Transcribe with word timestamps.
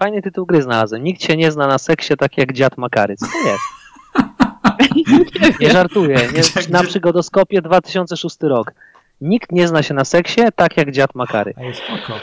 fajny 0.00 0.22
tytuł 0.22 0.46
gry 0.46 0.62
znalazłem. 0.62 1.04
Nikt 1.04 1.22
się 1.22 1.36
nie 1.36 1.52
zna 1.52 1.66
na 1.66 1.78
seksie 1.78 2.16
tak 2.16 2.38
jak 2.38 2.52
dziad 2.52 2.78
Makary. 2.78 3.16
Co 3.16 3.26
to 3.26 3.48
jest? 3.48 3.62
nie 5.60 5.70
żartuję. 5.70 6.16
Nie, 6.16 6.42
na 6.70 6.82
przygodoskopie 6.82 7.62
2006 7.62 8.36
rok. 8.40 8.72
Nikt 9.20 9.52
nie 9.52 9.68
zna 9.68 9.82
się 9.82 9.94
na 9.94 10.04
seksie 10.04 10.40
tak 10.56 10.76
jak 10.76 10.90
dziad 10.90 11.14
Makary. 11.14 11.54
A 11.56 11.62
jest 11.62 11.80
spoko. 11.80 12.20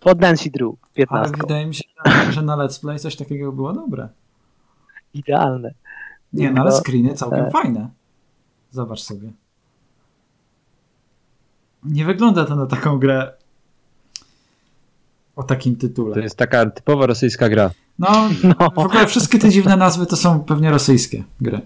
Pod 0.00 0.20
Nancy 0.20 0.50
Drew, 0.50 0.68
Ale 0.68 0.92
15. 0.94 1.36
wydaje 1.40 1.66
mi 1.66 1.74
się, 1.74 1.84
że 2.30 2.42
na 2.42 2.56
Let's 2.56 2.80
Play 2.80 2.98
coś 2.98 3.16
takiego 3.16 3.52
było 3.52 3.72
dobre. 3.72 4.08
Idealne. 5.14 5.74
Nie, 6.32 6.50
no 6.50 6.62
ale 6.62 6.72
screeny 6.72 7.14
całkiem 7.14 7.44
tak. 7.44 7.52
fajne. 7.52 7.88
Zobacz 8.70 9.00
sobie. 9.00 9.32
Nie 11.84 12.04
wygląda 12.04 12.44
to 12.44 12.56
na 12.56 12.66
taką 12.66 12.98
grę 12.98 13.32
o 15.40 15.42
takim 15.42 15.76
tytule. 15.76 16.14
To 16.14 16.20
jest 16.20 16.36
taka 16.36 16.70
typowa 16.70 17.06
rosyjska 17.06 17.48
gra. 17.48 17.70
No, 17.98 18.08
No. 18.60 18.70
w 18.74 18.78
ogóle 18.78 19.06
wszystkie 19.06 19.38
te 19.38 19.48
dziwne 19.50 19.76
nazwy 19.76 20.06
to 20.06 20.16
są 20.16 20.40
pewnie 20.40 20.70
rosyjskie 20.70 21.24
gry. 21.40 21.60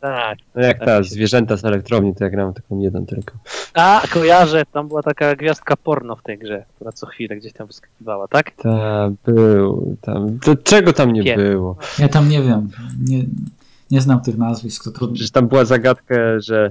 Tak. 0.00 0.38
No 0.54 0.62
jak 0.62 0.78
Tak 0.78 0.86
ta 0.86 1.02
zwierzęta 1.02 1.56
z 1.56 1.64
elektrowni, 1.64 2.14
to 2.14 2.24
ja 2.24 2.30
grałem 2.30 2.54
taką 2.54 2.80
jeden 2.80 3.06
tylko. 3.06 3.34
A, 3.74 4.02
kojarzę, 4.12 4.62
tam 4.72 4.88
była 4.88 5.02
taka 5.02 5.36
gwiazdka 5.36 5.76
porno 5.76 6.16
w 6.16 6.22
tej 6.22 6.38
grze, 6.38 6.64
która 6.74 6.92
co 6.92 7.06
chwilę 7.06 7.36
gdzieś 7.36 7.52
tam 7.52 7.66
wyskakiwała, 7.66 8.28
tak? 8.28 8.50
Ta, 8.50 9.10
był 9.26 9.96
tam. 10.00 10.38
To 10.38 10.56
czego 10.56 10.92
tam 10.92 11.12
nie 11.12 11.36
było? 11.36 11.76
Ja 11.98 12.08
tam 12.08 12.28
nie 12.28 12.42
wiem. 12.42 12.70
Nie, 13.04 13.24
nie 13.90 14.00
znam 14.00 14.20
tych 14.20 14.38
nazwisk, 14.38 14.84
to 14.84 14.90
trudno. 14.90 15.14
Przecież 15.14 15.30
tam 15.30 15.48
była 15.48 15.64
zagadka, 15.64 16.14
że 16.38 16.70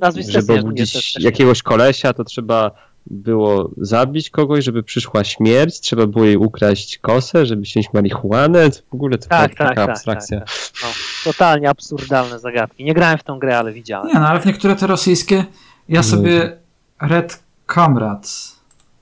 Nazwisk 0.00 0.30
żeby 0.30 0.60
obudzić 0.60 1.14
jakiegoś 1.20 1.62
kolesia, 1.62 2.12
to 2.12 2.24
trzeba 2.24 2.70
było 3.10 3.70
zabić 3.76 4.30
kogoś, 4.30 4.64
żeby 4.64 4.82
przyszła 4.82 5.24
śmierć, 5.24 5.80
trzeba 5.80 6.06
było 6.06 6.24
jej 6.24 6.36
ukraść 6.36 6.98
kosę, 6.98 7.46
żeby 7.46 7.62
wziąć 7.62 7.92
marihuanę, 7.92 8.70
to 8.70 8.80
w 8.90 8.94
ogóle 8.94 9.18
to 9.18 9.28
Tak, 9.28 9.38
była 9.38 9.48
tak, 9.48 9.68
taka 9.68 9.74
tak, 9.86 9.90
abstrakcja. 9.90 10.38
tak, 10.40 10.48
tak. 10.48 10.82
No, 10.82 10.88
totalnie 11.32 11.70
absurdalne 11.70 12.38
zagadki. 12.38 12.84
Nie 12.84 12.94
grałem 12.94 13.18
w 13.18 13.22
tą 13.22 13.38
grę, 13.38 13.58
ale 13.58 13.72
widziałem. 13.72 14.08
Nie, 14.08 14.14
no 14.14 14.28
ale 14.28 14.40
w 14.40 14.46
niektóre 14.46 14.76
te 14.76 14.86
rosyjskie 14.86 15.44
ja 15.88 16.02
sobie 16.02 16.56
Red 17.00 17.42
Comrades 17.74 18.56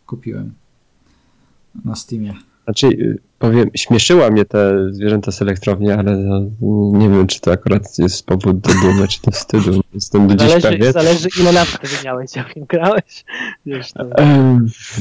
kupiłem 0.07 0.55
na 1.85 1.95
Steamie. 1.95 2.35
Znaczy, 2.67 2.87
y, 2.87 3.19
powiem, 3.39 3.71
śmieszyła 3.77 4.31
mnie 4.31 4.45
te 4.45 4.93
zwierzęta 4.93 5.33
z 5.33 5.43
elektrowni, 5.43 5.91
ale 5.91 6.17
no, 6.17 6.41
nie 6.99 7.09
wiem, 7.09 7.27
czy 7.27 7.41
to 7.41 7.53
akurat 7.53 7.99
jest 7.99 8.27
powód 8.27 8.59
do 8.61 8.71
dumy, 8.83 9.09
czy 9.09 9.21
do 9.23 9.31
wstydu. 9.31 9.81
Jestem 9.95 10.27
do 10.29 10.35
dziś 10.35 10.49
Zależy, 10.49 10.69
pewien. 10.69 10.93
zależy 10.93 11.29
ile 11.41 11.53
lat 11.53 11.69
wtedy 11.69 11.95
miałeś, 12.05 12.37
jak 12.37 12.55
grałeś. 12.67 13.25
Wiesz, 13.67 13.93
to... 13.93 14.05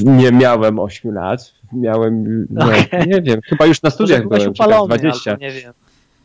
Nie 0.04 0.32
miałem 0.32 0.78
8 0.78 1.14
lat, 1.14 1.52
miałem, 1.72 2.46
no, 2.50 2.66
nie 3.06 3.22
wiem, 3.22 3.40
chyba 3.44 3.66
już 3.66 3.82
na 3.82 3.86
Może 3.86 3.94
studiach 3.94 4.22
byłeś 4.22 4.42
byłem, 4.42 4.54
czy 4.54 4.58
tak 4.58 4.68
upalony, 4.68 4.98
20. 4.98 5.30
albo 5.30 5.42
nie 5.42 5.50
wiem. 5.50 5.72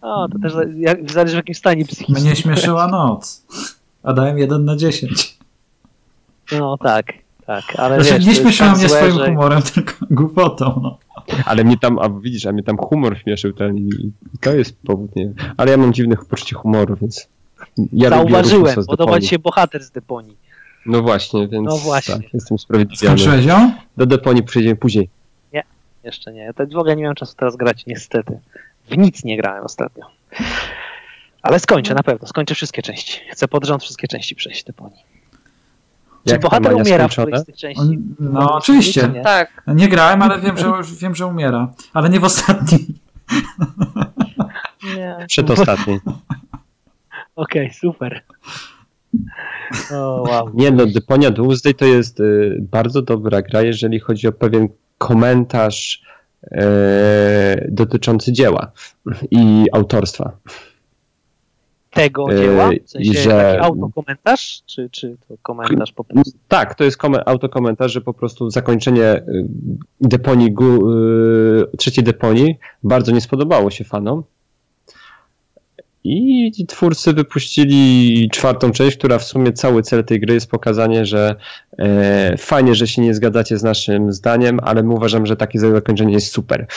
O, 0.01 0.27
to 0.31 0.39
też 0.39 0.53
jak, 0.75 1.11
zależy 1.11 1.33
w 1.33 1.37
jakim 1.37 1.55
stanie 1.55 1.85
psychicznym. 1.85 2.23
Mnie 2.23 2.35
śmieszyła 2.35 2.87
noc. 2.87 3.45
A 4.03 4.13
dałem 4.13 4.37
1 4.37 4.65
na 4.65 4.75
10. 4.75 5.37
No 6.51 6.77
tak, 6.77 7.05
tak, 7.45 7.63
ale 7.77 8.03
Znaczy, 8.03 8.19
wiesz, 8.19 8.27
nie 8.27 8.35
śmieszyła 8.35 8.71
mnie 8.71 8.87
złe, 8.87 8.97
swoim 8.97 9.15
że- 9.17 9.25
humorem, 9.25 9.61
tylko 9.73 9.93
głupotą. 10.11 10.79
No. 10.83 10.97
Ale 11.45 11.63
mnie 11.63 11.77
tam, 11.77 11.99
a 11.99 12.09
widzisz, 12.09 12.45
a 12.45 12.51
mnie 12.51 12.63
tam 12.63 12.77
humor 12.77 13.17
śmieszył 13.17 13.53
ten 13.53 13.77
i 13.77 13.89
i 14.33 14.37
to 14.41 14.53
jest 14.55 14.77
powód, 14.85 15.15
nie 15.15 15.23
wiem. 15.23 15.35
Ale 15.57 15.71
ja 15.71 15.77
mam 15.77 15.93
dziwne 15.93 16.15
poczucie 16.29 16.55
humoru, 16.55 16.95
więc 17.01 17.27
ja 17.93 18.09
Zauważyłem, 18.09 18.75
podoba 18.87 19.19
ci 19.19 19.27
się 19.27 19.39
bohater 19.39 19.83
z 19.83 19.91
Deponii. 19.91 20.37
No 20.85 21.01
właśnie, 21.01 21.47
więc 21.47 21.65
No 21.65 21.77
właśnie. 21.77 22.15
Tak, 22.15 22.33
jestem 22.33 22.59
sprawiedliwiony. 22.59 23.17
Skończyłeś 23.19 23.45
ją? 23.45 23.71
Do 23.97 24.05
Deponii 24.05 24.43
przejdziemy 24.43 24.75
później. 24.75 25.09
Jeszcze 26.03 26.33
nie, 26.33 26.53
to 26.53 26.67
w 26.67 26.77
ogóle 26.77 26.95
nie 26.95 27.01
miałem 27.01 27.15
czasu 27.15 27.35
teraz 27.37 27.55
grać, 27.55 27.85
niestety. 27.85 28.39
W 28.89 28.97
nic 28.97 29.23
nie 29.23 29.37
grałem 29.37 29.63
ostatnio. 29.63 30.05
Ale 31.41 31.59
skończę, 31.59 31.93
na 31.93 32.03
pewno, 32.03 32.27
skończę 32.27 32.55
wszystkie 32.55 32.81
części. 32.81 33.19
Chcę 33.31 33.47
pod 33.47 33.65
rząd 33.65 33.83
wszystkie 33.83 34.07
części 34.07 34.35
przejść 34.35 34.63
Deponii. 34.63 35.03
Czy 36.25 36.33
Jak 36.33 36.41
bohater 36.41 36.75
umiera 36.75 37.07
w 37.07 37.13
skończone? 37.13 37.45
tych 37.45 37.57
części? 37.57 37.99
No 38.19 38.55
oczywiście. 38.55 39.09
Nie? 39.13 39.21
Tak. 39.21 39.63
Nie 39.67 39.87
grałem, 39.87 40.21
ale 40.21 40.39
wiem, 40.39 40.57
że, 40.57 40.71
wiem, 40.99 41.15
że 41.15 41.25
umiera. 41.25 41.71
Ale 41.93 42.09
nie 42.09 42.19
w 42.19 42.23
ostatnim. 42.23 42.79
Nie. 44.95 45.17
Przedostatniej. 45.27 45.99
Okej, 47.35 47.73
super. 47.73 48.23
O, 49.93 50.23
wow. 50.29 50.51
Nie 50.53 50.71
no, 50.71 50.85
Deponia 50.85 51.31
Doomsday 51.31 51.73
to 51.73 51.85
jest 51.85 52.19
y, 52.19 52.57
bardzo 52.71 53.01
dobra 53.01 53.41
gra, 53.41 53.61
jeżeli 53.61 53.99
chodzi 53.99 54.27
o 54.27 54.31
pewien 54.31 54.67
komentarz 54.97 56.01
e, 56.51 57.65
dotyczący 57.69 58.31
dzieła 58.31 58.71
i 59.31 59.65
autorstwa. 59.71 60.31
Tego 61.93 62.31
Yy, 62.31 62.37
dzieła? 62.37 62.69
W 62.85 62.89
sensie 62.89 63.13
że- 63.13 63.29
taki 63.29 63.65
autokomentarz? 63.65 64.61
Czy, 64.65 64.89
czy 64.91 65.17
to 65.27 65.35
komentarz 65.41 65.91
po 65.91 66.03
prostu? 66.03 66.31
Tak, 66.47 66.75
to 66.75 66.83
jest 66.83 66.97
komen- 66.97 67.23
autokomentarz, 67.25 67.91
że 67.91 68.01
po 68.01 68.13
prostu 68.13 68.49
zakończenie 68.49 69.03
y, 69.13 69.47
deponii, 70.01 70.55
y, 71.73 71.77
trzeciej 71.77 72.03
deponii 72.03 72.55
bardzo 72.83 73.11
nie 73.11 73.21
spodobało 73.21 73.69
się 73.71 73.83
fanom. 73.83 74.23
I 76.03 76.65
twórcy 76.67 77.13
wypuścili 77.13 78.29
czwartą 78.31 78.71
część, 78.71 78.97
która 78.97 79.19
w 79.19 79.23
sumie 79.23 79.53
cały 79.53 79.81
cel 79.83 80.03
tej 80.03 80.19
gry 80.19 80.33
jest 80.33 80.49
pokazanie, 80.51 81.05
że 81.05 81.35
e, 81.79 82.37
fajnie, 82.37 82.75
że 82.75 82.87
się 82.87 83.01
nie 83.01 83.13
zgadzacie 83.13 83.57
z 83.57 83.63
naszym 83.63 84.13
zdaniem, 84.13 84.59
ale 84.63 84.83
my 84.83 84.93
uważam, 84.93 85.25
że 85.25 85.35
takie 85.35 85.59
zakończenie 85.59 86.13
jest 86.13 86.33
super. 86.33 86.67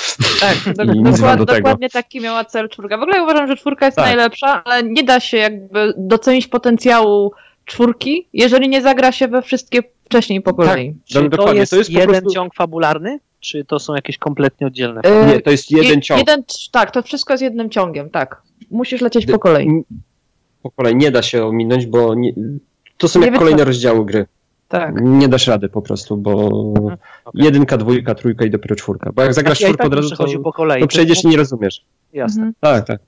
Tak, 0.40 0.56
wam 0.86 1.04
dokład, 1.04 1.38
do 1.38 1.46
tego. 1.46 1.58
dokładnie 1.58 1.88
taki 1.90 2.20
miała 2.20 2.44
cel 2.44 2.68
czwórka. 2.68 2.98
W 2.98 3.02
ogóle 3.02 3.22
uważam, 3.22 3.46
że 3.48 3.56
czwórka 3.56 3.86
jest 3.86 3.96
Tak. 3.96 4.06
najlepsza, 4.06 4.64
ale 4.64 4.82
nie 4.82 5.02
da 5.02 5.20
się 5.20 5.36
jakby 5.36 5.94
docenić 5.96 6.46
potencjału 6.46 7.32
czwórki, 7.64 8.28
jeżeli 8.32 8.68
nie 8.68 8.82
zagra 8.82 9.12
się 9.12 9.28
we 9.28 9.42
wszystkie 9.42 9.82
wcześniej 10.04 10.40
po 10.42 10.54
kolei. 10.54 10.94
Czy 11.04 11.14
to 11.14 11.28
dokładnie, 11.28 11.60
jest, 11.60 11.70
to 11.70 11.76
jest 11.78 11.90
jeden 11.90 12.08
prostu- 12.10 12.30
ciąg 12.30 12.54
fabularny? 12.54 13.18
Czy 13.40 13.64
to 13.64 13.78
są 13.78 13.94
jakieś 13.94 14.18
kompletnie 14.18 14.66
oddzielne? 14.66 15.00
E, 15.04 15.26
Nie, 15.26 15.40
to 15.40 15.50
jest 15.50 15.70
jeden 15.70 15.94
Je- 15.96 16.02
ciąg. 16.02 16.18
Jeden, 16.20 16.42
tak, 16.70 16.90
to 16.90 17.02
wszystko 17.02 17.32
jest 17.32 17.42
jednym 17.42 17.70
ciągiem, 17.70 18.10
tak. 18.10 18.42
Musisz 18.74 19.00
lecieć 19.00 19.26
po 19.26 19.38
kolei. 19.38 19.68
Po 20.62 20.70
kolei 20.70 20.96
nie 20.96 21.10
da 21.10 21.22
się 21.22 21.44
ominąć, 21.46 21.86
bo 21.86 22.14
nie, 22.14 22.32
to 22.98 23.08
są 23.08 23.20
Nie 23.20 23.26
jak 23.26 23.38
kolejne 23.38 23.64
rozdziały 23.64 24.06
gry. 24.06 24.26
Tak. 24.68 24.94
Nie 25.02 25.28
dasz 25.28 25.46
rady 25.46 25.68
po 25.68 25.82
prostu, 25.82 26.16
bo 26.16 26.32
okej. 26.74 26.96
jedynka, 27.34 27.76
dwójka, 27.76 28.14
trójka 28.14 28.44
i 28.44 28.50
dopiero 28.50 28.76
czwórka. 28.76 29.12
Bo 29.12 29.22
jak 29.22 29.34
zagrasz 29.34 29.60
ja 29.60 29.68
i 29.68 29.70
czwórkę 29.70 29.82
tak 29.82 29.92
od 29.92 30.10
razu, 30.10 30.40
to, 30.42 30.52
kolei. 30.52 30.80
to 30.80 30.86
przejdziesz 30.86 31.24
i 31.24 31.28
nie 31.28 31.36
rozumiesz. 31.36 31.84
Jasne. 32.12 32.42
Mhm. 32.42 32.54
Tak, 32.60 32.86
tak. 32.86 33.00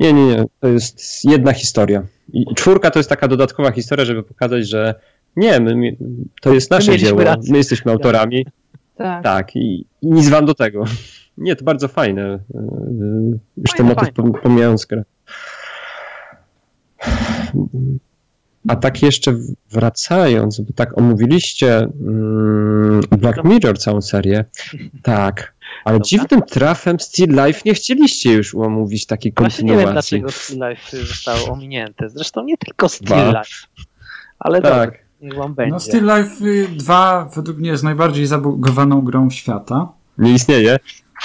Nie, 0.00 0.12
nie, 0.12 0.26
nie. 0.26 0.44
To 0.60 0.68
jest 0.68 1.24
jedna 1.24 1.52
historia. 1.52 2.02
I 2.32 2.54
czwórka 2.54 2.90
to 2.90 2.98
jest 2.98 3.08
taka 3.08 3.28
dodatkowa 3.28 3.70
historia, 3.70 4.04
żeby 4.04 4.22
pokazać, 4.22 4.68
że 4.68 4.94
nie, 5.36 5.60
my, 5.60 5.76
my, 5.76 5.96
to 6.40 6.54
jest 6.54 6.70
nasze 6.70 6.98
dzieło, 6.98 7.24
rację. 7.24 7.52
my 7.52 7.58
jesteśmy 7.58 7.92
autorami. 7.92 8.46
tak. 8.96 9.24
Tak, 9.24 9.56
i, 9.56 9.86
i 10.02 10.06
nic 10.10 10.28
wam 10.28 10.46
do 10.46 10.54
tego. 10.54 10.84
Nie, 11.38 11.56
to 11.56 11.64
bardzo 11.64 11.88
fajne. 11.88 12.38
Już 13.56 13.70
Fajne, 13.70 13.76
ten 13.76 13.86
motyw 13.86 14.14
pom- 14.14 14.40
pomijając 14.42 14.86
grę. 14.86 15.04
A 18.68 18.76
tak 18.76 19.02
jeszcze 19.02 19.34
wracając, 19.70 20.60
bo 20.60 20.72
tak 20.72 20.98
omówiliście 20.98 21.78
mm, 21.78 23.00
Black 23.10 23.44
Mirror 23.44 23.78
całą 23.78 24.02
serię. 24.02 24.44
Tak. 25.02 25.54
Ale 25.84 25.94
Dobra. 25.98 26.08
dziwnym 26.08 26.42
trafem 26.42 27.00
Still 27.00 27.30
Life 27.46 27.60
nie 27.64 27.74
chcieliście 27.74 28.32
już 28.32 28.54
omówić 28.54 29.06
takiej 29.06 29.32
Właśnie 29.36 29.64
nie 29.64 29.70
wiem, 29.70 29.80
kontynuacji. 29.80 30.20
dlaczego 30.20 30.40
Still 30.42 30.68
Life 30.68 31.06
zostało 31.06 31.52
ominięte. 31.52 32.08
Zresztą 32.10 32.44
nie 32.44 32.56
tylko 32.58 32.88
Still 32.88 33.06
Dwa. 33.06 33.26
Life. 33.28 33.66
Ale 34.38 34.62
tak. 34.62 34.70
dobra, 34.72 34.86
Tak. 34.86 34.98
niech 35.20 35.34
wam 35.34 35.54
będzie. 35.54 35.72
No 35.72 35.80
Still 35.80 36.04
Life 36.16 36.44
y, 36.44 36.68
2 36.68 37.30
według 37.36 37.58
mnie 37.58 37.70
jest 37.70 37.84
najbardziej 37.84 38.26
zabugowaną 38.26 39.00
grą 39.02 39.30
świata. 39.30 39.88
Nie 40.18 40.32
istnieje. 40.32 40.78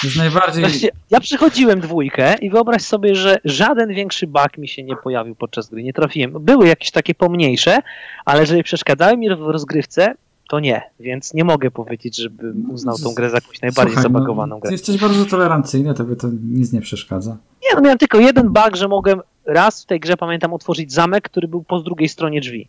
Jest 0.04 0.16
najbardziej... 0.16 0.64
Właśnie, 0.64 0.90
ja 1.10 1.20
przychodziłem 1.20 1.80
dwójkę 1.80 2.36
i 2.42 2.50
wyobraź 2.50 2.82
sobie, 2.82 3.16
że 3.16 3.38
żaden 3.46 3.90
większy 3.90 4.28
bug 4.28 4.58
mi 4.58 4.68
się 4.68 4.84
nie 4.84 4.96
pojawił 4.96 5.36
podczas 5.36 5.70
gry. 5.70 5.84
Nie 5.84 5.94
trafiłem. 5.94 6.32
Były 6.40 6.68
jakieś 6.68 6.92
takie 6.92 7.16
pomniejsze, 7.16 7.80
ale 8.26 8.42
jeżeli 8.42 8.64
przeszkadzały 8.64 9.18
mi 9.18 9.30
w 9.30 9.42
rozgrywce, 9.42 10.14
to 10.50 10.60
nie. 10.60 10.82
Więc 11.00 11.34
nie 11.34 11.44
mogę 11.44 11.72
powiedzieć, 11.72 12.18
żebym 12.18 12.72
uznał 12.72 12.98
tą 12.98 13.14
grę 13.14 13.30
za 13.30 13.38
jakąś 13.38 13.62
najbardziej 13.62 13.96
Słuchaj, 13.96 14.04
zabagowaną 14.04 14.56
no, 14.56 14.60
grę. 14.60 14.72
Jesteś 14.72 14.98
bardzo 14.98 15.26
tolerancyjny, 15.26 15.94
tobie 15.94 16.16
to 16.16 16.28
nic 16.44 16.74
nie 16.74 16.82
przeszkadza. 16.82 17.38
Nie, 17.64 17.76
no 17.76 17.82
miałem 17.82 17.98
tylko 17.98 18.20
jeden 18.20 18.50
bug, 18.50 18.76
że 18.76 18.88
mogłem 18.88 19.22
raz 19.46 19.84
w 19.84 19.86
tej 19.86 20.00
grze, 20.00 20.18
pamiętam, 20.18 20.54
otworzyć 20.54 20.94
zamek, 20.94 21.24
który 21.24 21.48
był 21.48 21.64
po 21.64 21.80
drugiej 21.80 22.10
stronie 22.10 22.42
drzwi. 22.42 22.68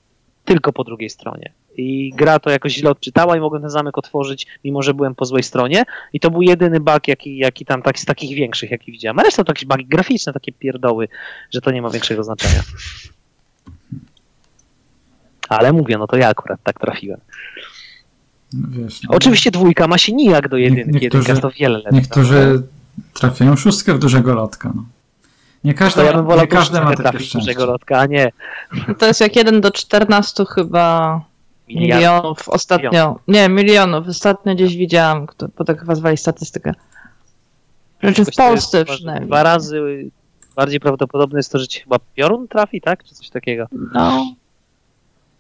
Tylko 0.51 0.73
po 0.73 0.85
drugiej 0.85 1.11
stronie. 1.11 1.53
I 1.77 2.13
gra 2.17 2.39
to 2.39 2.51
jakoś 2.51 2.73
źle 2.73 2.91
odczytała 2.91 3.37
i 3.37 3.41
mogłem 3.41 3.63
ten 3.63 3.71
zamek 3.71 3.99
otworzyć, 3.99 4.47
mimo 4.65 4.83
że 4.83 4.95
byłem 4.95 5.15
po 5.15 5.25
złej 5.25 5.43
stronie. 5.43 5.85
I 6.13 6.21
to 6.21 6.31
był 6.31 6.43
jedyny 6.43 6.81
bug, 6.81 7.09
jaki, 7.09 7.37
jaki 7.37 7.65
tam 7.65 7.83
tak, 7.83 7.99
z 7.99 8.05
takich 8.05 8.37
większych, 8.37 8.71
jaki 8.71 8.93
widziałem. 8.93 9.19
A 9.19 9.23
reszta 9.23 9.45
to 9.45 9.51
jakieś 9.51 9.65
bugi 9.65 9.87
graficzne, 9.87 10.33
takie 10.33 10.53
pierdoły, 10.53 11.09
że 11.55 11.61
to 11.61 11.71
nie 11.71 11.83
ma 11.83 11.91
większego 11.91 12.25
znaczenia. 12.25 12.63
Ale 15.49 15.73
mówię, 15.73 15.99
no 15.99 16.07
to 16.07 16.17
ja 16.17 16.29
akurat 16.29 16.61
tak 16.63 16.81
trafiłem. 16.81 17.21
No, 18.53 18.69
wiesz, 18.71 19.03
no. 19.03 19.11
Oczywiście 19.17 19.51
dwójka 19.51 19.87
ma 19.87 19.99
się 19.99 20.13
nijak 20.13 20.49
do 20.49 20.57
jedynki, 20.57 20.91
niektórzy- 20.93 21.29
jedynka 21.29 21.41
to 21.41 21.51
wiele 21.51 21.79
lepsza. 21.79 21.91
Niektórzy 21.97 22.63
trafiają 23.15 23.57
szóstkę 23.57 23.95
w 23.95 23.99
dużego 23.99 24.35
lotka. 24.35 24.73
No. 24.75 24.85
Nie 25.65 25.75
To 25.75 25.79
każdy, 25.79 26.05
ja 26.05 26.13
nie 26.41 26.47
każdy 26.47 26.81
ma 26.81 26.95
takie 26.97 27.21
szczęście. 27.21 27.55
lotka, 27.59 27.99
a 27.99 28.07
nie 28.07 28.33
To 28.99 29.07
jest 29.07 29.21
jak 29.21 29.37
1 29.37 29.61
do 29.61 29.71
14 29.71 30.45
chyba 30.55 31.21
miliard. 31.69 31.99
milionów 32.01 32.49
ostatnio. 32.49 33.19
Nie, 33.29 33.49
milionów. 33.49 34.09
Ostatnio 34.09 34.55
gdzieś 34.55 34.77
widziałam, 34.77 35.27
kto, 35.27 35.47
bo 35.59 35.65
tak 35.65 35.81
chyba 35.81 35.95
zwali 35.95 36.17
statystykę. 36.17 36.75
Znaczy 38.01 38.25
w 38.25 38.37
Polsce 38.37 38.85
przynajmniej. 38.85 39.27
Dwa 39.27 39.43
razy 39.43 40.11
bardziej 40.57 40.81
prawdopodobne 40.81 41.39
jest 41.39 41.53
to, 41.53 41.59
że 41.59 41.69
ci 41.69 41.81
chyba 41.81 41.97
piorun 42.15 42.49
trafi, 42.49 42.81
tak? 42.81 43.05
Czy 43.05 43.15
coś 43.15 43.31
takiego. 43.31 43.67
No. 43.95 44.25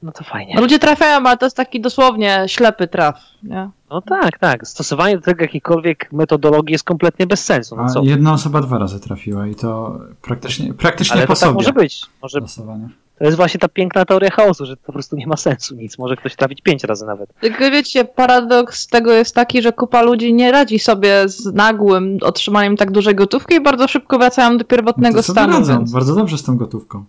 No 0.02 0.12
to 0.12 0.25
fajnie. 0.25 0.61
Ludzie 0.61 0.79
trafiają, 0.79 1.26
ale 1.26 1.37
to 1.37 1.47
jest 1.47 1.56
taki 1.56 1.81
dosłownie 1.81 2.44
ślepy 2.47 2.88
traf. 2.88 3.20
Nie? 3.43 3.70
No 3.91 4.02
tak, 4.02 4.38
tak. 4.38 4.69
Stosowanie 4.69 5.17
do 5.17 5.23
tego 5.23 5.43
jakiejkolwiek 5.43 6.12
metodologii 6.12 6.73
jest 6.73 6.85
kompletnie 6.85 7.26
bez 7.26 7.44
sensu. 7.44 7.76
No 7.76 7.88
co? 7.88 8.02
jedna 8.02 8.32
osoba 8.32 8.61
dwa 8.61 8.79
razy 8.79 9.00
trafiła 9.00 9.47
i 9.47 9.55
to 9.55 9.99
praktycznie, 10.23 10.75
praktycznie 10.75 11.17
Ale 11.17 11.26
po 11.26 11.35
to 11.35 11.41
tak 11.41 11.49
sobie. 11.49 11.55
może 11.55 11.73
być. 11.73 12.02
Może, 12.23 12.41
Losowanie. 12.41 12.88
to 13.19 13.25
jest 13.25 13.37
właśnie 13.37 13.61
ta 13.61 13.69
piękna 13.69 14.05
teoria 14.05 14.31
chaosu, 14.31 14.67
że 14.67 14.76
to 14.76 14.82
po 14.87 14.93
prostu 14.93 15.17
nie 15.17 15.26
ma 15.26 15.37
sensu 15.37 15.75
nic. 15.75 15.99
Może 15.99 16.17
ktoś 16.17 16.37
trafić 16.37 16.61
pięć 16.62 16.85
razy 16.85 17.06
nawet. 17.06 17.35
Tylko 17.41 17.58
wiecie, 17.70 18.05
paradoks 18.05 18.87
tego 18.87 19.12
jest 19.12 19.35
taki, 19.35 19.62
że 19.62 19.73
kupa 19.73 20.02
ludzi 20.02 20.35
nie 20.35 20.52
radzi 20.52 20.79
sobie 20.79 21.29
z 21.29 21.55
nagłym 21.55 22.19
otrzymaniem 22.23 22.76
tak 22.76 22.91
dużej 22.91 23.14
gotówki 23.14 23.55
i 23.55 23.61
bardzo 23.61 23.88
szybko 23.88 24.19
wracają 24.19 24.58
do 24.58 24.64
pierwotnego 24.64 25.17
No 25.17 25.23
to 25.23 25.23
sobie 25.23 25.41
stanu. 25.41 25.52
radzą 25.58 25.79
Więc... 25.79 25.93
bardzo 25.93 26.14
dobrze 26.14 26.38
z 26.38 26.43
tą 26.43 26.56
gotówką. 26.56 27.05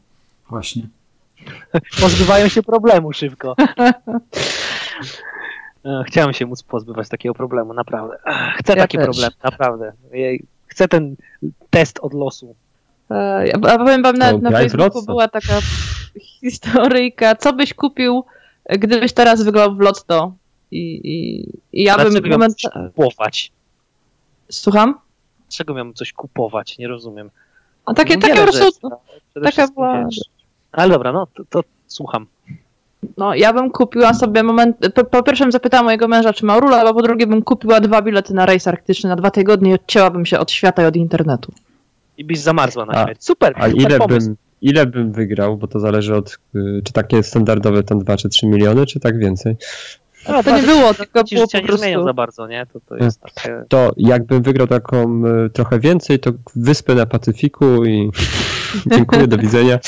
Właśnie. 0.50 0.88
Pozbywają 2.02 2.48
się 2.48 2.64
problemu 2.64 3.14
szybko. 3.14 3.56
E, 5.86 6.04
Chciałem 6.08 6.34
się 6.34 6.46
móc 6.46 6.64
pozbywać 6.64 7.10
takiego 7.10 7.36
problemu, 7.36 7.74
naprawdę. 7.74 8.16
Ech, 8.26 8.56
Chcę 8.58 8.74
Ja 8.74 8.82
taki 8.82 8.98
też. 8.98 9.06
problem, 9.06 9.32
naprawdę. 9.44 9.94
Chcę 10.68 10.88
ten 10.88 11.16
test 11.70 12.00
od 12.00 12.14
losu. 12.14 12.56
E, 13.10 13.48
ja- 13.48 13.56
A 13.74 13.78
powiem 13.78 14.04
wam, 14.04 14.18
na 14.18 14.34
graj 14.34 14.70
w 14.70 14.72
Facebooku 14.72 15.06
była 15.06 15.28
taka 15.28 15.54
historyjka, 16.20 17.36
co 17.36 17.54
byś 17.54 17.74
kupił, 17.74 18.24
gdybyś 18.70 19.14
teraz 19.14 19.44
wygrał 19.44 19.76
w 19.76 19.80
lotto? 19.80 20.34
I, 20.72 21.02
i, 21.04 21.42
i 21.80 21.84
ja 21.84 21.98
bym 21.98 22.30
moment... 22.30 22.56
coś 22.62 22.72
kupować? 22.74 23.52
Słucham? 24.52 25.00
Dlaczego 25.50 25.74
miałbym 25.74 25.94
coś 25.94 26.14
kupować? 26.14 26.78
Nie 26.78 26.88
rozumiem. 26.88 27.30
A 27.86 27.94
takie, 27.94 28.16
No 28.16 28.22
takie 28.22 28.46
po 28.46 28.52
prostu, 28.52 28.90
no. 28.90 29.00
Taka 29.34 29.52
wszystkim, 29.52 29.76
była- 29.76 30.06
wiesz. 30.06 30.20
Ale 30.71 30.94
dobra, 30.94 31.12
no 31.12 31.27
to, 31.33 31.44
to 31.50 31.62
słucham. 31.88 32.25
no 33.18 33.35
ja 33.35 33.53
bym 33.53 33.71
kupiła 33.71 34.13
sobie 34.13 34.44
moment, 34.44 34.77
po, 34.95 35.03
po 35.03 35.23
pierwsze 35.23 35.44
bym 35.44 35.51
zapytała 35.51 35.83
mojego 35.83 36.07
męża, 36.07 36.33
czy 36.33 36.45
ma 36.45 36.59
rula, 36.59 36.81
a 36.89 36.94
po 36.94 37.01
drugie 37.01 37.27
bym 37.27 37.41
kupiła 37.41 37.79
dwa 37.79 38.01
bilety 38.01 38.33
na 38.33 38.45
rejs 38.45 38.68
arktyczny 38.68 39.09
na 39.09 39.15
dwa 39.15 39.31
tygodnie 39.31 39.71
i 39.71 39.73
odcięłabym 39.73 40.25
się 40.25 40.39
od 40.39 40.51
świata 40.51 40.83
i 40.83 40.85
od 40.85 40.95
internetu. 40.95 41.51
I 42.18 42.25
byś 42.25 42.39
zamarzła 42.39 42.85
na 42.85 43.03
śmierć. 43.03 43.23
Super, 43.25 43.53
A 43.56 43.69
super 43.69 43.81
ile 43.81 43.97
pomysł. 43.97 44.27
bym, 44.27 44.38
ile 44.62 44.85
bym 44.85 45.12
wygrał, 45.12 45.57
bo 45.57 45.68
to 45.68 45.79
zależy 45.79 46.15
od, 46.15 46.38
y, 46.56 46.81
czy 46.85 46.94
takie 46.94 47.23
standardowe 47.23 47.83
tam 47.83 48.00
2 48.00 48.18
czy 48.18 48.29
3 48.29 48.47
miliony, 48.47 48.85
czy 48.85 49.00
tak 49.00 49.18
więcej. 49.19 49.56
A, 50.25 50.44
To 50.44 50.56
nie 50.57 50.63
było, 50.63 50.94
tylko 50.94 51.23
Ci 51.23 51.35
było 51.35 51.45
życia 51.47 51.62
po 51.68 51.71
nie 51.71 51.77
zmienią 51.77 51.94
prostu... 51.94 52.07
za 52.09 52.13
bardzo, 52.13 52.47
nie? 52.47 52.65
To, 52.73 52.79
to 52.79 52.95
jest 52.95 53.21
takie... 53.21 53.63
To 53.69 53.91
jakbym 53.97 54.41
wygrał 54.41 54.68
taką 54.68 55.23
y, 55.45 55.50
trochę 55.50 55.79
więcej, 55.79 56.19
to 56.19 56.31
wyspę 56.56 56.95
na 56.95 57.06
Pacyfiku 57.06 57.85
i 57.85 58.12
dziękuję, 58.95 59.27
do 59.27 59.38
widzenia. 59.38 59.79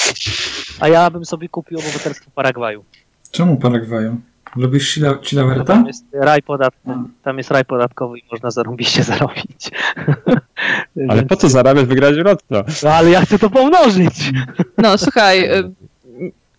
A 0.80 0.88
ja 0.88 1.10
bym 1.10 1.26
sobie 1.26 1.50
kupił 1.50 1.80
obywatelstwo 1.80 2.32
Paragwaju. 2.36 2.86
Czemu 3.32 3.58
Paragwaju? 3.58 4.18
Lubisz 4.56 4.98
chila- 4.98 5.58
No 5.58 5.64
tam 5.64 5.88
jest 5.88 6.06
raj 6.14 6.42
podatkowy, 6.44 7.00
tam 7.24 7.38
jest 7.38 7.52
raj 7.52 7.66
podatkowy 7.66 8.20
i 8.20 8.22
można 8.32 8.52
zarąbiście 8.52 9.04
zarobić. 9.14 9.72
Ale 11.10 11.16
Więc- 11.16 11.28
po 11.30 11.36
co 11.36 11.50
zarabiać, 11.50 11.86
wygrać 11.86 12.16
w 12.16 12.26
lotto? 12.26 12.64
No 12.84 12.90
ale 12.90 13.10
ja 13.10 13.22
chcę 13.22 13.40
to 13.40 13.50
pomnożyć. 13.50 14.32
No 14.78 14.98
słuchaj, 14.98 15.44
y, 15.60 15.72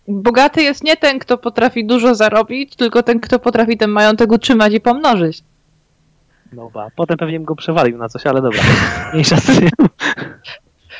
bogaty 0.07 0.63
jest 0.63 0.83
nie 0.83 0.97
ten, 0.97 1.19
kto 1.19 1.37
potrafi 1.37 1.85
dużo 1.85 2.15
zarobić, 2.15 2.75
tylko 2.75 3.03
ten, 3.03 3.19
kto 3.19 3.39
potrafi 3.39 3.77
ten 3.77 3.89
majątek 3.89 4.31
utrzymać 4.31 4.73
i 4.73 4.81
pomnożyć. 4.81 5.43
No 6.53 6.69
ba, 6.69 6.87
potem 6.95 7.17
pewnie 7.17 7.39
bym 7.39 7.45
go 7.45 7.55
przewalił 7.55 7.97
na 7.97 8.09
coś, 8.09 8.25
ale 8.25 8.41
dobra. 8.41 8.59
Mniejsza 9.13 9.37
z 9.37 9.45
tym. 9.45 9.69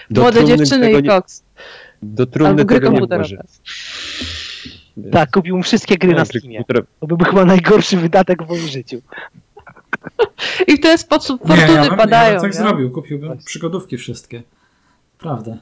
Do 0.10 0.22
Młode 0.22 0.46
dziewczyny 0.46 0.92
i 0.92 0.96
nie- 1.04 1.10
koks. 1.10 1.44
Do 2.02 2.26
trumny 2.26 2.66
tego 2.66 2.90
nie 2.90 3.02
włoży. 3.08 3.38
Tak, 5.12 5.32
kupił 5.32 5.58
mu 5.58 5.64
wszystkie 5.64 5.98
gry 5.98 6.12
na 6.14 6.26
Tak, 6.26 6.28
Steamie. 6.28 6.64
To 7.00 7.08
by 7.08 7.18
był 7.18 7.28
chyba 7.28 7.46
najgorszy 7.46 7.98
wydatek 7.98 8.44
w 8.44 8.50
moim 8.50 8.68
życiu. 8.68 9.02
I 10.68 10.78
w 10.78 10.80
ten 10.80 10.98
sposób 10.98 11.50
Nie, 11.50 11.56
ja 11.56 11.62
fortuny 11.62 11.82
bym, 11.82 11.92
ja 11.92 11.98
padają. 11.98 12.32
bym 12.32 12.42
tak 12.42 12.52
nie? 12.52 12.58
zrobił. 12.58 12.92
Kupiłbym 12.92 13.38
przygodówki 13.46 13.98
wszystkie. 13.98 14.44
Prawda. 15.18 15.58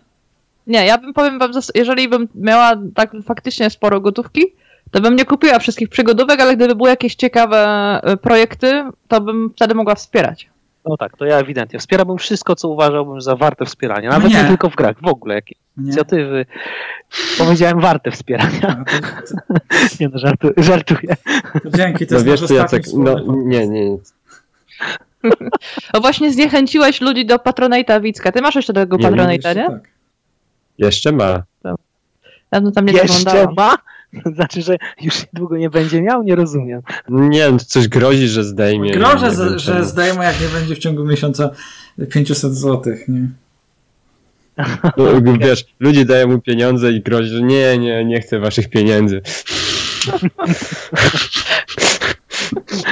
Nie, 0.68 0.86
ja 0.86 0.98
bym 0.98 1.14
powiem 1.14 1.40
wam, 1.40 1.52
jeżeli 1.76 2.10
bym 2.10 2.28
miała 2.36 2.72
tak 2.96 3.12
faktycznie 3.26 3.70
sporo 3.70 4.00
gotówki, 4.02 4.42
to 4.92 5.02
bym 5.02 5.16
nie 5.16 5.26
kupiła 5.26 5.60
wszystkich 5.60 5.90
przygodówek, 5.90 6.42
ale 6.42 6.56
gdyby 6.56 6.76
były 6.76 6.90
jakieś 6.90 7.16
ciekawe 7.16 7.58
e, 8.04 8.18
projekty, 8.18 8.84
to 9.08 9.22
bym 9.22 9.50
wtedy 9.56 9.76
mogła 9.76 9.96
wspierać. 9.96 10.50
No 10.86 10.98
tak, 10.98 11.18
to 11.18 11.26
ja 11.26 11.38
ewidentnie. 11.38 11.80
Wspierałbym 11.80 12.18
wszystko, 12.18 12.56
co 12.56 12.70
uważałbym 12.70 13.22
za 13.22 13.36
warte 13.36 13.66
wspierania. 13.66 14.10
Nawet 14.10 14.32
Nie. 14.32 14.42
nie 14.44 14.48
tylko 14.48 14.70
w 14.70 14.76
grach, 14.76 14.96
w 15.02 15.08
ogóle 15.08 15.36
jakieś 15.36 15.58
Nie? 15.78 15.84
inicjatywy. 15.84 16.46
Powiedziałem 17.38 17.80
warte 17.80 18.12
wspierania. 18.12 18.60
A 18.62 18.76
to, 19.22 19.36
Nie 20.00 20.10
no, 20.10 20.20
żartu, 20.20 20.50
żartuję. 20.58 21.16
to 21.64 21.70
dzięki, 21.78 22.08
to 22.08 22.16
No 22.16 22.22
jest 22.26 22.42
wiesz 22.42 22.50
Jacek, 22.52 22.84
no 22.98 23.16
nie, 23.46 23.68
nie. 23.68 23.98
No 25.94 26.00
właśnie 26.02 26.32
zniechęciłeś 26.32 27.02
ludzi 27.02 27.26
do 27.26 27.36
Patronite'a 27.36 28.02
Wicka. 28.02 28.32
Ty 28.32 28.42
masz 28.42 28.56
jeszcze 28.56 28.74
tego 28.74 28.98
Nie, 28.98 29.04
nie, 29.04 29.12
Patronite'a, 29.12 29.56
nie? 29.56 29.68
Tak. 29.70 29.93
Jeszcze 30.78 31.12
ma. 31.12 31.44
Dawno 32.52 32.72
tam 32.72 32.86
nie 32.86 32.94
Jeszcze 32.94 33.48
ma? 33.58 33.78
Znaczy, 34.36 34.62
że 34.62 34.78
już 35.02 35.24
niedługo 35.34 35.58
nie 35.58 35.70
będzie 35.70 36.02
miał? 36.02 36.24
Nie 36.24 36.36
rozumiem. 36.36 36.82
Nie, 37.10 37.52
no, 37.52 37.60
coś 37.60 37.88
grozi, 37.88 38.28
że 38.28 38.44
zdejmie. 38.44 38.92
Grożę, 38.92 39.32
że, 39.32 39.50
wiem 39.50 39.60
że 39.60 39.74
czemu. 39.74 39.86
zdejmę, 39.86 40.26
jak 40.26 40.42
nie 40.42 40.48
będzie 40.48 40.76
w 40.76 40.80
ciągu 40.80 41.06
miesiąca 41.06 41.50
500 42.10 42.56
zł, 42.56 42.94
nie? 43.08 43.28
No, 44.98 45.06
wiesz, 45.48 45.66
ludzie 45.80 46.06
dają 46.06 46.28
mu 46.28 46.42
pieniądze 46.42 46.92
i 46.92 47.02
grozi, 47.02 47.30
że 47.30 47.42
nie, 47.42 47.78
nie, 47.78 48.06
nie 48.06 48.22
chcę 48.22 48.40
waszych 48.40 48.70
pieniędzy. 48.70 49.22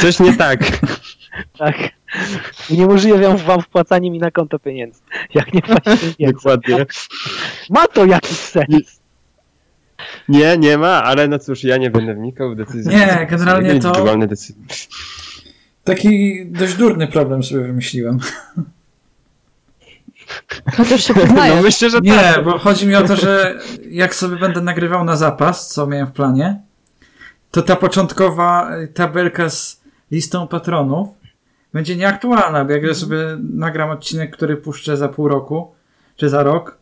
Coś 0.02 0.20
nie 0.20 0.38
tak. 0.38 0.60
Tak. 1.58 1.76
Uniemożliwiam 2.70 3.38
wam 3.38 3.62
wpłacanie 3.62 4.12
mi 4.12 4.20
na 4.20 4.32
konto 4.32 4.60
pieniędzy. 4.60 5.02
Jak 5.34 5.54
nie 5.54 5.62
płaci 5.62 5.84
pieniędzy. 6.18 6.34
Dokładnie. 6.34 6.86
Ma 7.70 7.88
to 7.88 8.06
jakiś 8.06 8.38
sens. 8.38 9.02
Nie, 10.30 10.58
nie 10.58 10.78
ma, 10.78 11.04
ale 11.04 11.28
no 11.28 11.40
cóż, 11.40 11.64
ja 11.64 11.78
nie 11.78 11.92
będę 11.92 12.14
wnikał 12.14 12.52
w 12.52 12.56
decyzję. 12.56 12.92
Nie, 12.98 13.28
generalnie 13.30 13.80
to- 13.80 14.18
decyzje. 14.28 14.56
Taki 15.84 16.46
dość 16.46 16.74
durny 16.74 17.08
problem 17.08 17.44
sobie 17.44 17.62
wymyśliłem. 17.62 18.20
Chociaż 20.78 21.04
się 21.04 21.14
No 21.18 21.22
przyznaję. 21.24 21.62
myślę, 21.62 21.90
że 21.90 22.00
Nie, 22.02 22.14
tak. 22.16 22.44
bo 22.44 22.58
chodzi 22.60 22.88
mi 22.88 22.96
o 22.96 23.02
to, 23.08 23.16
że 23.16 23.60
jak 23.90 24.16
sobie 24.16 24.38
będę 24.38 24.62
nagrywał 24.62 25.04
na 25.04 25.16
zapas, 25.16 25.68
co 25.70 25.88
miałem 25.88 26.08
w 26.08 26.12
planie, 26.12 26.60
to 27.52 27.62
ta 27.62 27.76
początkowa 27.76 28.70
tabelka 28.94 29.50
z 29.50 29.82
listą 30.12 30.48
patronów 30.48 31.10
będzie 31.74 31.96
nieaktualna, 31.96 32.66
bo 32.66 32.72
jak 32.72 32.84
ja 32.84 32.94
sobie 32.94 33.18
nagram 33.54 33.90
odcinek, 33.90 34.36
który 34.36 34.58
puszczę 34.58 34.98
za 34.98 35.10
pół 35.10 35.28
roku, 35.28 35.72
czy 36.16 36.30
za 36.30 36.44
rok, 36.44 36.78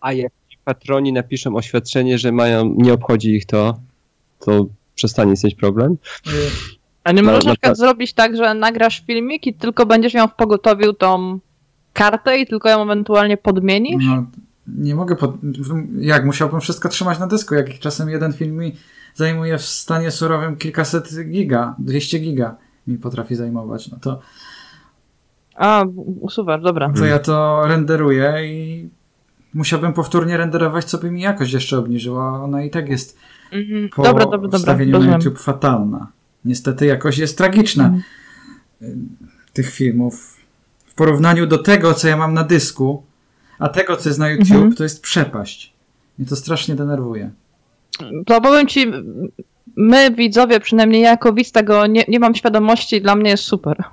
A 0.00 0.12
jak 0.12 0.32
patroni 0.64 1.12
napiszą 1.12 1.56
oświadczenie, 1.56 2.18
że 2.18 2.32
mają, 2.32 2.74
nie 2.76 2.92
obchodzi 2.92 3.34
ich 3.34 3.46
to, 3.46 3.78
to 4.38 4.66
przestanie 4.94 5.32
istnieć 5.32 5.54
problem. 5.54 5.96
A 7.04 7.12
nie 7.12 7.22
No, 7.22 7.30
możesz 7.30 7.44
na 7.44 7.52
przykład 7.52 7.78
zrobić 7.78 8.12
tak, 8.12 8.36
że 8.36 8.54
nagrasz 8.54 9.02
filmik 9.06 9.46
i 9.46 9.54
tylko 9.54 9.86
będziesz 9.86 10.14
miał 10.14 10.28
w 10.28 10.34
pogotowiu 10.34 10.92
tą 10.92 11.38
kartę 11.92 12.38
i 12.38 12.46
tylko 12.46 12.68
ją 12.68 12.82
ewentualnie 12.82 13.36
podmienisz? 13.36 14.04
no, 14.06 14.26
nie 14.68 14.94
mogę, 14.94 15.16
pod... 15.16 15.34
jak 15.98 16.24
musiałbym 16.24 16.60
wszystko 16.60 16.88
trzymać 16.88 17.18
na 17.18 17.26
dysku, 17.26 17.54
jak 17.54 17.78
czasem 17.78 18.08
jeden 18.08 18.32
film 18.32 18.56
mi 18.56 18.76
zajmuje 19.14 19.58
w 19.58 19.62
stanie 19.62 20.10
surowym 20.10 20.56
kilkaset 20.56 21.08
giga, 21.30 21.74
200 21.78 22.18
giga 22.18 22.56
mi 22.86 22.98
potrafi 22.98 23.34
zajmować, 23.36 23.90
no 23.90 23.98
to 24.00 24.20
A, 25.56 25.84
super, 26.30 26.60
dobra. 26.60 26.92
to 26.96 27.04
ja 27.04 27.18
to 27.18 27.62
renderuję 27.66 28.34
i 28.54 28.88
musiałbym 29.54 29.92
powtórnie 29.92 30.36
renderować, 30.36 30.84
co 30.84 30.98
by 30.98 31.10
mi 31.10 31.20
jakość 31.20 31.52
jeszcze 31.52 31.78
obniżyła. 31.78 32.44
Ona 32.44 32.62
i 32.64 32.70
tak 32.70 32.88
jest 32.88 33.18
Mhm. 33.52 33.88
po 33.96 34.02
Dobra, 34.02 34.24
dobra, 34.24 34.38
dobra, 34.38 34.58
wstawieniu 34.58 34.98
na. 35.02 35.14
YouTube 35.14 35.38
fatalna. 35.38 36.06
Niestety 36.44 36.86
jakość 36.86 37.18
jest 37.18 37.38
tragiczna 37.38 37.84
Mhm. 37.84 38.02
y, 38.82 38.96
tych 39.52 39.70
filmów. 39.70 40.36
W 40.86 40.94
porównaniu 40.94 41.46
do 41.46 41.58
tego, 41.58 41.94
co 41.94 42.08
ja 42.08 42.16
mam 42.16 42.34
na 42.34 42.44
dysku, 42.44 43.02
a 43.58 43.68
tego, 43.68 43.96
co 43.96 44.08
jest 44.08 44.18
na 44.18 44.30
YouTube, 44.30 44.50
Mhm. 44.50 44.74
to 44.74 44.82
jest 44.82 45.02
przepaść. 45.02 45.72
Mnie 46.18 46.28
to 46.28 46.36
strasznie 46.36 46.74
denerwuje. 46.74 47.30
To 48.26 48.40
powiem 48.40 48.66
ci, 48.66 48.92
my 49.76 50.10
widzowie, 50.10 50.60
przynajmniej 50.60 51.02
ja 51.02 51.10
jako 51.10 51.32
widz 51.32 51.52
tego 51.52 51.86
nie, 51.86 52.04
nie 52.08 52.18
mam 52.20 52.34
świadomości, 52.34 53.00
dla 53.02 53.16
mnie 53.16 53.30
jest 53.30 53.42
super. 53.44 53.84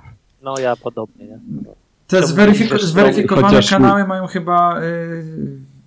No 0.42 0.58
ja 0.58 0.76
podobnie, 0.76 1.26
nie? 1.26 1.38
Te 2.06 2.20
zweryfik- 2.20 2.68
też 2.68 2.84
zweryfikowane 2.84 3.60
kanały 3.62 4.06
mają 4.06 4.26
chyba 4.26 4.80
y, 4.82 5.24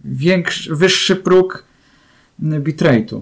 większy, 0.06 0.76
wyższy 0.76 1.16
próg 1.16 1.64
y, 2.40 2.44
bitrate'u. 2.46 3.22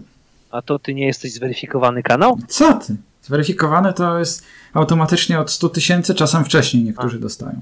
A 0.51 0.61
to 0.61 0.79
ty 0.79 0.93
nie 0.93 1.05
jesteś 1.05 1.33
zweryfikowany 1.33 2.03
kanał? 2.03 2.37
Co 2.47 2.73
ty? 2.73 2.95
Zweryfikowane 3.23 3.93
to 3.93 4.19
jest 4.19 4.43
automatycznie 4.73 5.39
od 5.39 5.51
100 5.51 5.69
tysięcy, 5.69 6.15
czasem 6.15 6.45
wcześniej 6.45 6.83
niektórzy 6.83 7.19
dostają. 7.19 7.61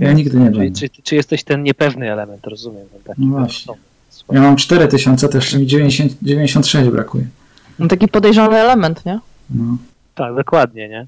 Ja 0.00 0.12
nigdy 0.12 0.38
nie 0.38 0.46
Czyli, 0.46 0.58
będę. 0.58 0.80
czy, 0.80 1.02
czy 1.02 1.14
jesteś 1.14 1.44
ten 1.44 1.62
niepewny 1.62 2.12
element, 2.12 2.46
rozumiem. 2.46 2.86
Taki 3.04 3.26
No 3.26 3.38
właśnie. 3.38 3.74
Ja 4.32 4.40
mam 4.40 4.56
4 4.56 4.88
tysiące, 4.88 5.28
to 5.28 5.38
jeszcze 5.38 5.58
mi 5.58 5.66
90, 5.66 6.12
96 6.22 6.90
brakuje. 6.90 7.26
No, 7.80 7.88
Taki 7.88 8.08
podejrzany 8.08 8.56
element, 8.56 9.06
nie? 9.06 9.20
No. 9.50 9.76
Tak, 10.14 10.34
dokładnie, 10.34 10.88
nie? 10.88 11.06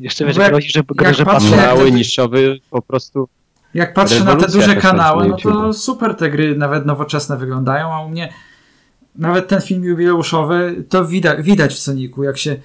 Jeszcze 0.00 0.24
No 0.24 0.28
wiesz, 0.28 0.48
grozi, 0.48 0.70
że, 0.70 0.82
że 1.14 1.24
patrzę, 1.24 1.74
to- 1.76 1.88
niszowy, 1.88 2.58
po 2.70 2.82
prostu 2.82 3.28
Jak 3.74 3.94
patrzę 3.94 4.24
na 4.24 4.36
te 4.36 4.46
duże 4.48 4.76
kanały, 4.76 5.22
na 5.22 5.28
no 5.28 5.36
to 5.36 5.72
super 5.72 6.14
te 6.14 6.30
gry, 6.30 6.56
nawet 6.56 6.86
nowoczesne 6.86 7.36
wyglądają, 7.36 7.92
a 7.92 8.00
u 8.04 8.08
mnie 8.08 8.32
nawet 9.16 9.48
ten 9.48 9.60
film 9.60 9.84
jubileuszowy, 9.84 10.84
to 10.88 11.04
widać, 11.04 11.42
widać 11.42 11.74
w 11.74 11.78
Soniku, 11.78 12.22
jak 12.22 12.38
się 12.38 12.56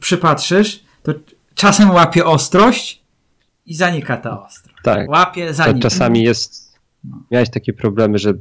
przypatrzysz, 0.00 0.80
to 1.02 1.12
czasem 1.54 1.90
łapie 1.90 2.24
ostrość 2.24 3.02
i 3.66 3.74
zanika 3.74 4.16
ta 4.16 4.46
ostrość. 4.46 4.78
tak. 4.82 5.08
Łapie, 5.08 5.46
To 5.46 5.54
zanika. 5.54 5.88
czasami 5.88 6.22
jest. 6.22 6.78
No. 7.04 7.16
Miałeś 7.30 7.50
takie 7.50 7.72
problemy, 7.72 8.18
że 8.18 8.34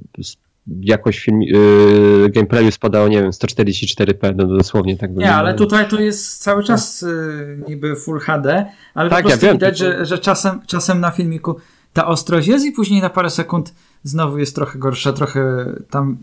jakość 0.81 1.19
film, 1.19 1.41
yy, 1.41 2.29
gameplayu 2.29 2.71
spadało, 2.71 3.07
nie 3.07 3.21
wiem, 3.21 3.31
144p, 3.31 4.35
no 4.35 4.45
dosłownie 4.47 4.97
tak 4.97 5.09
Nie, 5.09 5.15
wyglądało. 5.15 5.39
ale 5.39 5.53
tutaj 5.53 5.87
to 5.87 5.99
jest 6.01 6.37
cały 6.43 6.63
czas 6.63 7.03
y, 7.03 7.63
niby 7.69 7.95
Full 7.95 8.19
HD, 8.19 8.65
ale 8.93 9.09
Tak, 9.09 9.23
po 9.23 9.29
ja 9.29 9.33
prostu 9.33 9.45
wiem, 9.45 9.55
widać, 9.55 9.79
tylko- 9.79 9.97
że, 9.97 10.05
że 10.05 10.17
czasem, 10.19 10.61
czasem 10.67 10.99
na 10.99 11.11
filmiku 11.11 11.55
ta 11.93 12.07
ostrość 12.07 12.47
jest 12.47 12.65
i 12.65 12.71
później 12.71 13.01
na 13.01 13.09
parę 13.09 13.29
sekund 13.29 13.73
znowu 14.03 14.37
jest 14.37 14.55
trochę 14.55 14.79
gorsza, 14.79 15.13
trochę 15.13 15.65
tam 15.89 16.17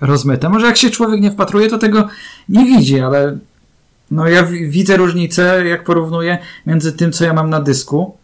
rozmyte. 0.00 0.48
Może 0.48 0.66
jak 0.66 0.76
się 0.76 0.90
człowiek 0.90 1.20
nie 1.20 1.30
wpatruje, 1.30 1.68
to 1.68 1.78
tego 1.78 2.08
nie 2.48 2.64
widzi, 2.64 3.00
ale 3.00 3.38
no 4.10 4.28
ja 4.28 4.42
wi- 4.42 4.68
widzę 4.70 4.96
różnicę, 4.96 5.66
jak 5.66 5.84
porównuję 5.84 6.38
między 6.66 6.92
tym, 6.92 7.12
co 7.12 7.24
ja 7.24 7.32
mam 7.32 7.50
na 7.50 7.60
dysku, 7.60 8.16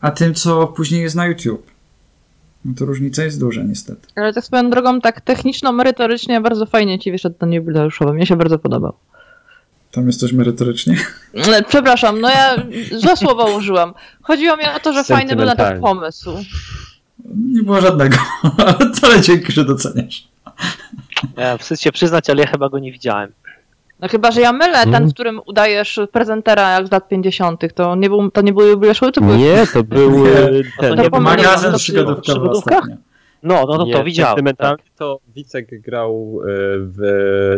a 0.00 0.10
tym, 0.10 0.34
co 0.34 0.66
później 0.66 1.02
jest 1.02 1.16
na 1.16 1.26
YouTube. 1.26 1.66
No 2.66 2.72
to 2.78 2.84
różnica 2.84 3.24
jest 3.24 3.40
duża 3.40 3.62
niestety. 3.62 4.06
Ale 4.16 4.32
tak 4.32 4.44
swoją 4.44 4.70
drogą, 4.70 5.00
tak 5.00 5.20
techniczno-merytorycznie 5.20 6.40
bardzo 6.40 6.66
fajnie 6.66 6.98
ci 6.98 7.12
wyszedł 7.12 7.36
ten 7.38 7.52
jubileuszowy. 7.52 8.12
Mnie 8.12 8.26
się 8.26 8.36
bardzo 8.36 8.58
podobał. 8.58 8.92
Tam 9.92 10.06
jest 10.06 10.20
coś 10.20 10.32
merytorycznie. 10.32 10.96
Ale 11.46 11.62
Przepraszam, 11.62 12.20
no 12.20 12.28
ja 12.30 12.56
złe 12.98 13.16
słowo 13.26 13.56
użyłam. 13.56 13.94
Chodziło 14.22 14.56
mi 14.56 14.64
o 14.76 14.80
to, 14.80 14.92
że 14.92 15.04
fajny 15.04 15.36
był 15.36 15.44
na 15.44 15.50
Sentymentalnie. 15.50 15.82
pomysł. 15.82 16.30
Nie 17.54 17.62
było 17.62 17.80
żadnego, 17.80 18.16
ale 18.66 18.92
wcale 18.94 19.20
dzięki, 19.20 19.52
że 19.52 19.64
doceniasz. 19.64 20.28
ja 21.36 21.56
wstyd 21.58 21.80
się 21.80 21.92
przyznać, 21.92 22.30
ale 22.30 22.40
ja 22.42 22.46
chyba 22.48 22.68
go 22.68 22.78
nie 22.78 22.92
widziałem. 22.92 23.32
No 24.00 24.08
chyba, 24.08 24.30
że 24.30 24.40
ja 24.40 24.52
mylę, 24.52 24.84
ten, 24.84 24.94
Mm. 24.94 25.08
w 25.08 25.14
którym 25.14 25.40
udajesz 25.46 26.00
prezentera 26.12 26.70
jak 26.70 26.86
z 26.86 26.90
lat 26.92 27.08
50. 27.08 27.74
To 27.74 27.94
nie 27.94 28.08
był, 28.08 28.30
to 28.30 28.40
nie 28.42 28.52
był 28.52 28.66
jubileuszowy, 28.66 29.12
to 29.12 29.20
był... 29.20 29.36
Nie, 29.36 29.66
to 29.72 29.82
był 29.96 30.10
Nie. 30.24 30.30
yy, 30.30 30.64
to 30.80 30.82
ten. 30.96 30.98
nie 31.12 31.20
Magazyn 31.20 31.72
to 31.72 31.78
przygodówkowy. 31.78 32.96
No, 33.42 33.64
no 33.68 33.78
to, 33.78 33.84
nie, 33.84 33.92
to 33.92 34.04
widziałem. 34.04 34.30
sentymentalny 34.30 34.82
to 34.98 35.20
Wicek 35.36 35.80
grał 35.80 36.38
yy, 36.40 36.48
w 36.78 36.98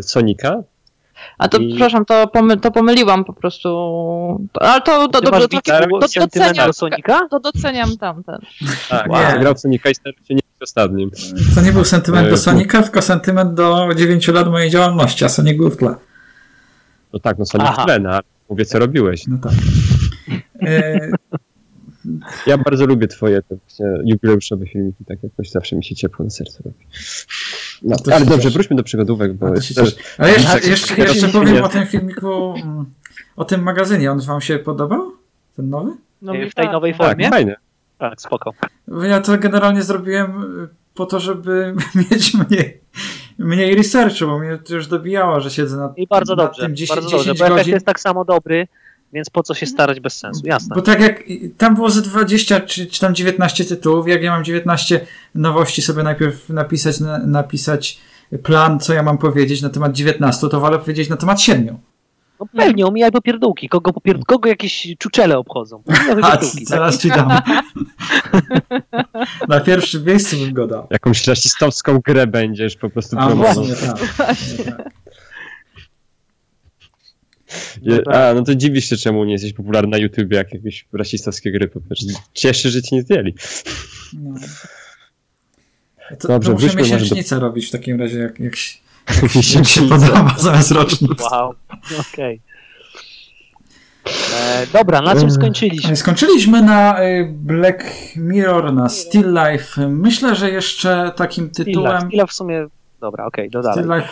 Sonika. 0.03 0.57
A 1.39 1.49
to, 1.49 1.59
I- 1.59 1.69
przepraszam, 1.71 2.05
to, 2.05 2.27
pomy, 2.27 2.57
to 2.57 2.71
pomyliłam 2.71 3.25
po 3.25 3.33
prostu. 3.33 3.69
To, 4.53 4.63
ale 4.63 4.81
to, 4.83 5.09
to 5.09 5.21
to, 5.21 5.31
to, 5.31 5.31
to, 5.31 6.09
sentyment 6.09 6.31
doceniam, 6.31 6.67
do 6.67 6.73
Sonika? 6.73 7.29
to 7.31 7.41
doceniam 7.41 7.97
tamten. 7.97 8.39
Tak, 8.89 9.11
Wow. 9.11 9.21
Grał 9.41 9.55
w 9.55 9.61
Sonika 9.61 9.91
i 9.91 9.95
starał 9.95 10.15
się 10.29 10.35
nie 10.35 10.41
być 10.53 10.63
ostatnim. 10.63 11.11
To 11.55 11.61
nie 11.61 11.73
był 11.73 11.85
sentyment 11.85 12.27
E, 12.27 12.31
do 12.31 12.37
tu- 12.37 12.43
Sonika, 12.43 12.83
tylko 12.83 13.03
sentyment 13.03 13.55
do 13.55 13.89
9 13.97 14.29
lat 14.29 14.49
mojej 14.51 14.71
działalności, 14.71 15.25
a 15.25 15.29
Sonic 15.29 15.57
był 15.59 15.71
w 15.71 15.77
tle. 15.77 15.95
No 17.13 17.19
tak, 17.19 17.39
no 17.39 17.45
Aha. 17.59 17.83
w 17.83 17.85
tle, 17.87 17.95
ale 18.11 18.21
mówię 18.49 18.65
co 18.65 18.79
robiłeś. 18.79 19.27
No 19.27 19.39
tak. 19.39 19.53
E, 20.63 21.11
Ja 22.47 22.59
bardzo 22.59 22.87
lubię 22.87 23.07
twoje 23.09 23.43
te 23.43 23.57
właśnie 23.57 23.87
jubileuszowe 24.05 24.67
filmiki, 24.67 25.05
tak 25.05 25.23
jakoś 25.23 25.51
zawsze 25.51 25.77
mi 25.77 25.85
się 25.85 25.95
ciepło 25.95 26.25
na 26.25 26.31
sercu 26.31 26.63
robi. 26.65 26.87
No, 27.83 27.97
ale 28.15 28.27
dobrze, 28.27 28.51
wróćmy 28.51 28.77
do 28.77 28.83
przygodówek, 28.83 29.35
bo 29.35 29.61
cieszę. 29.61 29.83
Ale 30.19 30.31
jeszcze, 30.33 30.49
Tak, 30.53 30.65
jeszcze, 30.67 30.95
jeszcze 30.97 31.27
się 31.27 31.33
powiem 31.33 31.55
nie- 31.55 31.63
o 31.65 31.69
tym 31.69 31.87
filmiku, 31.87 32.55
o 33.37 33.45
tym 33.45 33.63
magazynie. 33.63 34.13
On 34.13 34.21
wam 34.21 34.41
się 34.41 34.59
podobał? 34.59 35.13
Ten 35.57 35.69
nowy? 35.71 35.91
No, 36.23 36.33
W 36.33 36.37
mi 36.37 36.41
tej 36.43 36.51
tak. 36.65 36.73
nowej 36.73 36.93
tak, 36.95 37.07
formie? 37.09 37.29
fajne. 37.29 37.57
Tak, 37.99 38.21
spoko. 38.21 38.53
Bo 38.89 39.05
Ja 39.05 39.21
to 39.21 39.39
generalnie 39.39 39.83
zrobiłem 39.83 40.33
po 40.95 41.07
to, 41.07 41.21
żeby 41.21 41.75
mieć 42.11 42.35
mniej, 42.35 42.81
mniej 43.39 43.75
researchu, 43.75 44.27
bo 44.27 44.39
mnie 44.39 44.59
to 44.59 44.75
już 44.75 44.87
dobijało, 44.87 45.41
że 45.41 45.51
siedzę 45.51 45.77
nad, 45.77 45.99
I 45.99 46.07
bardzo 46.07 46.37
nad 46.37 46.47
dobrze, 46.47 46.63
tym 46.63 46.77
10, 46.77 46.89
bardzo 46.89 47.11
dobrze, 47.11 47.25
10 47.25 47.39
bo 47.39 47.45
efekt 47.45 47.59
godzin. 47.59 47.75
jest 47.75 47.87
tak 47.87 48.01
samo 48.01 48.25
dobry, 48.25 48.69
więc 49.13 49.31
po 49.31 49.43
co 49.43 49.55
się 49.55 49.67
starać 49.67 50.01
bez 50.01 50.17
sensu, 50.17 50.47
jasne. 50.47 50.77
Bo 50.77 50.83
tak 50.83 51.01
jak 51.01 51.23
tam 51.59 51.75
było 51.75 51.91
ze 51.91 52.03
20 52.03 52.61
czy, 52.61 52.87
czy 52.87 53.01
tam 53.01 53.15
19 53.15 53.65
tytułów, 53.65 54.09
jak 54.09 54.23
ja 54.23 54.31
mam 54.31 54.45
19 54.45 55.07
nowości 55.35 55.83
sobie 55.83 56.03
najpierw 56.03 56.49
napisać, 56.49 57.01
na, 57.01 57.19
napisać 57.19 57.99
plan, 58.43 58.81
co 58.81 58.93
ja 58.93 59.03
mam 59.03 59.19
powiedzieć 59.19 59.63
na 59.63 59.69
temat 59.69 59.93
19, 59.93 60.49
to 60.49 60.61
wolę 60.61 60.79
powiedzieć 60.79 61.09
na 61.09 61.17
temat 61.17 61.41
7. 61.41 61.79
No 62.41 62.47
pewnie, 62.57 62.87
omijaj 62.87 63.11
popierdółki, 63.13 63.69
kogo, 63.69 63.93
popier... 63.93 64.19
kogo 64.27 64.49
jakieś 64.49 64.87
czuczele 64.99 65.39
obchodzą. 65.39 65.83
A 66.23 66.37
tak? 66.37 66.45
zaraz 66.63 66.99
ci 66.99 67.09
dam. 67.09 67.29
na 69.49 69.61
pierwszym 69.61 70.05
miejscu 70.05 70.37
bym 70.37 70.53
go 70.53 70.67
dał. 70.67 70.87
Jakąś 70.91 71.27
rasistowską 71.27 71.99
grę 71.99 72.27
będziesz 72.27 72.77
po 72.77 72.91
prostu 72.91 73.17
A 73.19 73.27
promował. 73.27 73.55
właśnie 73.65 73.87
tak. 73.89 73.99
Właśnie 73.99 74.65
tak. 74.65 74.91
Je- 77.83 78.03
A, 78.15 78.35
no 78.35 78.43
to 78.43 78.55
dziwisz 78.55 78.89
się, 78.89 78.97
czemu 78.97 79.25
nie 79.25 79.33
jesteś 79.33 79.53
popularny 79.53 79.91
na 79.91 79.99
YouTubie, 79.99 80.37
jak 80.37 80.55
jakieś 80.55 80.87
rasistowskie 80.93 81.53
gry 81.53 81.69
powiesz. 81.69 81.99
Cieszy, 82.35 82.71
że 82.71 82.83
ci 82.83 82.95
nie 82.95 83.03
zdjęli. 83.03 83.35
No. 84.13 84.35
To, 86.21 86.29
Dobrze, 86.29 86.49
to 86.49 86.55
może 86.55 86.69
do- 87.31 87.41
robić 87.41 87.67
w 87.67 87.71
takim 87.71 88.01
razie, 88.01 88.19
jak, 88.19 88.41
jak, 88.41 88.55
jak 89.55 89.67
się 89.67 89.83
podoba 89.89 90.35
zamiast 90.39 90.71
rocznic. 90.71 91.21
Wow, 91.33 91.55
okej. 92.13 92.41
E, 94.35 94.67
Dobra, 94.73 95.01
na 95.01 95.17
czym 95.17 95.31
skończyliśmy? 95.31 95.97
Skończyliśmy 95.97 96.63
na 96.63 97.03
y, 97.03 97.29
Black 97.33 97.85
Mirror, 98.17 98.73
na 98.73 98.89
Still 98.89 99.33
Life. 99.35 99.89
Myślę, 99.89 100.35
że 100.37 100.51
jeszcze 100.51 101.13
takim 101.17 101.51
tytułem. 101.51 102.01
Stilla 102.07 102.27
w 102.27 102.33
sumie... 102.33 102.67
Dobra, 103.01 103.27
okej, 103.27 103.49
okay, 103.49 103.73
Still. 103.73 103.95
Life 103.95 104.09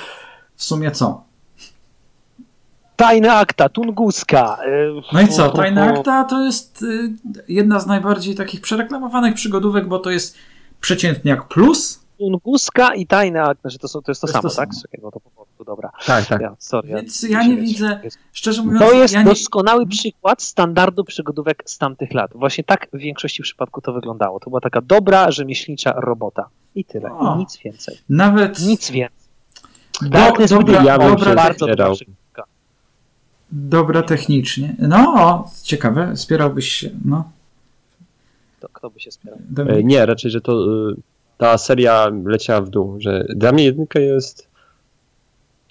w 0.57 0.65
sumie 0.65 0.91
co? 0.91 1.25
Tajne 2.97 3.33
akta, 3.33 3.69
Tunguska. 3.69 4.59
e, 4.67 5.03
No 5.13 5.21
i 5.21 5.29
co? 5.29 5.51
po- 5.51 5.63
Akta 5.63 6.25
to 6.25 6.45
jest 6.45 6.85
jedna 7.49 7.81
z 7.81 7.87
najbardziej 7.87 8.35
takich 8.35 8.61
przereklamowanych 8.61 9.35
przygodówek, 9.35 9.89
bo 9.89 9.99
to 9.99 10.11
jest 10.11 10.37
przeciętniak 10.81 11.49
plus. 11.49 12.06
Tunguska 12.19 12.95
i 12.95 13.07
tajne 13.07 13.45
znaczy 13.61 13.79
to, 13.79 13.89
są, 13.89 14.03
to 14.03 14.11
jest 14.11 14.21
to 14.21 14.27
To 14.27 14.31
jest 14.33 14.43
samo, 14.43 14.51
to 14.51 14.57
tak? 14.57 14.75
samo. 14.75 14.83
Czekaj, 14.83 15.01
bo 15.03 15.11
to 15.11 15.21
po 15.21 15.31
polsku, 15.31 15.65
dobra. 15.65 15.91
Tak, 16.07 16.27
tak. 16.27 16.41
Ja, 16.41 16.57
sorry, 16.59 16.89
Więc 16.89 17.23
ja, 17.23 17.43
nie 17.43 17.57
widzę- 17.57 18.01
jest- 18.05 18.19
Szczerze 18.33 18.63
mówiąc, 18.63 18.81
To 18.85 18.93
jest 18.93 19.15
ja 19.15 19.23
nie, 19.23 19.29
doskonały 19.29 19.87
przykład 19.87 20.43
standardu 20.43 21.05
przygodówek 21.05 21.63
z 21.67 21.79
tamtych 21.79 22.15
lat. 22.15 22.31
Właśnie 22.35 22.65
tak 22.65 22.89
w 22.93 22.99
większości 22.99 23.43
przypadków 23.43 23.85
to 23.85 23.93
wyglądało. 23.93 24.41
To 24.41 24.51
była 24.51 24.61
taka 24.61 24.81
dobra, 24.81 25.31
rzemieślnicza 25.31 25.93
robota. 25.93 26.49
I 26.75 26.85
tyle. 26.85 27.13
O. 27.13 27.35
I 27.35 27.39
nic 27.39 27.59
więcej. 27.65 27.99
nawet 28.09 28.61
Nic 28.61 28.91
więcej. 28.91 29.17
do, 30.03 30.09
Darkness 30.09 30.51
dobra, 30.51 30.83
ja 30.85 30.99
bym 30.99 31.09
dobra, 31.09 31.31
się 31.31 31.37
bardzo 31.37 31.67
dobra 31.67 31.91
dobra 33.53 34.03
technicznie. 34.03 34.77
No, 34.79 35.51
ciekawe, 35.63 36.17
spierałbyś 36.17 36.73
się. 36.73 36.91
No, 37.05 37.31
To 38.61 38.69
kto 38.73 38.91
by 38.91 39.01
się 39.01 39.11
spierał? 39.11 39.39
E, 39.39 39.43
Dominik. 39.51 39.87
Nie, 39.87 40.07
raczej, 40.07 40.31
że 40.31 40.41
to 40.41 40.53
y, 40.91 40.95
ta 41.39 41.59
seria 41.59 42.11
leciała 42.25 42.61
w 42.61 42.69
dół, 42.69 42.97
że 43.01 43.25
dla 43.29 43.53
mnie 43.53 43.65
jedynka 43.65 44.01
jest... 44.01 44.49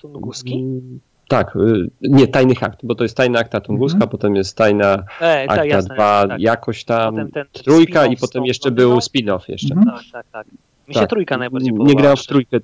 Tunguski? 0.01 0.53
Mm, 0.53 0.99
Tak, 1.27 1.55
y, 1.55 1.89
nie, 2.01 2.27
tajnych 2.27 2.63
akt, 2.63 2.79
bo 2.83 2.95
to 2.95 3.03
jest 3.03 3.17
tajna 3.17 3.39
akta 3.39 3.61
Tunguska, 3.61 3.95
Mhm. 3.95 4.09
potem 4.11 4.35
jest 4.35 4.57
tajna 4.57 5.03
Ej, 5.21 5.47
tak, 5.47 5.57
akta 5.59 5.65
jasne. 5.65 5.95
2, 5.95 6.27
tak. 6.27 6.39
jakoś 6.41 6.83
tam 6.83 7.13
Potem 7.15 7.31
ten 7.31 7.45
trójka 7.53 8.05
i 8.05 8.17
potem 8.17 8.45
jeszcze 8.45 8.71
był 8.71 8.97
spin-off 8.97 9.39
jeszcze. 9.47 9.73
Mhm. 9.75 9.97
Tak, 9.97 10.05
tak, 10.13 10.25
tak. 10.31 10.47
Mi 10.87 10.93
się 10.93 10.99
Tak. 10.99 11.09
trójka 11.09 11.37
najbardziej 11.37 11.71
Nie 11.71 11.77
podobała. 11.77 11.99
grałem 12.01 12.17
w 12.17 12.27
trójkę, 12.27 12.57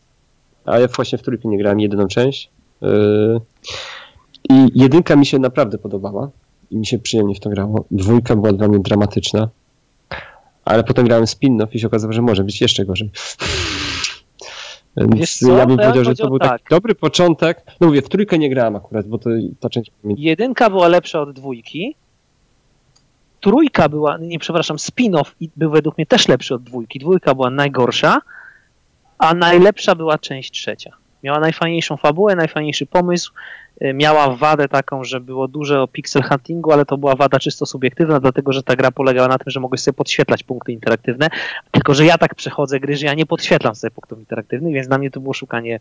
a 0.66 0.80
ja 0.80 0.88
właśnie 0.88 1.18
w 1.18 1.22
trójkę 1.22 1.50
nie 1.50 1.58
grałem 1.58 1.80
jedyną 1.80 2.08
część. 2.08 2.50
Yy, 2.82 3.40
I 4.50 4.68
jedynka 4.76 5.16
mi 5.16 5.26
się 5.26 5.40
naprawdę 5.40 5.78
podobała 5.78 6.30
i 6.72 6.78
mi 6.78 6.86
się 6.86 7.00
przyjemnie 7.00 7.36
w 7.36 7.40
to 7.40 7.50
grało. 7.50 7.86
Dwójka 7.92 8.36
była 8.36 8.54
dla 8.54 8.68
mnie 8.68 8.80
dramatyczna, 8.80 9.50
ale 10.72 10.84
potem 10.84 11.06
grałem 11.06 11.26
spin-off 11.26 11.68
i 11.72 11.80
się 11.80 11.88
okazało, 11.88 12.14
że 12.14 12.22
może 12.22 12.44
być 12.44 12.62
jeszcze 12.62 12.86
gorzej. 12.86 13.12
Więc 14.98 15.42
ja 15.42 15.66
bym 15.66 15.78
powiedział, 15.78 16.04
że 16.04 16.16
to 16.16 16.28
był 16.28 16.40
taki 16.40 16.52
tak. 16.52 16.70
dobry 16.70 16.96
początek. 16.96 17.64
No 17.82 17.88
mówię, 17.88 18.02
w 18.02 18.10
trójkę 18.10 18.38
nie 18.38 18.50
grałem 18.50 18.76
akurat, 18.76 19.08
bo 19.08 19.18
to 19.18 19.30
ta 19.60 19.70
część. 19.70 19.92
Jedynka 20.04 20.70
była 20.70 20.88
lepsza 20.88 21.22
od 21.22 21.32
dwójki. 21.32 21.96
Trójka 23.42 23.90
była, 23.90 24.18
nie 24.18 24.40
przepraszam, 24.40 24.78
spin-off 24.78 25.26
i 25.40 25.50
był 25.56 25.72
według 25.72 25.98
mnie 25.98 26.06
też 26.06 26.28
lepszy 26.28 26.56
od 26.56 26.64
dwójki. 26.64 27.00
Dwójka 27.00 27.36
była 27.36 27.50
najgorsza, 27.50 28.22
a 29.18 29.34
najlepsza 29.34 29.96
była 29.96 30.18
część 30.18 30.52
trzecia. 30.52 31.01
Miała 31.24 31.40
najfajniejszą 31.40 31.98
fabułę, 31.98 32.36
najfajniejszy 32.36 32.86
pomysł. 32.86 33.34
y, 33.82 33.94
Miała 33.94 34.36
wadę 34.36 34.68
taką, 34.68 35.04
że 35.04 35.20
było 35.20 35.48
dużo 35.48 35.88
pixel 35.88 36.24
huntingu, 36.24 36.72
ale 36.72 36.86
to 36.86 36.98
była 36.98 37.16
wada 37.16 37.40
czysto 37.40 37.66
subiektywna, 37.66 38.20
dlatego 38.20 38.54
że 38.54 38.64
ta 38.64 38.76
gra 38.76 38.92
polegała 38.92 39.28
na 39.28 39.38
tym, 39.38 39.52
że 39.52 39.60
mogłeś 39.60 39.82
sobie 39.82 39.96
podświetlać 39.96 40.44
punkty 40.44 40.72
interaktywne. 40.72 41.30
Tylko, 41.72 41.94
że 41.94 42.06
ja 42.06 42.18
tak 42.18 42.36
przechodzę 42.36 42.80
gry, 42.80 42.96
że 42.96 43.06
ja 43.06 43.14
nie 43.14 43.26
podświetlam 43.26 43.76
sobie 43.76 43.92
punktów 43.92 44.20
interaktywnych, 44.20 44.74
więc 44.74 44.88
dla 44.88 44.98
mnie 44.98 45.12
to 45.12 45.20
było 45.20 45.34
szukanie 45.34 45.80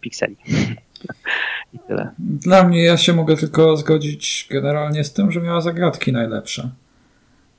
pikseli. 0.00 0.36
I 1.74 1.78
tyle. 1.78 2.10
Dla 2.18 2.64
mnie 2.64 2.84
ja 2.84 2.96
się 2.96 3.12
mogę 3.12 3.36
tylko 3.36 3.76
zgodzić 3.76 4.48
generalnie 4.50 5.04
z 5.04 5.12
tym, 5.12 5.32
że 5.32 5.40
miała 5.40 5.60
zagadki 5.60 6.12
najlepsze. 6.12 6.70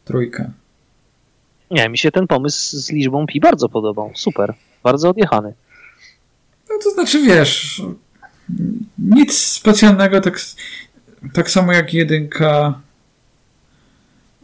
Trójkę. 0.06 0.52
Nie, 1.72 1.90
mi 1.90 1.98
się 1.98 2.12
ten 2.12 2.28
pomysł 2.28 2.78
z 2.78 2.92
liczbą 2.92 3.26
pi 3.26 3.40
bardzo 3.40 3.70
podobał. 3.70 4.12
Super. 4.16 4.54
Bardzo 4.84 5.10
odjechany. 5.10 5.54
No 6.74 6.80
to 6.84 6.90
znaczy, 6.92 7.22
wiesz, 7.22 7.82
nic 8.98 9.38
specjalnego, 9.38 10.22
tak, 10.22 10.40
tak 11.34 11.50
samo 11.50 11.74
jak 11.74 11.94
jedynka 11.94 12.80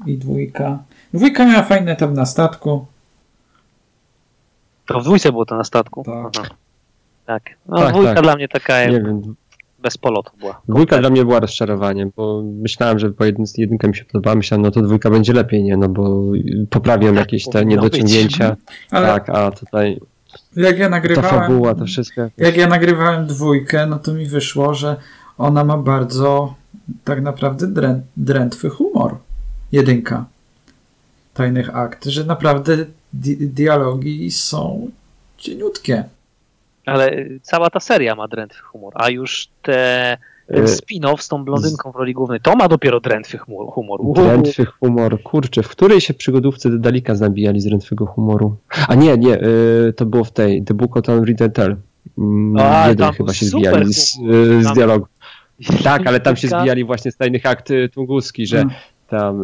i 0.06 0.18
dwójka. 0.18 0.80
Dwójka 1.14 1.46
miała 1.46 1.64
fajny 1.64 1.92
etap 1.92 2.12
na 2.14 2.26
statku. 2.26 2.86
To 4.86 5.00
w 5.00 5.04
dwójce 5.04 5.32
było 5.32 5.46
to 5.46 5.58
na 5.58 5.64
statku. 5.64 6.04
Tak. 6.04 6.16
Aha. 6.38 6.50
Tak. 7.26 7.44
No, 7.68 7.78
Tak, 7.78 7.92
dwójka 7.94 8.14
tak. 8.14 8.24
dla 8.24 8.36
mnie 8.36 8.48
taka 8.48 8.86
Nie 8.86 9.02
wiem, 9.02 9.36
bez 9.80 9.98
polotu 9.98 10.32
była. 10.40 10.62
dwójka 10.70 10.98
dla 10.98 11.10
mnie 11.10 11.26
była 11.26 11.40
rozczarowaniem, 11.40 12.12
bo 12.18 12.44
myślałem, 12.62 13.00
że 13.00 13.10
po 13.12 13.26
jedyn, 13.26 13.46
jedynka 13.58 13.88
mi 13.88 13.96
się 13.96 14.06
podobała, 14.06 14.36
myślałem, 14.36 14.62
no 14.62 14.72
to 14.72 14.82
dwójka 14.82 15.10
będzie 15.10 15.34
lepiej, 15.34 15.64
nie, 15.64 15.78
no 15.78 15.90
bo 15.90 16.22
poprawią 16.70 17.14
jakieś 17.14 17.46
te 17.50 17.66
niedociągnięcia. 17.66 18.56
Ale 18.92 19.08
Tak, 19.08 19.30
a 19.30 19.52
tutaj 19.52 20.00
jak 20.58 20.78
ja 20.78 20.86
ta 20.86 20.90
nagrywałem. 20.90 21.30
fabuła, 21.30 21.76
to 21.76 21.86
wszystko. 21.86 22.30
Jak 22.38 22.58
ja 22.58 22.68
nagrywałem 22.68 23.28
dwójkę, 23.28 23.86
no 23.86 24.00
to 24.00 24.14
mi 24.14 24.26
wyszło, 24.26 24.74
że 24.74 24.96
ona 25.38 25.64
ma 25.64 25.78
bardzo 25.78 26.56
tak 27.04 27.22
naprawdę 27.22 27.68
drę, 27.68 28.02
drętwy 28.18 28.70
humor. 28.70 29.18
Jedynka. 29.72 30.26
Tajnych 31.34 31.76
akt, 31.76 32.06
że 32.06 32.24
naprawdę 32.24 32.78
di 33.14 33.38
dialogi 33.38 34.32
są 34.32 34.90
cieniutkie. 35.38 36.04
Ale 36.86 37.12
cała 37.42 37.70
ta 37.70 37.80
seria 37.80 38.16
ma 38.16 38.28
drętwy 38.28 38.62
humor, 38.62 38.94
a 38.96 39.10
już 39.10 39.48
te, 39.62 40.18
ten 40.48 40.64
E, 40.64 40.68
spin-off 40.68 41.22
z 41.22 41.28
tą 41.28 41.46
blondynką 41.46 41.92
w 41.92 41.96
roli 41.96 42.14
głównej, 42.14 42.40
to 42.40 42.56
ma 42.56 42.68
dopiero 42.68 43.00
drętwy 43.00 43.38
humor. 43.38 44.02
Uhu. 44.02 44.14
Drętwy 44.14 44.66
humor, 44.66 45.24
kurczę, 45.24 45.64
w 45.64 45.68
której 45.68 46.02
się 46.02 46.14
przygodówce 46.14 46.80
Dalika 46.80 47.16
zabijali 47.16 47.62
z 47.62 47.66
drętwego 47.66 48.06
humoru? 48.06 48.56
A 48.88 48.96
nie, 48.96 49.18
nie, 49.18 49.42
y, 49.42 49.94
to 49.96 50.06
było 50.06 50.24
w 50.24 50.32
tej, 50.32 50.64
The 50.64 50.74
Book 50.74 50.98
of 50.98 51.10
Unwritten 51.10 51.52
Tale. 51.52 51.76
Mm, 52.18 52.58
A, 52.60 52.88
Jeden 52.88 53.12
chyba 53.12 53.34
się 53.34 53.46
zbijali 53.46 53.94
z, 53.94 54.18
y, 54.18 54.64
z 54.64 54.74
dialogu. 54.74 55.06
Tak, 55.84 56.08
ale 56.08 56.20
tam 56.20 56.36
się 56.36 56.48
zbijali 56.48 56.84
właśnie 56.84 57.12
z 57.12 57.18
tajnych 57.18 57.46
akt 57.46 57.70
Tunguski, 57.94 58.48
że 58.48 58.58
Mm. 58.62 58.74
tam 59.08 59.44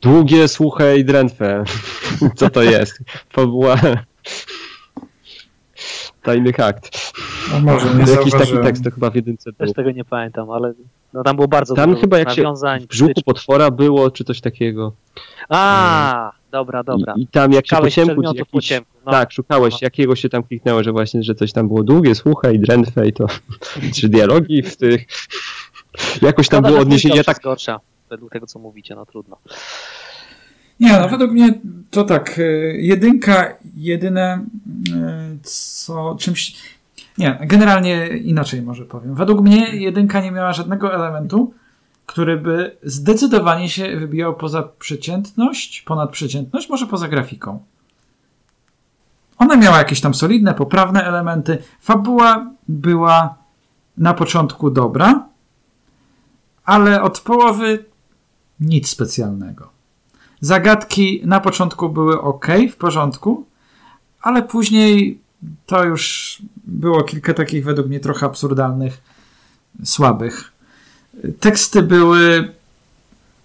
długie, 0.00 0.48
suche 0.48 0.98
i 0.98 1.04
drętwe. 1.04 1.64
Co 2.36 2.50
to 2.50 2.62
jest? 2.62 2.98
Fabuła 3.30 3.76
tajnych 6.28 6.60
akt. 6.60 7.12
A 7.54 7.60
może 7.60 7.94
nie 7.94 8.12
Jakiś 8.12 8.32
taki 8.32 8.58
tekst 8.62 8.84
to 8.84 8.90
chyba 8.90 9.10
w 9.10 9.14
jedynce 9.14 9.52
był. 9.52 9.66
Też 9.66 9.76
tego 9.76 9.90
nie 9.90 10.04
pamiętam, 10.04 10.50
ale 10.50 10.72
no, 11.12 11.22
tam 11.22 11.36
było 11.36 11.48
bardzo 11.48 11.74
Tam 11.74 11.90
dużo 11.90 12.00
chyba 12.00 12.18
jak 12.18 12.30
się 12.30 12.42
nawiązań. 12.42 12.80
W 12.80 12.86
brzuchu 12.86 13.22
potwora 13.24 13.70
było, 13.70 14.10
czy 14.10 14.24
coś 14.24 14.40
takiego. 14.40 14.92
A, 15.48 16.32
dobra, 16.50 16.82
dobra. 16.82 17.14
I, 17.16 17.22
I 17.22 17.26
tam 17.26 17.52
jak 17.52 17.66
się 17.66 17.76
po 17.76 17.90
Szukałeś 17.90 17.94
ciemku, 17.94 18.22
po 18.22 18.34
jakiś, 18.34 18.68
ciemku. 18.68 18.90
No. 19.06 19.12
tak, 19.12 19.32
szukałeś 19.32 19.72
No. 19.72 19.78
jakiego 19.82 20.16
się 20.16 20.28
tam 20.28 20.42
kliknęło, 20.42 20.82
że 20.82 20.92
właśnie, 20.92 21.22
że 21.22 21.34
coś 21.34 21.52
tam 21.52 21.68
było 21.68 21.84
długie, 21.84 22.14
suche 22.14 22.54
i 22.54 22.58
drętwe 22.58 23.08
i 23.08 23.12
to, 23.12 23.26
czy 23.96 24.08
dialogi 24.08 24.62
w 24.62 24.76
tych, 24.76 25.06
jakoś 26.22 26.48
tam 26.48 26.62
było 26.62 26.78
odniesienie, 26.78 27.24
tak, 27.24 27.40
gorsza, 27.40 27.80
według 28.10 28.32
tego, 28.32 28.46
co 28.46 28.58
mówicie, 28.58 28.94
no 28.94 29.06
trudno. 29.06 29.36
Nie, 30.80 30.92
no 30.92 31.08
według 31.08 31.30
mnie 31.30 31.60
to 31.90 32.04
tak, 32.04 32.38
y, 32.38 32.76
jedynka, 32.80 33.56
jedyne 33.76 34.44
co 35.42 36.16
czymś... 36.20 36.56
Nie, 37.18 37.38
generalnie 37.42 38.06
inaczej 38.06 38.62
może 38.62 38.84
powiem. 38.84 39.14
Według 39.14 39.40
mnie 39.40 39.76
jedynka 39.76 40.20
nie 40.20 40.30
miała 40.30 40.52
żadnego 40.52 40.94
elementu, 40.94 41.54
który 42.06 42.36
by 42.36 42.76
zdecydowanie 42.82 43.68
się 43.68 43.96
wybijał 43.96 44.34
poza 44.34 44.62
przeciętność, 44.62 45.82
ponad 45.82 46.10
przeciętność, 46.10 46.68
może 46.68 46.86
poza 46.86 47.08
grafiką. 47.08 47.64
Ona 49.38 49.56
miała 49.56 49.78
jakieś 49.78 50.00
tam 50.00 50.14
solidne, 50.14 50.54
poprawne 50.54 51.04
elementy. 51.04 51.58
Fabuła 51.80 52.50
była 52.68 53.34
na 53.98 54.14
początku 54.14 54.70
dobra, 54.70 55.28
ale 56.64 57.02
od 57.02 57.20
połowy 57.20 57.84
nic 58.60 58.88
specjalnego. 58.88 59.70
Zagadki 60.40 61.22
na 61.24 61.40
początku 61.40 61.88
były 61.88 62.20
ok, 62.20 62.46
w 62.72 62.76
porządku, 62.76 63.46
ale 64.28 64.42
później 64.42 65.18
to 65.66 65.84
już 65.84 66.38
było 66.64 67.02
kilka 67.04 67.34
takich 67.34 67.64
według 67.64 67.86
mnie 67.88 68.00
trochę 68.00 68.26
absurdalnych, 68.26 69.00
słabych. 69.84 70.52
Teksty 71.40 71.82
były 71.82 72.52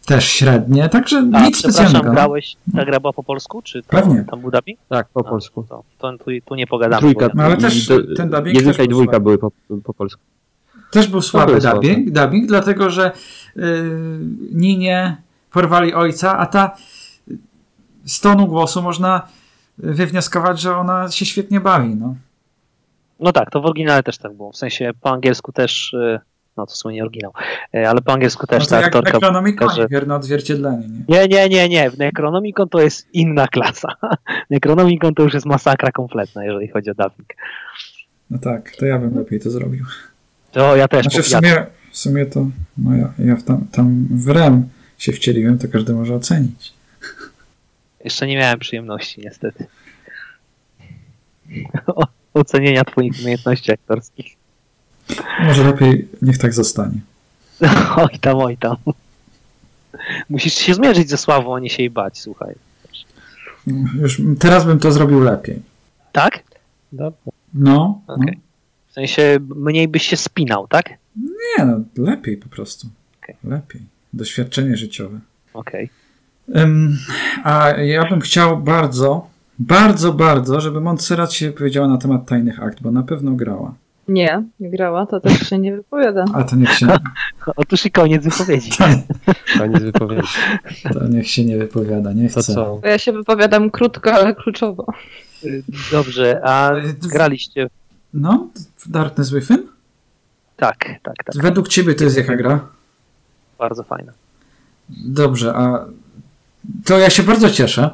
też 0.05 0.25
średnie, 0.25 0.89
także 0.89 1.29
A, 1.33 1.45
nic 1.45 1.57
specjalnego. 1.57 2.05
no. 2.07 2.11
grałeś, 2.11 2.55
ta 2.75 2.85
gra 2.85 2.99
była 2.99 3.13
po 3.13 3.23
polsku, 3.23 3.61
czy 3.61 3.83
tam, 3.83 4.01
Pewnie. 4.01 4.25
tam 4.31 4.41
był 4.41 4.51
dubbing? 4.51 4.79
tak, 4.89 5.07
po 5.13 5.19
A, 5.19 5.23
polsku. 5.23 5.65
To, 5.69 5.83
to 5.99 6.17
tu, 6.17 6.31
tu 6.45 6.55
nie 6.55 6.67
pogadamy. 6.67 6.99
Trójka, 7.01 7.29
No, 7.35 7.43
ale 7.43 7.55
i 7.55 7.57
też 7.57 7.87
do- 7.87 8.15
ten 8.15 8.29
dubbing 8.29 8.55
jedynka 8.55 8.77
też 8.77 8.85
i 8.85 8.89
dwójka 8.89 9.11
słaby. 9.11 9.23
były 9.23 9.37
po, 9.37 9.51
po 9.83 9.93
polsku. 9.93 10.21
Też 10.91 11.07
był 11.07 11.21
słaby 11.21 11.59
dubbing, 11.61 12.09
dubbing, 12.11 12.47
dlatego 12.47 12.89
że 12.89 13.11
yy, 13.55 13.63
Ninie 14.51 15.17
porwali 15.51 15.93
ojca, 15.93 16.37
a 16.37 16.45
ta 16.45 16.75
z 18.05 18.19
tonu 18.19 18.47
głosu 18.47 18.81
można 18.81 19.27
wywnioskować, 19.77 20.61
że 20.61 20.77
ona 20.77 21.11
się 21.11 21.25
świetnie 21.25 21.59
bawi. 21.59 21.95
No. 21.95 22.15
No 23.19 23.31
tak, 23.31 23.51
to 23.51 23.61
w 23.61 23.65
oryginale 23.65 24.03
też 24.03 24.17
tak 24.17 24.33
było. 24.33 24.51
W 24.51 24.57
sensie 24.57 24.91
po 25.01 25.11
angielsku 25.11 25.51
też, 25.51 25.93
y, 25.93 26.19
no 26.57 26.65
to 26.65 26.73
w 26.73 26.77
sumie 26.77 26.95
nie 26.95 27.03
oryginał, 27.03 27.33
y, 27.75 27.89
ale 27.89 28.01
po 28.01 28.13
angielsku 28.13 28.47
też 28.47 28.59
no 28.59 28.65
to 28.65 28.69
ta 28.69 28.77
jak 28.77 28.85
aktorka... 28.85 29.11
Necronomicon, 29.13 29.69
że- 29.69 29.87
wierne 29.87 30.15
odzwierciedlenie. 30.15 30.87
Nie? 30.87 31.17
Nie, 31.17 31.27
nie, 31.27 31.49
nie, 31.49 31.69
nie. 31.69 31.91
W 31.91 31.97
Necronomicon 31.97 32.69
to 32.69 32.81
jest 32.81 33.07
inna 33.13 33.47
klasa. 33.47 33.87
Necronomicon 34.49 35.13
to 35.13 35.23
już 35.23 35.33
jest 35.33 35.45
masakra 35.45 35.91
kompletna, 35.91 36.45
jeżeli 36.45 36.67
chodzi 36.67 36.89
o 36.89 36.93
dubbing. 36.93 37.33
No 38.29 38.37
tak, 38.39 38.75
to 38.75 38.85
ja 38.85 38.99
bym 38.99 39.17
lepiej 39.17 39.39
to 39.39 39.49
zrobił. 39.49 39.85
To 40.51 40.75
ja 40.75 40.87
też 40.87 41.03
Znaczy 41.03 41.23
w 41.23 41.27
sumie, 41.27 41.65
w 41.91 41.97
sumie 41.97 42.25
to 42.25 42.47
no 42.77 42.95
ja, 42.95 43.13
ja 43.19 43.35
tam, 43.35 43.67
tam 43.71 44.07
w 44.11 44.29
REM 44.29 44.69
się 44.97 45.11
wcieliłem, 45.11 45.57
to 45.57 45.67
każdy 45.67 45.93
może 45.93 46.15
ocenić. 46.15 46.73
Jeszcze 48.03 48.27
nie 48.27 48.37
miałem 48.37 48.59
przyjemności, 48.59 49.21
niestety. 49.21 49.65
O- 51.87 52.07
Ocenienia 52.33 52.83
twoich 52.83 53.13
umiejętności 53.21 53.71
aktorskich. 53.71 54.35
Może 55.39 55.63
lepiej 55.63 56.07
niech 56.21 56.37
tak 56.37 56.53
zostanie. 56.53 56.99
Oj 57.97 58.19
tam, 58.21 58.37
oj 58.37 58.57
tam. 58.57 58.75
Musisz 60.29 60.53
się 60.53 60.73
zmierzyć 60.73 61.09
ze 61.09 61.17
sławą, 61.17 61.55
a 61.55 61.59
nie 61.59 61.69
się 61.69 61.83
jej 61.83 61.89
bać, 61.89 62.19
słuchaj. 62.19 62.55
No, 63.67 63.89
Już 64.01 64.21
teraz 64.39 64.65
bym 64.65 64.79
to 64.79 64.91
zrobił 64.91 65.19
lepiej. 65.19 65.61
Tak? 66.11 66.43
Dobra. 66.91 67.31
No, 67.53 68.01
no. 68.07 68.15
Okej. 68.15 68.39
W 68.89 68.93
sensie 68.93 69.39
mniej 69.55 69.87
byś 69.87 70.03
się 70.03 70.17
spinał, 70.17 70.67
tak? 70.67 70.89
nie 71.59 71.65
no, 71.65 71.79
lepiej 71.97 72.37
po 72.37 72.49
prostu. 72.49 72.87
Okej. 73.23 73.35
Lepiej. 73.43 73.81
Doświadczenie 74.13 74.77
życiowe. 74.77 75.19
Okej. 75.53 75.83
Ym, 75.83 75.89
a 77.43 77.69
ja 77.69 78.09
bym 78.09 78.19
chciał 78.21 78.57
bardzo, 78.57 79.27
bardzo, 79.59 80.13
bardzo, 80.13 80.61
żeby 80.61 80.81
Montserrat 80.81 81.33
się 81.33 81.51
powiedziała 81.51 81.87
na 81.87 81.97
temat 81.97 82.25
tajnych 82.25 82.63
akt, 82.63 82.81
bo 82.81 82.91
na 82.91 83.03
pewno 83.03 83.31
grała. 83.31 83.73
Nie, 84.07 84.43
nie 84.59 84.69
grała, 84.69 85.05
to 85.05 85.19
też 85.19 85.49
się 85.49 85.59
nie 85.59 85.75
wypowiada. 85.75 86.25
A 86.33 86.43
to 86.43 86.55
niech 86.55 86.71
się, 86.73 86.87
Otóż 87.55 87.85
i 87.85 87.91
koniec 87.91 88.23
wypowiedzi. 88.23 88.71
Koniec 89.57 89.83
wypowiedzi. 89.83 90.27
to 90.93 91.07
niech 91.07 91.29
się 91.29 91.45
nie 91.45 91.57
wypowiada, 91.57 92.13
nie 92.13 92.29
To 92.29 92.39
chcę. 92.41 92.53
co? 92.53 92.79
Bo 92.81 92.87
ja 92.87 92.97
się 92.97 93.11
wypowiadam 93.11 93.71
krótko, 93.71 94.13
ale 94.13 94.35
kluczowo. 94.35 94.85
Dobrze, 95.91 96.41
a 96.43 96.71
graliście... 97.13 97.69
No, 98.13 98.47
Darkness 98.85 99.31
Within? 99.33 99.67
Tak, 100.57 100.77
tak, 101.03 101.15
tak. 101.25 101.35
Według 101.35 101.67
ciebie 101.67 101.95
to 101.95 102.03
jest 102.03 102.17
jaka 102.17 102.35
gra? 102.35 102.59
Bardzo 103.59 103.83
fajna. 103.83 104.11
Dobrze, 104.89 105.53
a 105.55 105.85
to 106.85 106.97
ja 106.99 107.09
się 107.09 107.23
bardzo 107.23 107.49
cieszę, 107.49 107.89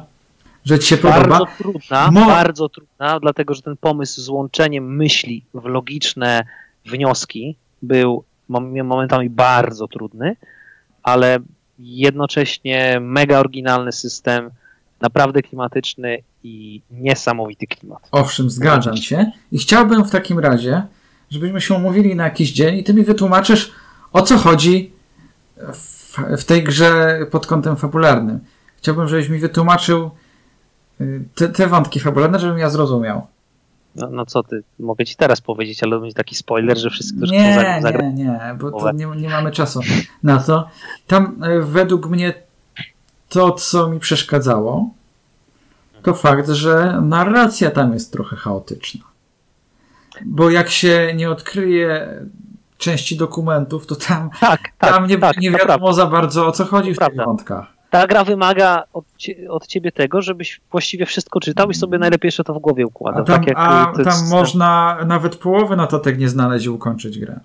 że 0.64 0.78
ci 0.78 0.86
się 0.86 0.96
podoba. 0.96 1.20
Bardzo 1.28 1.46
trudna, 1.58 2.10
Mo- 2.10 2.26
bardzo 2.26 2.68
trudna, 2.68 3.20
dlatego 3.20 3.54
że 3.54 3.62
ten 3.62 3.76
pomysł 3.76 4.20
z 4.20 4.28
łączeniem 4.28 4.96
myśli 4.96 5.44
w 5.54 5.64
logiczne 5.64 6.44
wnioski 6.86 7.56
był 7.82 8.24
mom- 8.50 8.84
momentami 8.84 9.30
bardzo 9.30 9.88
trudny, 9.88 10.36
ale 11.02 11.38
jednocześnie 11.78 12.98
mega 13.00 13.38
oryginalny 13.38 13.92
system, 13.92 14.50
naprawdę 15.00 15.42
klimatyczny 15.42 16.18
i 16.44 16.80
niesamowity 16.90 17.66
klimat. 17.66 18.08
Owszem, 18.12 18.50
zgadzam 18.50 18.96
się. 18.96 19.32
I 19.52 19.58
chciałbym 19.58 20.04
w 20.04 20.10
takim 20.10 20.38
razie, 20.38 20.82
żebyśmy 21.30 21.60
się 21.60 21.74
umówili 21.74 22.14
na 22.14 22.24
jakiś 22.24 22.52
dzień 22.52 22.78
i 22.78 22.84
ty 22.84 22.94
mi 22.94 23.04
wytłumaczysz, 23.04 23.72
o 24.12 24.22
co 24.22 24.38
chodzi 24.38 24.92
w, 25.72 26.16
w 26.38 26.44
tej 26.44 26.64
grze 26.64 27.18
pod 27.30 27.46
kątem 27.46 27.76
fabularnym. 27.76 28.40
Chciałbym, 28.82 29.08
żebyś 29.08 29.28
mi 29.28 29.38
wytłumaczył 29.38 30.10
y, 31.00 31.24
te, 31.34 31.48
te 31.48 31.66
wątki 31.66 32.00
fabularne, 32.00 32.38
żebym 32.38 32.58
ja 32.58 32.70
zrozumiał. 32.70 33.26
No, 33.96 34.08
no 34.10 34.26
co 34.26 34.42
ty, 34.42 34.62
mogę 34.78 35.04
ci 35.04 35.16
teraz 35.16 35.40
powiedzieć, 35.40 35.82
ale 35.82 35.96
to 35.96 36.00
będzie 36.00 36.14
taki 36.14 36.34
spoiler, 36.34 36.78
że 36.78 36.90
wszyscy, 36.90 37.16
którzy 37.16 37.32
Nie, 37.32 37.52
chcą 37.52 37.82
zagrać, 37.82 38.04
nie, 38.14 38.24
nie, 38.24 38.56
bo 38.58 38.92
nie, 38.92 39.06
nie 39.06 39.28
mamy 39.28 39.50
czasu 39.50 39.80
na 40.22 40.38
to. 40.38 40.68
Tam 41.06 41.44
y, 41.44 41.62
według 41.62 42.06
mnie 42.06 42.34
to, 43.28 43.52
co 43.52 43.88
mi 43.88 44.00
przeszkadzało, 44.00 44.90
to 46.02 46.14
fakt, 46.14 46.48
że 46.48 47.00
narracja 47.02 47.70
tam 47.70 47.92
jest 47.92 48.12
trochę 48.12 48.36
chaotyczna. 48.36 49.04
Bo 50.24 50.50
jak 50.50 50.70
się 50.70 51.12
nie 51.16 51.30
odkryje 51.30 52.20
części 52.78 53.16
dokumentów, 53.16 53.86
to 53.86 53.96
tam, 53.96 54.30
tak, 54.40 54.60
tak, 54.78 54.92
tam 54.92 55.06
nie, 55.06 55.18
tak, 55.18 55.36
nie 55.36 55.50
wiadomo 55.50 55.92
za 55.92 56.06
bardzo 56.06 56.46
o 56.46 56.52
co 56.52 56.64
chodzi 56.64 56.94
w 56.94 56.98
tych 56.98 57.16
wątkach. 57.16 57.79
Ta 57.90 58.06
gra 58.06 58.24
wymaga 58.24 58.82
od, 58.92 59.04
cie, 59.16 59.50
od 59.50 59.66
ciebie 59.66 59.92
tego, 59.92 60.22
żebyś 60.22 60.60
właściwie 60.70 61.06
wszystko 61.06 61.40
czytał 61.40 61.70
i 61.70 61.74
sobie 61.74 61.98
najlepiej 61.98 62.28
jeszcze 62.28 62.44
to 62.44 62.54
w 62.54 62.58
głowie 62.58 62.84
A 62.84 62.86
układał. 62.86 63.24
tam, 63.24 63.36
tak 63.36 63.46
jak 63.46 63.56
a 63.58 63.92
tam 63.96 64.04
jest- 64.06 64.30
można 64.30 64.98
nawet 65.06 65.36
połowy 65.36 65.76
notatek 65.76 66.18
nie 66.18 66.28
znaleźć 66.28 66.66
i 66.66 66.68
ukończyć 66.68 67.18
grę. 67.18 67.40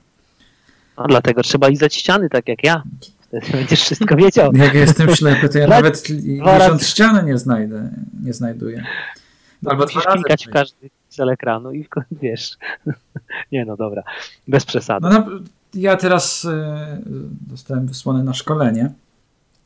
No, 0.97 1.03
dlatego 1.07 1.41
trzeba 1.41 1.67
lizać 1.67 1.95
ściany, 1.95 2.29
tak 2.29 2.47
jak 2.47 2.63
ja. 2.63 2.83
Wtedy 3.27 3.51
będziesz 3.51 3.81
wszystko 3.81 4.15
wiedział. 4.15 4.51
Jak 4.63 4.73
ja 4.73 4.79
jestem 4.79 5.15
ślepy, 5.15 5.49
to 5.49 5.57
ja 5.57 5.67
nawet 5.75 6.03
razy. 6.45 6.85
ściany 6.85 7.23
nie 7.23 7.37
znajdę, 7.37 7.89
nie 8.23 8.33
znajduję. 8.33 8.83
Albo 9.65 9.85
dwa 9.85 10.01
razy 10.01 10.17
klikać 10.17 10.47
w 10.47 10.49
każdy 10.49 10.89
piksel 11.07 11.29
ekranu 11.29 11.71
i 11.71 11.83
w 11.83 11.89
końcu 11.89 12.15
wiesz. 12.21 12.57
Nie 13.51 13.65
no, 13.65 13.77
dobra. 13.77 14.03
Bez 14.47 14.65
przesady. 14.65 15.07
No, 15.09 15.25
ja 15.73 15.95
teraz 15.97 16.45
e, 16.45 16.97
dostałem 17.47 17.87
wysłane 17.87 18.23
na 18.23 18.33
szkolenie 18.33 18.91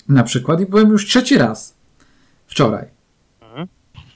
na 0.09 0.23
przykład 0.23 0.61
i 0.61 0.65
byłem 0.65 0.89
już 0.89 1.05
trzeci 1.05 1.37
raz 1.37 1.75
wczoraj. 2.47 2.85
Mhm. 3.41 3.67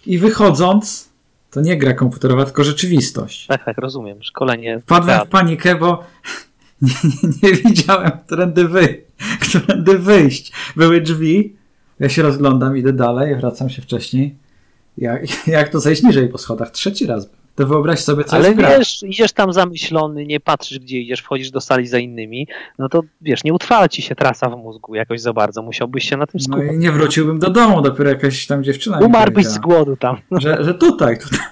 I 0.05 0.17
wychodząc, 0.17 1.09
to 1.51 1.61
nie 1.61 1.77
gra 1.77 1.93
komputerowa, 1.93 2.45
tylko 2.45 2.63
rzeczywistość. 2.63 3.47
Tak, 3.47 3.65
tak, 3.65 3.77
rozumiem. 3.77 4.23
Szkolenie. 4.23 4.79
Wpadłem 4.79 5.25
w 5.25 5.29
panikę, 5.29 5.75
bo 5.75 6.03
nie, 6.81 6.93
nie, 7.43 7.49
nie 7.49 7.55
widziałem, 7.55 8.11
którędy, 8.25 8.67
wy, 8.67 9.03
którędy 9.49 9.99
wyjść. 9.99 10.51
Były 10.75 11.01
drzwi, 11.01 11.55
ja 11.99 12.09
się 12.09 12.21
rozglądam, 12.21 12.77
idę 12.77 12.93
dalej, 12.93 13.35
wracam 13.35 13.69
się 13.69 13.81
wcześniej. 13.81 14.35
Jak, 14.97 15.47
jak 15.47 15.69
to 15.69 15.79
zejść 15.79 16.03
niżej 16.03 16.29
po 16.29 16.37
schodach? 16.37 16.71
Trzeci 16.71 17.05
raz. 17.05 17.25
był. 17.25 17.42
To 17.55 17.67
wyobraź 17.67 17.99
sobie, 17.99 18.23
co 18.23 18.35
Ale 18.35 18.45
jest 18.45 18.57
gra. 18.59 18.77
wiesz, 18.77 19.03
idziesz 19.03 19.31
tam 19.31 19.53
zamyślony, 19.53 20.25
nie 20.25 20.39
patrzysz 20.39 20.79
gdzie 20.79 20.99
idziesz, 20.99 21.21
wchodzisz 21.21 21.51
do 21.51 21.61
sali 21.61 21.87
za 21.87 21.99
innymi, 21.99 22.47
no 22.79 22.89
to 22.89 23.01
wiesz, 23.21 23.43
nie 23.43 23.53
utrwala 23.53 23.89
ci 23.89 24.01
się 24.01 24.15
trasa 24.15 24.49
w 24.49 24.57
mózgu 24.57 24.95
jakoś 24.95 25.21
za 25.21 25.33
bardzo, 25.33 25.61
musiałbyś 25.61 26.09
się 26.09 26.17
na 26.17 26.27
tym 26.27 26.39
No 26.47 26.57
skupić. 26.57 26.73
i 26.73 26.77
nie 26.77 26.91
wróciłbym 26.91 27.39
do 27.39 27.49
domu, 27.49 27.81
dopiero 27.81 28.09
jakaś 28.09 28.47
tam 28.47 28.63
dziewczyna 28.63 28.99
Umarłbyś 28.99 29.45
z 29.45 29.57
głodu 29.57 29.97
tam. 29.97 30.17
że, 30.31 30.63
że 30.63 30.73
tutaj, 30.73 31.19
tutaj. 31.19 31.39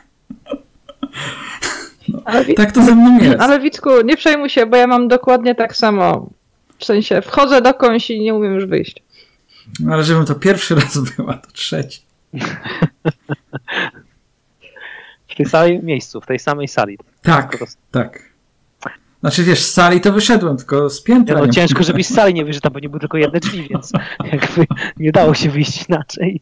Wi- 2.47 2.53
Tak 2.55 2.71
to 2.71 2.83
ze 2.83 2.95
mną 2.95 3.19
jest. 3.23 3.39
ale 3.39 3.59
Wicku, 3.59 3.89
nie 4.05 4.17
przejmuj 4.17 4.49
się, 4.49 4.65
bo 4.65 4.77
ja 4.77 4.87
mam 4.87 5.07
dokładnie 5.07 5.55
tak 5.55 5.75
samo. 5.75 6.29
W 6.77 6.85
sensie, 6.85 7.21
wchodzę 7.21 7.61
do 7.61 7.73
końca 7.73 8.13
i 8.13 8.19
nie 8.19 8.33
umiem 8.35 8.53
już 8.55 8.65
wyjść. 8.65 9.03
Ale 9.91 10.03
żebym 10.03 10.25
to 10.25 10.35
pierwszy 10.35 10.75
raz 10.81 10.97
była, 10.97 11.33
to 11.33 11.51
trzeci. 11.51 12.01
W 15.31 15.35
tej 15.35 15.45
samej 15.45 15.83
miejscu, 15.83 16.21
w 16.21 16.25
tej 16.25 16.39
samej 16.39 16.67
sali. 16.67 16.97
Tak, 17.21 17.57
tak. 17.91 18.31
Znaczy 19.21 19.43
wiesz, 19.43 19.59
z 19.63 19.71
sali 19.73 20.01
to 20.01 20.13
wyszedłem, 20.13 20.57
tylko 20.57 20.89
z 20.89 21.03
piętra. 21.03 21.39
no, 21.39 21.45
nie- 21.45 21.51
ciężko, 21.51 21.83
żebyś 21.83 22.07
z 22.07 22.13
sali 22.13 22.33
nie 22.33 22.45
wyszedł, 22.45 22.69
bo 22.71 22.79
nie 22.79 22.89
były 22.89 22.99
tylko 22.99 23.17
jedne 23.17 23.39
drzwi, 23.39 23.67
więc 23.69 23.91
jakby 24.31 24.65
nie 24.97 25.11
dało 25.11 25.33
się 25.33 25.49
wyjść 25.49 25.89
inaczej. 25.89 26.41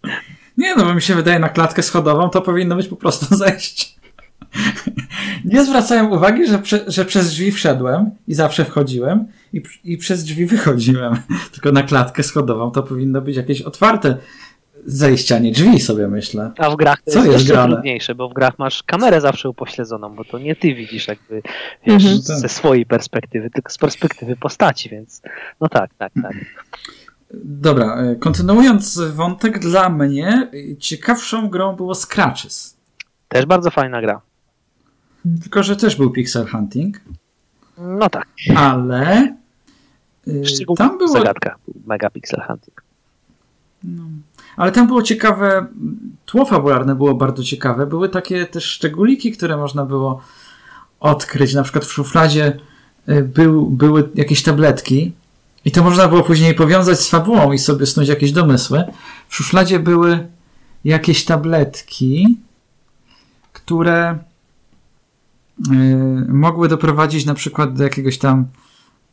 Nie, 0.57 0.75
no 0.75 0.85
bo 0.85 0.93
mi 0.93 1.01
się 1.01 1.15
wydaje, 1.15 1.39
na 1.39 1.49
klatkę 1.49 1.83
schodową 1.83 2.29
to 2.29 2.41
powinno 2.41 2.75
być 2.75 2.87
po 2.87 2.95
prostu 2.95 3.35
zejść. 3.35 3.99
Nie 5.45 5.65
zwracałem 5.65 6.11
uwagi, 6.11 6.47
że, 6.47 6.59
prze, 6.59 6.83
że 6.87 7.05
przez 7.05 7.29
drzwi 7.29 7.51
wszedłem 7.51 8.11
i 8.27 8.33
zawsze 8.33 8.65
wchodziłem 8.65 9.27
i, 9.53 9.63
i 9.83 9.97
przez 9.97 10.23
drzwi 10.23 10.45
wychodziłem. 10.45 11.15
Tylko 11.53 11.71
na 11.71 11.83
klatkę 11.83 12.23
schodową 12.23 12.71
to 12.71 12.83
powinno 12.83 13.21
być 13.21 13.37
jakieś 13.37 13.61
otwarte 13.61 14.17
zejście, 14.85 15.35
a 15.35 15.39
nie 15.39 15.51
drzwi 15.51 15.79
sobie 15.79 16.07
myślę. 16.07 16.51
A 16.57 16.69
w 16.69 16.75
grach 16.75 17.01
to 17.01 17.11
Co 17.11 17.17
jest, 17.19 17.25
jest 17.31 17.39
jeszcze 17.39 17.53
grane? 17.53 17.73
trudniejsze, 17.73 18.15
bo 18.15 18.29
w 18.29 18.33
grach 18.33 18.59
masz 18.59 18.83
kamerę 18.83 19.21
zawsze 19.21 19.49
upośledzoną, 19.49 20.15
bo 20.15 20.25
to 20.25 20.39
nie 20.39 20.55
ty 20.55 20.73
widzisz 20.75 21.07
jakby 21.07 21.35
Mhm. 21.87 21.99
wiesz, 21.99 22.27
Tak. 22.27 22.37
ze 22.37 22.49
swojej 22.49 22.85
perspektywy, 22.85 23.49
tylko 23.49 23.71
z 23.71 23.77
perspektywy 23.77 24.35
postaci, 24.35 24.89
więc 24.89 25.21
no 25.61 25.69
tak, 25.69 25.91
tak, 25.97 26.11
tak. 26.23 26.33
Dobra, 27.43 27.95
e, 27.95 28.15
kontynuując 28.15 28.99
wątek, 29.01 29.59
dla 29.59 29.89
mnie 29.89 30.51
ciekawszą 30.79 31.49
grą 31.49 31.75
było 31.75 31.95
Scratches. 31.95 32.77
Też 33.27 33.45
bardzo 33.45 33.71
fajna 33.71 34.01
gra. 34.01 34.21
Tylko, 35.41 35.63
że 35.63 35.75
też 35.75 35.95
był 35.95 36.11
pixel 36.11 36.45
hunting, 36.47 37.01
No 37.77 38.09
tak, 38.09 38.27
ale 38.55 39.35
szczególnie 40.43 40.77
tam 40.77 40.97
było 40.97 41.09
zagadka, 41.09 41.55
Megapixel 41.85 42.41
Hunting. 42.47 42.83
No. 43.83 44.03
Ale 44.59 44.71
tam 44.71 44.87
było 44.87 45.01
ciekawe, 45.01 45.65
tło 46.25 46.45
fabularne 46.45 46.95
było 46.95 47.15
bardzo 47.15 47.43
ciekawe. 47.43 47.85
Były 47.85 48.09
takie 48.09 48.45
też 48.45 48.65
szczególiki, 48.65 49.31
które 49.31 49.57
można 49.57 49.85
było 49.85 50.21
odkryć. 50.99 51.53
Na 51.53 51.63
przykład 51.63 51.85
w 51.85 51.91
szufladzie 51.91 52.59
y, 53.09 53.23
był, 53.23 53.65
były 53.65 54.09
jakieś 54.15 54.43
tabletki 54.43 55.11
i 55.65 55.71
to 55.71 55.83
można 55.83 56.07
było 56.07 56.23
później 56.23 56.55
powiązać 56.55 56.99
z 56.99 57.09
fabułą 57.09 57.51
i 57.51 57.57
sobie 57.57 57.85
snuć 57.85 58.07
jakieś 58.07 58.31
domysły. 58.31 58.83
W 59.29 59.35
szufladzie 59.35 59.79
były 59.79 60.27
jakieś 60.85 61.25
tabletki, 61.25 62.37
które 63.53 64.17
y, 65.71 65.75
mogły 66.27 66.67
doprowadzić 66.67 67.25
na 67.25 67.33
przykład 67.33 67.73
do 67.73 67.83
jakiegoś 67.83 68.17
tam 68.17 68.45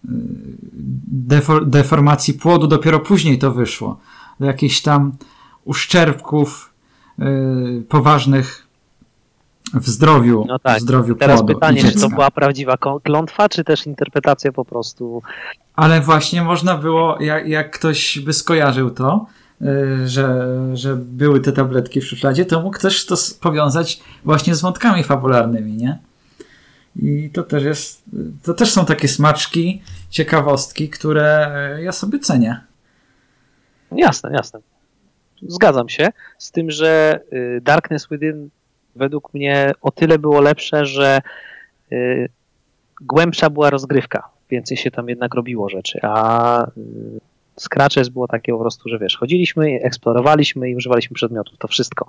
y, 0.04 0.08
defor- 1.28 1.66
deformacji 1.66 2.34
płodu. 2.34 2.66
Dopiero 2.66 3.00
później 3.00 3.38
to 3.38 3.52
wyszło 3.52 4.00
do 4.40 4.46
jakichś 4.46 4.80
tam 4.80 5.12
uszczerbków 5.66 6.72
y, 7.18 7.82
poważnych 7.88 8.66
w 9.74 9.88
zdrowiu, 9.88 10.44
No 10.48 10.58
tak. 10.58 10.78
w 10.78 10.82
zdrowiu 10.82 11.14
Teraz 11.14 11.40
płodu 11.40 11.54
pytanie, 11.54 11.82
czy 11.82 12.00
to 12.00 12.08
była 12.08 12.30
prawdziwa 12.30 12.76
klątwa, 13.04 13.48
czy 13.48 13.64
też 13.64 13.86
interpretacja 13.86 14.52
po 14.52 14.64
prostu 14.64 15.22
Ale 15.74 16.00
właśnie 16.00 16.42
można 16.42 16.76
było, 16.76 17.22
jak, 17.22 17.48
jak 17.48 17.70
ktoś 17.70 18.18
by 18.18 18.32
skojarzył 18.32 18.90
to, 18.90 19.26
y, 19.62 20.08
że, 20.08 20.46
że 20.74 20.96
były 20.96 21.40
te 21.40 21.52
tabletki 21.52 22.00
w 22.00 22.06
szufladzie, 22.06 22.44
to 22.44 22.62
mógł 22.62 22.78
też 22.78 23.06
to 23.06 23.16
powiązać 23.40 24.00
właśnie 24.24 24.54
z 24.54 24.60
wątkami 24.60 25.04
fabularnymi, 25.04 25.72
nie? 25.72 25.98
I 26.96 27.30
to 27.30 27.42
też 27.42 27.64
jest, 27.64 28.02
to 28.42 28.54
też 28.54 28.72
są 28.72 28.84
takie 28.86 29.08
smaczki, 29.08 29.82
ciekawostki, 30.10 30.88
które 30.88 31.50
y, 31.78 31.82
ja 31.82 31.92
sobie 31.92 32.18
cenię. 32.18 32.60
Jasne, 33.92 34.30
jasne. 34.32 34.60
Zgadzam 35.42 35.88
się 35.88 36.08
z 36.38 36.50
tym, 36.50 36.70
że 36.70 37.20
y, 37.32 37.60
Darkness 37.62 38.08
Within 38.10 38.48
według 38.96 39.34
mnie 39.34 39.72
o 39.82 39.90
tyle 39.90 40.18
było 40.18 40.40
lepsze, 40.40 40.86
że 40.86 41.20
y, 41.92 42.28
głębsza 43.00 43.50
była 43.50 43.70
rozgrywka. 43.70 44.28
Więcej 44.50 44.76
się 44.76 44.90
tam 44.90 45.08
jednak 45.08 45.34
robiło 45.34 45.68
rzeczy, 45.68 45.98
a 46.02 46.66
y, 46.66 46.70
Scratches 47.60 48.08
było 48.08 48.28
takie 48.28 48.52
po 48.52 48.58
prostu, 48.58 48.88
że 48.88 48.98
wiesz, 48.98 49.16
chodziliśmy, 49.16 49.80
eksplorowaliśmy 49.82 50.70
i 50.70 50.76
używaliśmy 50.76 51.14
przedmiotów, 51.14 51.58
to 51.58 51.68
wszystko. 51.68 52.06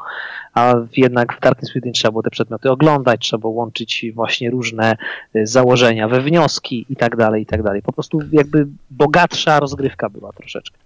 A 0.53 0.75
jednak 0.97 1.37
w 1.37 1.39
Darkness 1.39 1.73
Within 1.73 1.93
trzeba 1.93 2.11
było 2.11 2.23
te 2.23 2.29
przedmioty 2.29 2.71
oglądać, 2.71 3.21
trzeba 3.21 3.41
było 3.41 3.53
łączyć 3.53 4.05
właśnie 4.13 4.49
różne 4.49 4.97
założenia 5.43 6.07
we 6.07 6.21
wnioski 6.21 6.85
i 6.89 6.95
tak 6.95 7.15
dalej, 7.15 7.43
i 7.43 7.45
tak 7.45 7.63
dalej. 7.63 7.81
Po 7.81 7.93
prostu 7.93 8.19
jakby 8.31 8.67
bogatsza 8.91 9.59
rozgrywka 9.59 10.09
była 10.09 10.33
troszeczkę. 10.33 10.77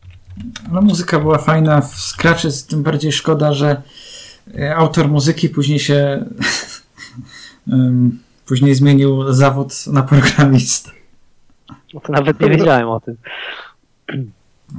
No 0.72 0.82
muzyka 0.82 1.20
była 1.20 1.38
fajna 1.38 1.82
w 1.82 1.96
Scratches, 1.96 2.66
tym 2.66 2.84
bardziej 2.84 3.12
szkoda, 3.12 3.54
że 3.54 3.82
e, 4.60 4.76
autor 4.76 5.08
muzyki 5.10 5.50
później 5.50 5.80
się 5.80 6.26
później 8.48 8.76
zmienił 8.76 9.34
zawód 9.34 9.88
na 9.88 10.04
programistę. 10.04 10.92
No 11.94 12.00
to 12.00 12.14
nawet 12.14 12.40
nie 12.40 12.50
wiedziałem 12.50 12.90
o 12.90 13.00
tym. 13.00 13.16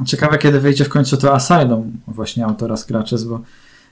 Ciekawe, 0.07 0.39
kiedy 0.39 0.61
wyjdzie 0.61 0.85
w 0.85 0.89
końcu 0.89 1.17
to 1.17 1.35
Asylum 1.35 1.93
właśnie 2.07 2.45
autora 2.47 2.77
Scratches, 2.77 3.25
bo 3.25 3.41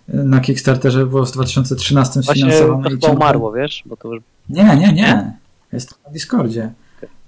na 0.09 0.41
Kickstarterze 0.41 1.07
było 1.07 1.25
w 1.27 1.31
2013 1.33 2.21
Właśnie 2.21 2.35
sfinansowane. 2.35 2.85
to 2.85 2.91
chyba 2.91 3.07
ciągle- 3.07 3.17
umarło, 3.17 3.53
wiesz? 3.53 3.83
Bo 3.87 3.97
to 3.97 4.15
już... 4.15 4.23
Nie, 4.49 4.77
nie, 4.77 4.93
nie. 4.93 5.33
Jest 5.73 5.99
na 6.07 6.13
Discordzie. 6.13 6.73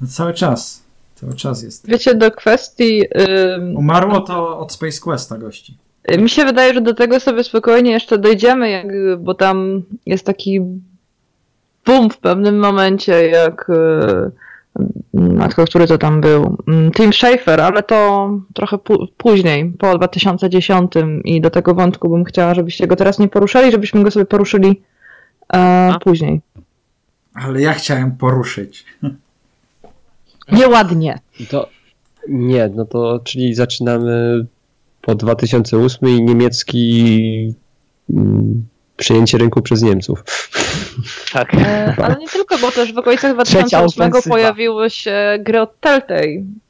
No, 0.01 0.07
cały 0.07 0.35
czas. 0.35 0.82
Cały 1.22 1.35
czas 1.35 1.62
jest. 1.62 1.88
Wiecie, 1.88 2.14
do 2.14 2.30
kwestii... 2.30 3.04
ym, 3.56 3.76
Umarło 3.76 4.20
to 4.20 4.58
od 4.58 4.72
Space 4.72 5.00
Questa 5.00 5.38
gości. 5.38 5.76
Mi 6.18 6.28
się 6.28 6.44
wydaje, 6.44 6.74
że 6.74 6.80
do 6.80 6.94
tego 6.94 7.20
sobie 7.20 7.44
spokojnie 7.44 7.90
jeszcze 7.90 8.18
dojdziemy, 8.18 8.70
jak, 8.70 8.87
bo 9.18 9.35
tam 9.35 9.82
jest 10.06 10.26
taki 10.26 10.61
boom 11.87 12.11
w 12.11 12.18
pewnym 12.18 12.58
momencie, 12.58 13.28
jak 13.28 13.70
e, 13.70 14.30
matko, 15.14 15.64
który 15.64 15.87
to 15.87 15.98
tam 15.98 16.20
był? 16.20 16.56
Mm, 16.68 16.90
Tim 16.92 17.12
Schafer, 17.12 17.61
ale 17.61 17.82
to 17.82 18.30
trochę 18.54 18.78
później, 19.16 19.72
po 19.78 19.98
2010 19.98 20.92
i 21.24 21.40
do 21.40 21.50
tego 21.50 21.74
wątku 21.74 22.08
bym 22.08 22.24
chciała, 22.24 22.54
żebyście 22.54 22.87
go 22.87 22.96
teraz 22.96 23.18
nie 23.18 23.28
poruszali, 23.28 23.72
żebyśmy 23.72 24.02
go 24.04 24.11
sobie 24.11 24.26
poruszyli 24.26 24.82
e, 25.54 25.94
później. 26.00 26.40
Ale 27.35 27.61
ja 27.61 27.72
chciałem 27.72 28.16
poruszyć. 28.16 28.85
Nieładnie. 30.52 31.18
To 31.50 31.68
nie, 32.28 32.70
no 32.74 32.84
to 32.84 33.20
czyli 33.24 33.54
zaczynamy 33.54 34.46
po 35.00 35.14
2008 35.14 36.08
i 36.08 36.22
niemiecki 36.22 37.54
mm, 38.10 38.66
przejęcie 38.96 39.38
rynku 39.38 39.62
przez 39.62 39.82
Niemców. 39.82 40.24
Tak. 41.33 41.55
E, 41.55 41.94
ale 42.02 42.16
nie 42.16 42.28
tylko, 42.28 42.59
bo 42.59 42.70
też 42.70 42.92
w 42.92 42.98
okolicach 42.98 43.33
Trzecia 43.44 43.61
2008 43.61 44.02
ofensywa. 44.11 44.35
pojawiły 44.35 44.90
się 44.90 45.14
gry 45.40 45.61
od 45.61 45.81
Telltale, 45.81 46.22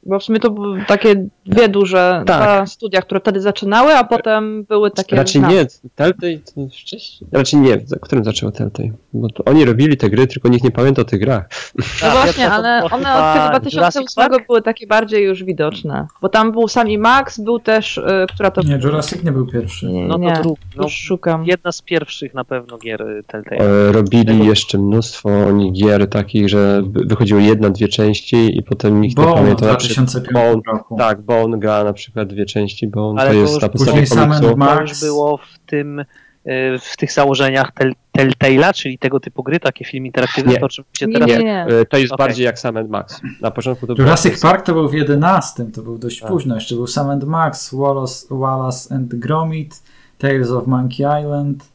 bo 0.05 0.19
w 0.19 0.23
sumie 0.23 0.39
to 0.39 0.49
były 0.51 0.85
takie 0.87 1.25
dwie 1.45 1.69
duże 1.69 2.23
Tak. 2.27 2.37
dwa 2.43 2.65
studia, 2.65 3.01
które 3.01 3.19
wtedy 3.19 3.41
zaczynały, 3.41 3.93
a 3.95 4.03
potem 4.03 4.63
były 4.63 4.91
takie 4.91 5.15
Raczej 5.15 5.41
znane. 5.41 5.53
nie, 5.55 5.65
Telltale 5.95 6.37
to 6.37 6.67
wcześniej. 6.83 7.29
Raczej 7.31 7.59
nie, 7.59 7.79
za 7.85 7.95
którym 8.01 8.23
zaczęło 8.23 8.51
Telltale? 8.51 8.89
Bo 9.13 9.29
to 9.29 9.43
oni 9.45 9.65
robili 9.65 9.97
te 9.97 10.09
gry, 10.09 10.27
tylko 10.27 10.49
nikt 10.49 10.63
nie 10.63 10.71
pamięta 10.71 11.01
o 11.01 11.05
tych 11.05 11.19
grach. 11.19 11.49
No 11.77 11.83
Tak, 12.01 12.11
właśnie, 12.13 12.51
ale 12.51 12.83
one 12.91 13.13
od 13.13 13.33
tego 13.33 13.69
Jurassic 13.69 13.73
2008 13.73 14.15
Park? 14.31 14.47
były 14.47 14.61
takie 14.61 14.87
bardziej 14.87 15.23
już 15.25 15.43
widoczne, 15.43 16.07
bo 16.21 16.29
tam 16.29 16.51
był 16.51 16.67
Sami 16.67 16.97
Max, 16.97 17.39
był 17.39 17.59
też, 17.59 17.97
y, 17.97 18.03
która 18.33 18.51
to... 18.51 18.61
Nie, 18.61 18.79
Jurassic 18.83 19.23
nie 19.23 19.31
był 19.31 19.45
pierwszy. 19.47 19.85
nie, 19.85 20.07
No 20.07 20.13
to 20.13 20.19
nie, 20.19 20.33
drugi. 20.41 20.61
No, 20.75 20.83
już 20.83 20.93
szukam. 20.93 21.45
jedna 21.45 21.71
z 21.71 21.81
pierwszych 21.81 22.33
na 22.33 22.43
pewno 22.43 22.77
gier 22.77 23.01
y, 23.01 23.23
Telltale. 23.27 23.61
E, 23.89 23.91
Robili 24.17 24.37
Tego- 24.39 24.49
jeszcze 24.49 24.77
mnóstwo 24.77 25.29
oni 25.47 25.71
gier 25.71 26.09
takich, 26.09 26.49
że 26.49 26.83
wychodziły 26.85 27.43
jedna, 27.43 27.69
dwie 27.69 27.87
części 27.87 28.57
i 28.57 28.63
potem 28.63 29.01
nikt 29.01 29.17
nie 29.17 29.23
Bone 29.25 29.41
na 29.49 29.55
przykład- 29.55 29.69
2005 29.79 30.33
Bone, 30.33 30.61
roku. 30.67 30.97
tak, 30.97 31.21
Bone 31.21 31.59
gra 31.59 31.83
na 31.83 31.93
przykład 31.93 32.27
dwie 32.27 32.45
części, 32.45 32.87
Bone 32.87 33.21
Ale 33.21 33.29
to 33.29 33.35
to 33.35 33.41
jest 33.41 33.53
już 33.53 33.61
na 33.61 33.69
podstawie 33.69 33.91
później 34.01 34.07
Sam 34.07 34.29
komiksu. 34.29 34.55
To 34.75 34.81
już 34.81 34.99
było 35.01 35.37
w 35.37 35.59
tym, 35.65 35.99
y, 35.99 36.05
w 36.81 36.97
tych 36.97 37.11
założeniach 37.11 37.71
tel, 37.71 37.93
Telltale'a, 38.17 38.73
czyli 38.73 38.97
tego 38.97 39.19
typu 39.19 39.43
gry, 39.43 39.59
takie 39.59 39.85
film 39.85 40.05
interaktywny, 40.05 40.53
Nie. 40.53 40.59
to 40.59 40.65
oczywiście 40.65 41.07
Nie, 41.07 41.13
teraz... 41.13 41.29
nie, 41.29 41.37
nie. 41.43 41.65
E, 41.65 41.85
To 41.85 41.97
jest 41.97 42.13
Okej. 42.13 42.25
bardziej 42.27 42.45
jak 42.45 42.59
Sam 42.59 42.77
and 42.77 42.89
Max. 42.89 43.21
Na 43.41 43.51
początku 43.51 43.87
to 43.87 43.93
Jurassic 43.97 44.41
było- 44.41 44.51
Park 44.53 44.65
to 44.65 44.73
był 44.73 44.89
w 44.89 44.93
11, 44.93 45.65
to 45.71 45.81
był 45.81 45.97
dość 45.97 46.19
Tak. 46.19 46.29
późno. 46.29 46.55
Jeszcze 46.55 46.75
był 46.75 46.87
Sam 46.87 47.09
and 47.09 47.23
Max, 47.23 47.73
Wallace, 47.75 48.25
Wallace 48.31 48.95
and 48.95 49.15
Gromit, 49.15 49.83
Tales 50.17 50.51
of 50.51 50.67
Monkey 50.67 51.21
Island, 51.21 51.72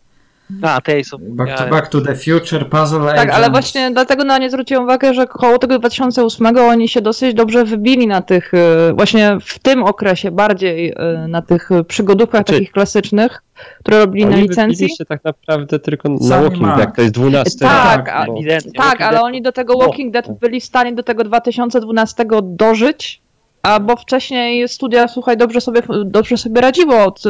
A, 0.62 0.80
Tales 0.80 1.14
of... 1.14 1.20
Back 1.22 1.58
to, 1.58 1.66
Back 1.66 1.88
to 1.88 2.00
the 2.00 2.14
Future, 2.14 2.68
Puzzle 2.68 3.00
Tak, 3.06 3.18
Agent. 3.18 3.30
ale 3.34 3.50
właśnie 3.50 3.90
dlatego 3.90 4.24
na 4.24 4.38
nie 4.38 4.50
zwróciłem 4.50 4.82
uwagę, 4.84 5.14
że 5.14 5.26
koło 5.26 5.58
tego 5.58 5.78
2008 5.78 6.56
oni 6.58 6.88
się 6.88 7.00
dosyć 7.00 7.34
dobrze 7.34 7.64
wybili 7.64 8.06
na 8.06 8.22
tych, 8.22 8.54
y, 8.54 8.58
właśnie 8.94 9.38
w 9.44 9.58
tym 9.58 9.82
okresie 9.84 10.30
bardziej 10.30 10.90
y, 11.24 11.28
na 11.28 11.42
tych 11.42 11.68
przygodówkach 11.88 12.38
Znaczy- 12.40 12.52
takich 12.52 12.72
klasycznych, 12.72 13.42
które 13.78 13.98
robili 13.98 14.26
na 14.26 14.32
Oni 14.32 14.42
licencji. 14.42 14.76
wybili 14.86 14.96
się 14.96 15.04
tak 15.04 15.24
naprawdę 15.24 15.78
tylko 15.78 16.08
na 16.08 16.18
Sami 16.18 16.42
Walking. 16.44 16.76
Dead, 16.76 16.96
to 16.96 17.02
jest 17.02 17.14
12 17.14 17.58
Tak, 17.58 17.98
rok, 17.98 18.08
a- 18.08 18.26
bo-. 18.26 18.34
Tak, 18.76 18.76
Walking 18.76 19.02
ale 19.02 19.16
Dead- 19.18 19.22
oni 19.24 19.42
do 19.42 19.52
tego 19.52 19.78
Walking 19.78 20.12
Dead 20.12 20.38
byli 20.40 20.60
w 20.60 20.64
stanie 20.64 20.92
do 20.92 21.02
tego 21.02 21.24
2012 21.24 22.24
dożyć, 22.42 23.22
a 23.62 23.80
bo 23.80 23.96
wcześniej 23.96 24.68
studia, 24.68 25.08
słuchaj, 25.08 25.36
dobrze 25.36 25.60
sobie, 25.60 25.82
dobrze 26.04 26.36
sobie 26.36 26.60
radziło 26.60 27.04
od, 27.04 27.18
y, 27.18 27.20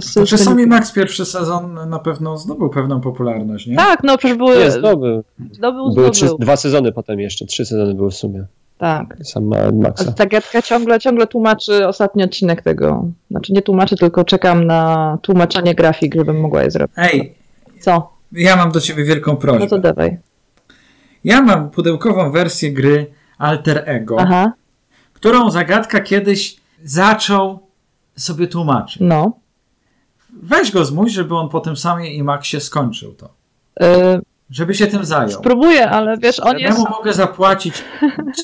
z, 0.00 0.04
Znaczy 0.12 0.38
z 0.38 0.40
tym- 0.40 0.48
Sami 0.48 0.66
Max 0.66 0.92
pierwszy 0.92 1.24
sezon 1.24 1.78
na 1.88 1.98
pewno 1.98 2.38
zdobył 2.38 2.70
pewną 2.70 3.00
popularność, 3.00 3.66
nie? 3.66 3.76
Tak, 3.76 4.00
no 4.04 4.18
przecież 4.18 4.36
były, 4.36 4.58
Nie, 4.58 4.70
zdobył. 4.70 5.22
zdobył, 5.52 5.92
Były 5.94 6.10
trzy, 6.10 6.26
dwa 6.38 6.56
sezony 6.56 6.92
potem 6.92 7.20
jeszcze, 7.20 7.46
trzy 7.46 7.64
sezony 7.66 7.94
były 7.94 8.10
w 8.10 8.14
sumie. 8.14 8.44
Tak. 8.78 9.16
Sam 9.22 9.50
Maxa. 9.72 10.12
Ta 10.12 10.26
gadka 10.26 10.62
ciągle, 10.62 11.00
ciągle 11.00 11.26
tłumaczy 11.26 11.86
ostatni 11.88 12.24
odcinek 12.24 12.62
tego. 12.62 13.04
Znaczy 13.30 13.52
nie 13.52 13.62
tłumaczy, 13.62 13.96
tylko 13.96 14.24
czekam 14.24 14.64
na 14.64 15.18
tłumaczenie 15.22 15.74
grafik, 15.74 16.14
żebym 16.14 16.40
mogła 16.40 16.62
je 16.62 16.70
zrobić. 16.70 16.94
Ej, 16.98 17.34
Co? 17.80 18.10
ja 18.32 18.56
mam 18.56 18.72
do 18.72 18.80
ciebie 18.80 19.04
wielką 19.04 19.36
prośbę. 19.36 19.58
No 19.60 19.66
to 19.66 19.78
dawaj. 19.78 20.18
Ja 21.24 21.42
mam 21.42 21.70
pudełkową 21.70 22.30
wersję 22.30 22.72
gry 22.72 23.06
Alter 23.38 23.82
Ego, 23.86 24.16
Aha, 24.20 24.52
którą 25.18 25.50
zagadka 25.50 26.00
kiedyś 26.00 26.56
zaczął 26.84 27.58
sobie 28.16 28.46
tłumaczyć. 28.46 28.96
no. 29.00 29.32
Weź 30.42 30.70
go 30.70 30.84
zmuś, 30.84 31.12
żeby 31.12 31.36
on 31.36 31.48
po 31.48 31.60
tym 31.60 31.76
samie 31.76 32.14
i 32.14 32.22
Maxie 32.22 32.60
skończył 32.60 33.14
to. 33.14 33.26
Y, 33.82 34.20
Żeby 34.50 34.74
się 34.74 34.86
tym 34.86 35.04
zajął. 35.04 35.30
spróbuję, 35.30 35.90
ale 35.90 36.16
wiesz, 36.18 36.40
on 36.40 36.58
Ja 36.58 36.66
jest... 36.68 36.78
mu 36.78 36.84
mogę 36.90 37.12
zapłacić, 37.12 37.84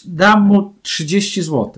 dam 0.05 0.41
mu 0.43 0.75
30 0.83 1.43
zł. 1.43 1.73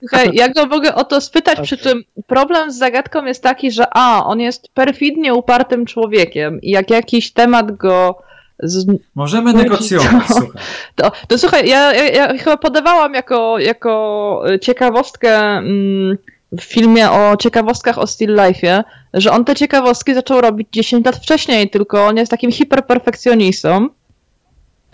Słuchaj, 0.00 0.30
ja 0.32 0.48
go 0.48 0.66
mogę 0.66 0.94
o 0.94 1.04
to 1.04 1.20
spytać, 1.20 1.60
przy 1.60 1.76
czym 1.78 2.02
problem 2.26 2.72
z 2.72 2.78
zagadką 2.78 3.24
jest 3.24 3.42
taki, 3.42 3.70
że 3.70 3.84
a, 3.90 4.24
on 4.24 4.40
jest 4.40 4.68
perfidnie 4.74 5.34
upartym 5.34 5.86
człowiekiem 5.86 6.60
i 6.62 6.70
jak 6.70 6.90
jakiś 6.90 7.32
temat 7.32 7.76
go... 7.76 8.18
Z... 8.58 8.86
Możemy 9.14 9.52
Mówi 9.52 9.64
negocjować, 9.64 10.26
co? 10.28 10.34
słuchaj. 10.34 10.62
To, 10.96 11.12
to 11.28 11.38
słuchaj, 11.38 11.68
ja, 11.68 11.94
ja, 11.94 12.08
ja 12.08 12.38
chyba 12.38 12.56
podawałam 12.56 13.14
jako, 13.14 13.58
jako 13.58 14.42
ciekawostkę 14.60 15.38
mm, 15.38 16.18
w 16.52 16.62
filmie 16.62 17.10
o 17.10 17.36
ciekawostkach 17.36 17.98
o 17.98 18.06
Still 18.06 18.36
Life'ie, 18.36 18.84
że 19.14 19.30
on 19.30 19.44
te 19.44 19.54
ciekawostki 19.54 20.14
zaczął 20.14 20.40
robić 20.40 20.68
10 20.72 21.06
lat 21.06 21.16
wcześniej, 21.16 21.70
tylko 21.70 22.06
on 22.06 22.16
jest 22.16 22.30
takim 22.30 22.52
hiperperfekcjonistą. 22.52 23.88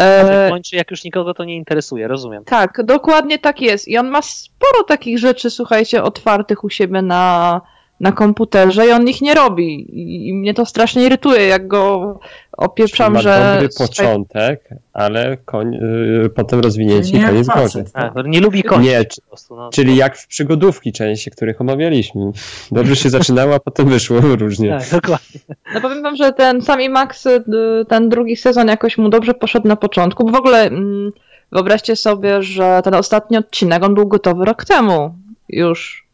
E, 0.00 0.50
Kończy, 0.50 0.76
jak 0.76 0.90
już 0.90 1.04
nikogo 1.04 1.34
to 1.34 1.44
nie 1.44 1.56
interesuje, 1.56 2.08
rozumiem. 2.08 2.44
tak, 2.44 2.84
dokładnie 2.84 3.38
tak 3.38 3.60
jest. 3.60 3.88
I 3.88 3.98
on 3.98 4.08
ma 4.08 4.22
sporo 4.22 4.84
takich 4.88 5.18
rzeczy, 5.18 5.50
słuchajcie, 5.50 6.02
otwartych 6.02 6.64
u 6.64 6.70
siebie 6.70 7.02
na, 7.02 7.60
na 8.00 8.12
komputerze 8.12 8.86
i 8.86 8.90
on 8.90 9.08
ich 9.08 9.20
nie 9.20 9.34
robi. 9.34 9.86
I, 10.28 10.34
mnie 10.34 10.54
to 10.54 10.66
strasznie 10.66 11.06
irytuje, 11.06 11.46
jak 11.46 11.68
go 11.68 12.18
opieprzam, 12.52 13.12
ma 13.12 13.22
że... 13.22 13.52
dobry 13.54 13.68
początek, 13.78 14.68
ale 14.92 15.36
koń, 15.44 15.74
y, 15.74 16.30
potem 16.34 16.60
rozwinięcie 16.60 17.12
Nie 17.12 17.20
i 17.20 17.24
koniec 17.24 17.46
gorzej. 17.46 17.84
Tak, 17.92 18.12
nie 18.24 18.40
lubi 18.40 18.62
kończyć 18.62 18.90
Nie, 18.90 19.04
prostu. 19.28 19.56
No. 19.56 19.70
Czyli 19.70 19.96
jak 19.96 20.16
w 20.16 20.26
przygodówki 20.26 20.92
części, 20.92 21.30
których 21.30 21.60
omawialiśmy. 21.60 22.30
Dobrze 22.72 22.96
się 22.96 23.10
zaczynało, 23.10 23.54
a 23.54 23.60
potem 23.70 23.88
wyszło 23.88 24.20
różnie. 24.20 24.78
Tak, 24.78 25.00
dokładnie. 25.00 25.40
No 25.74 25.80
powiem 25.80 26.02
wam, 26.02 26.16
że 26.16 26.32
ten 26.32 26.62
sami 26.62 26.88
Max, 26.88 27.26
y, 27.26 27.42
ten 27.88 28.08
drugi 28.08 28.36
sezon 28.36 28.68
jakoś 28.68 28.98
mu 28.98 29.08
dobrze 29.08 29.34
poszedł 29.34 29.68
na 29.68 29.76
początku, 29.76 30.24
bo 30.24 30.32
w 30.32 30.36
ogóle 30.36 30.62
mm, 30.62 31.12
wyobraźcie 31.52 31.96
sobie, 31.96 32.42
że 32.42 32.80
ten 32.84 32.94
ostatni 32.94 33.36
odcinek, 33.36 33.84
on 33.84 33.94
był 33.94 34.08
gotowy 34.08 34.44
rok 34.44 34.64
temu 34.64 35.14
już. 35.48 36.09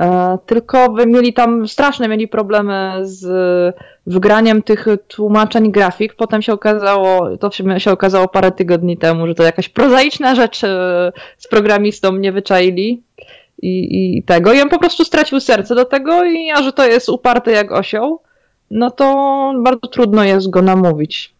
E, 0.00 0.38
tylko 0.46 0.94
mieli 1.06 1.32
tam, 1.32 1.68
straszne 1.68 2.08
mieli 2.08 2.28
problemy 2.28 2.92
z 3.02 3.26
wgraniem 4.06 4.62
tych 4.62 4.86
tłumaczeń 5.08 5.72
grafik. 5.72 6.14
Potem 6.14 6.42
się 6.42 6.52
okazało, 6.52 7.36
to 7.36 7.50
się, 7.78 7.92
okazało 7.92 8.28
parę 8.28 8.52
tygodni 8.52 8.96
temu, 8.96 9.26
że 9.26 9.34
to 9.34 9.42
jakaś 9.42 9.68
prozaiczna 9.68 10.34
rzecz 10.34 10.64
e, 10.64 11.12
z 11.38 11.48
programistą 11.48 12.16
nie 12.16 12.32
wyczaili. 12.32 13.02
I, 13.62 14.16
I 14.18 14.22
tego. 14.22 14.52
I 14.52 14.60
on 14.60 14.68
po 14.68 14.78
prostu 14.78 15.04
stracił 15.04 15.40
serce 15.40 15.74
do 15.74 15.84
tego, 15.84 16.24
i 16.24 16.50
a 16.50 16.62
że 16.62 16.72
to 16.72 16.86
jest 16.86 17.08
uparty 17.08 17.50
jak 17.50 17.72
osioł, 17.72 18.20
no 18.70 18.90
to 18.90 19.52
bardzo 19.62 19.88
trudno 19.88 20.24
jest 20.24 20.50
go 20.50 20.62
namówić, 20.62 21.34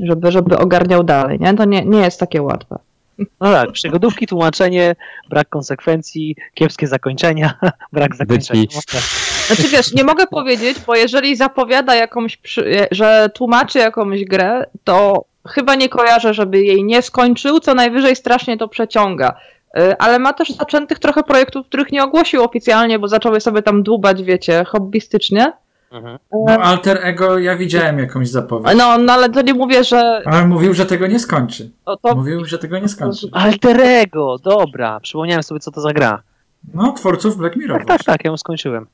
żeby, 0.00 0.32
żeby 0.32 0.58
ogarniał 0.58 1.04
dalej, 1.04 1.38
nie? 1.40 1.54
To 1.54 1.64
nie, 1.64 1.84
nie 1.84 2.00
jest 2.00 2.20
takie 2.20 2.42
łatwe. 2.42 2.78
No 3.40 3.52
tak, 3.52 3.72
przygodówki, 3.72 4.26
tłumaczenie, 4.26 4.96
brak 5.28 5.48
konsekwencji, 5.48 6.36
kiepskie 6.54 6.86
zakończenia, 6.86 7.54
brak 7.92 8.16
zakończenia. 8.16 8.64
No, 8.74 8.80
tak. 8.92 9.02
Znaczy 9.46 9.68
wiesz, 9.68 9.94
nie 9.94 10.04
mogę 10.04 10.26
powiedzieć, 10.26 10.78
bo 10.86 10.96
jeżeli 10.96 11.36
zapowiada 11.36 11.94
jakąś, 11.94 12.36
przy, 12.36 12.86
że 12.90 13.30
tłumaczy 13.34 13.78
jakąś 13.78 14.24
grę, 14.24 14.66
to 14.84 15.24
chyba 15.48 15.74
nie 15.74 15.88
kojarzę, 15.88 16.34
żeby 16.34 16.62
jej 16.62 16.84
nie 16.84 17.02
skończył, 17.02 17.60
co 17.60 17.74
najwyżej 17.74 18.16
strasznie 18.16 18.56
to 18.56 18.68
przeciąga. 18.68 19.34
Y, 19.78 19.98
Ale 19.98 20.18
ma 20.18 20.32
też 20.32 20.50
zaczętych 20.50 20.98
trochę 20.98 21.22
projektów, 21.22 21.66
których 21.66 21.92
nie 21.92 22.04
ogłosił 22.04 22.44
oficjalnie, 22.44 22.98
bo 22.98 23.08
zaczęły 23.08 23.40
sobie 23.40 23.62
tam 23.62 23.82
dłubać, 23.82 24.22
wiecie, 24.22 24.64
hobbystycznie. 24.64 25.52
Mhm. 25.90 26.18
No, 26.46 26.52
Alter 26.52 26.98
Ego, 27.02 27.38
ja 27.38 27.56
widziałem 27.56 27.98
jakąś 27.98 28.28
zapowiedź. 28.28 28.74
No, 28.78 28.98
no 28.98 29.12
ale 29.12 29.28
to 29.30 29.42
nie 29.42 29.54
mówię, 29.54 29.84
że 29.84 30.22
Ale 30.26 30.46
mówił, 30.46 30.74
że 30.74 30.86
tego 30.86 31.06
nie 31.06 31.18
skończy. 31.18 31.70
to, 31.84 31.96
to 31.96 32.14
Mówił, 32.14 32.44
że 32.44 32.58
tego 32.58 32.78
nie 32.78 32.88
skończy. 32.88 33.28
Alterego, 33.32 34.38
dobra, 34.38 35.00
przypomniałem 35.00 35.42
sobie, 35.42 35.60
co 35.60 35.70
to 35.70 35.80
za 35.80 35.92
gra. 35.92 36.22
No, 36.74 36.92
twórców 36.92 37.36
Black 37.36 37.56
Mirror. 37.56 37.78
Tak, 37.78 37.86
tak, 37.88 38.04
tak, 38.04 38.24
ja 38.24 38.30
ją 38.30 38.36
skończyłem. 38.36 38.86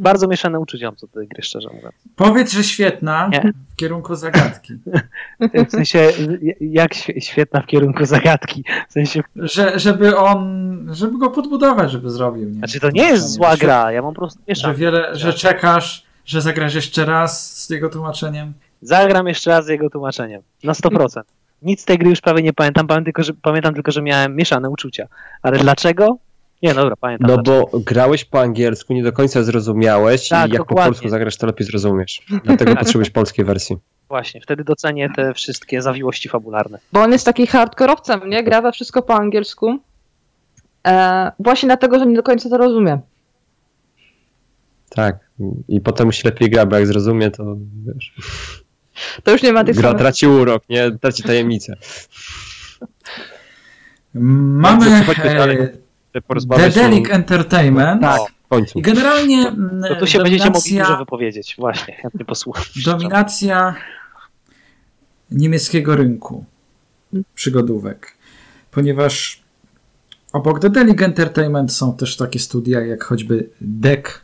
Bardzo 0.00 0.28
mieszane 0.28 0.60
uczucia 0.60 0.86
mam 0.86 0.96
co 0.96 1.06
do 1.06 1.12
tej 1.12 1.28
gry, 1.28 1.42
szczerze 1.42 1.68
mówiąc. 1.74 1.94
Powiedz, 2.16 2.52
że 2.52 2.64
świetna 2.64 3.28
Nie. 3.32 3.52
w 3.72 3.76
kierunku 3.76 4.14
zagadki. 4.14 4.72
W 5.68 5.70
sensie, 5.70 6.08
jak 6.60 6.94
świe- 6.94 7.20
świetna 7.20 7.60
w 7.60 7.66
kierunku 7.66 8.04
zagadki. 8.04 8.64
W 8.88 8.92
sensie, 8.92 9.22
Że, 9.36 9.78
żeby 9.78 10.16
on, 10.16 10.88
żeby 10.92 11.18
go 11.18 11.30
podbudować, 11.30 11.90
żeby 11.90 12.10
zrobił. 12.10 12.48
Nie? 12.48 12.54
znaczy 12.54 12.80
to 12.80 12.90
nie 12.90 13.02
jest 13.04 13.28
zła 13.32 13.56
gra, 13.56 13.92
ja 13.92 14.02
mam 14.02 14.14
po 14.14 14.20
prostu 14.20 14.38
Że 14.40 14.44
mieszane. 14.48 14.74
wiele, 14.74 15.16
że 15.16 15.32
czekasz, 15.34 16.06
że 16.24 16.40
zagrasz 16.40 16.74
jeszcze 16.74 17.04
raz 17.04 17.62
z 17.64 17.70
jego 17.70 17.88
tłumaczeniem. 17.88 18.52
Zagram 18.82 19.26
jeszcze 19.26 19.50
raz 19.50 19.64
z 19.64 19.68
jego 19.68 19.90
tłumaczeniem. 19.90 20.42
Na 20.64 20.72
100%. 20.72 21.22
Nic 21.62 21.80
z 21.80 21.84
tej 21.84 21.98
gry 21.98 22.10
już 22.10 22.20
prawie 22.20 22.42
nie 22.42 22.52
pamiętam, 22.52 22.86
pamiętam 22.86 23.04
tylko, 23.04 23.22
że, 23.22 23.32
pamiętam 23.42 23.74
tylko, 23.74 23.92
że 23.92 24.02
miałem 24.02 24.36
mieszane 24.36 24.70
uczucia. 24.70 25.06
Ale 25.42 25.58
dlaczego? 25.58 26.18
Nie, 26.62 26.74
dobra, 26.74 26.96
pamiętam. 26.96 27.30
No 27.30 27.36
dlaczego. 27.42 27.68
bo 27.72 27.80
grałeś 27.80 28.24
po 28.24 28.40
angielsku, 28.40 28.92
nie 28.92 29.02
do 29.02 29.12
końca 29.12 29.42
zrozumiałeś 29.42 30.28
Tak, 30.28 30.50
i 30.50 30.52
jak 30.52 30.62
po 30.62 30.68
dokładnie. 30.68 30.90
polsku 30.92 31.08
zagrasz, 31.08 31.36
to 31.36 31.46
lepiej 31.46 31.66
zrozumiesz. 31.66 32.22
Dlatego 32.44 32.76
potrzebujesz 32.80 33.10
polskiej 33.10 33.44
wersji. 33.44 33.76
Właśnie, 34.08 34.40
wtedy 34.40 34.64
docenię 34.64 35.10
te 35.16 35.34
wszystkie 35.34 35.82
zawiłości 35.82 36.28
fabularne. 36.28 36.78
Bo 36.92 37.00
on 37.02 37.12
jest 37.12 37.24
taki 37.24 37.46
hardkorowcem, 37.46 38.30
nie? 38.30 38.44
Gra 38.44 38.62
we 38.62 38.72
wszystko 38.72 39.02
po 39.02 39.14
angielsku. 39.14 39.78
E, 40.86 41.32
właśnie 41.38 41.66
dlatego, 41.66 41.98
że 41.98 42.06
nie 42.06 42.16
do 42.16 42.22
końca 42.22 42.48
to 42.50 42.58
rozumie. 42.58 42.98
Tak. 44.90 45.18
I 45.68 45.80
potem 45.80 46.06
musi 46.06 46.22
lepiej 46.24 46.50
gra, 46.50 46.66
bo 46.66 46.76
jak 46.76 46.86
zrozumie, 46.86 47.30
to 47.30 47.56
wiesz, 47.86 48.14
To 49.24 49.32
już 49.32 49.42
nie 49.42 49.52
ma 49.52 49.64
tych 49.64 49.76
gra 49.76 49.88
samych... 49.88 50.00
traci 50.02 50.26
urok, 50.26 50.62
nie? 50.68 50.90
Traci 50.90 51.22
tajemnicę. 51.22 51.74
Mamy 54.14 54.86
e, 54.86 55.04
Dedelic 56.58 57.08
o- 57.10 57.12
Entertainment. 57.12 58.02
Tak. 58.02 58.20
w 58.44 58.48
końcu. 58.48 58.78
I 58.78 58.82
generalnie 58.82 59.48
mm, 59.48 59.82
To 59.88 59.96
tu 59.96 60.06
się 60.06 60.18
będziecie 60.18 60.44
mogli 60.44 60.60
dominacja- 60.60 60.86
dużo 60.86 60.96
wypowiedzieć. 60.98 61.54
Właśnie, 61.58 61.94
chętnie 61.94 62.24
posłucham. 62.24 62.64
Dominacja 62.84 63.74
niemieckiego 65.30 65.96
rynku 65.96 66.44
przygodówek. 67.34 68.14
Ponieważ 68.70 69.42
obok 70.32 70.58
Dedelic 70.60 71.02
Entertainment 71.02 71.72
są 71.72 71.96
też 71.96 72.16
takie 72.16 72.38
studia 72.38 72.80
jak 72.80 73.04
choćby 73.04 73.48
Deck 73.60 74.20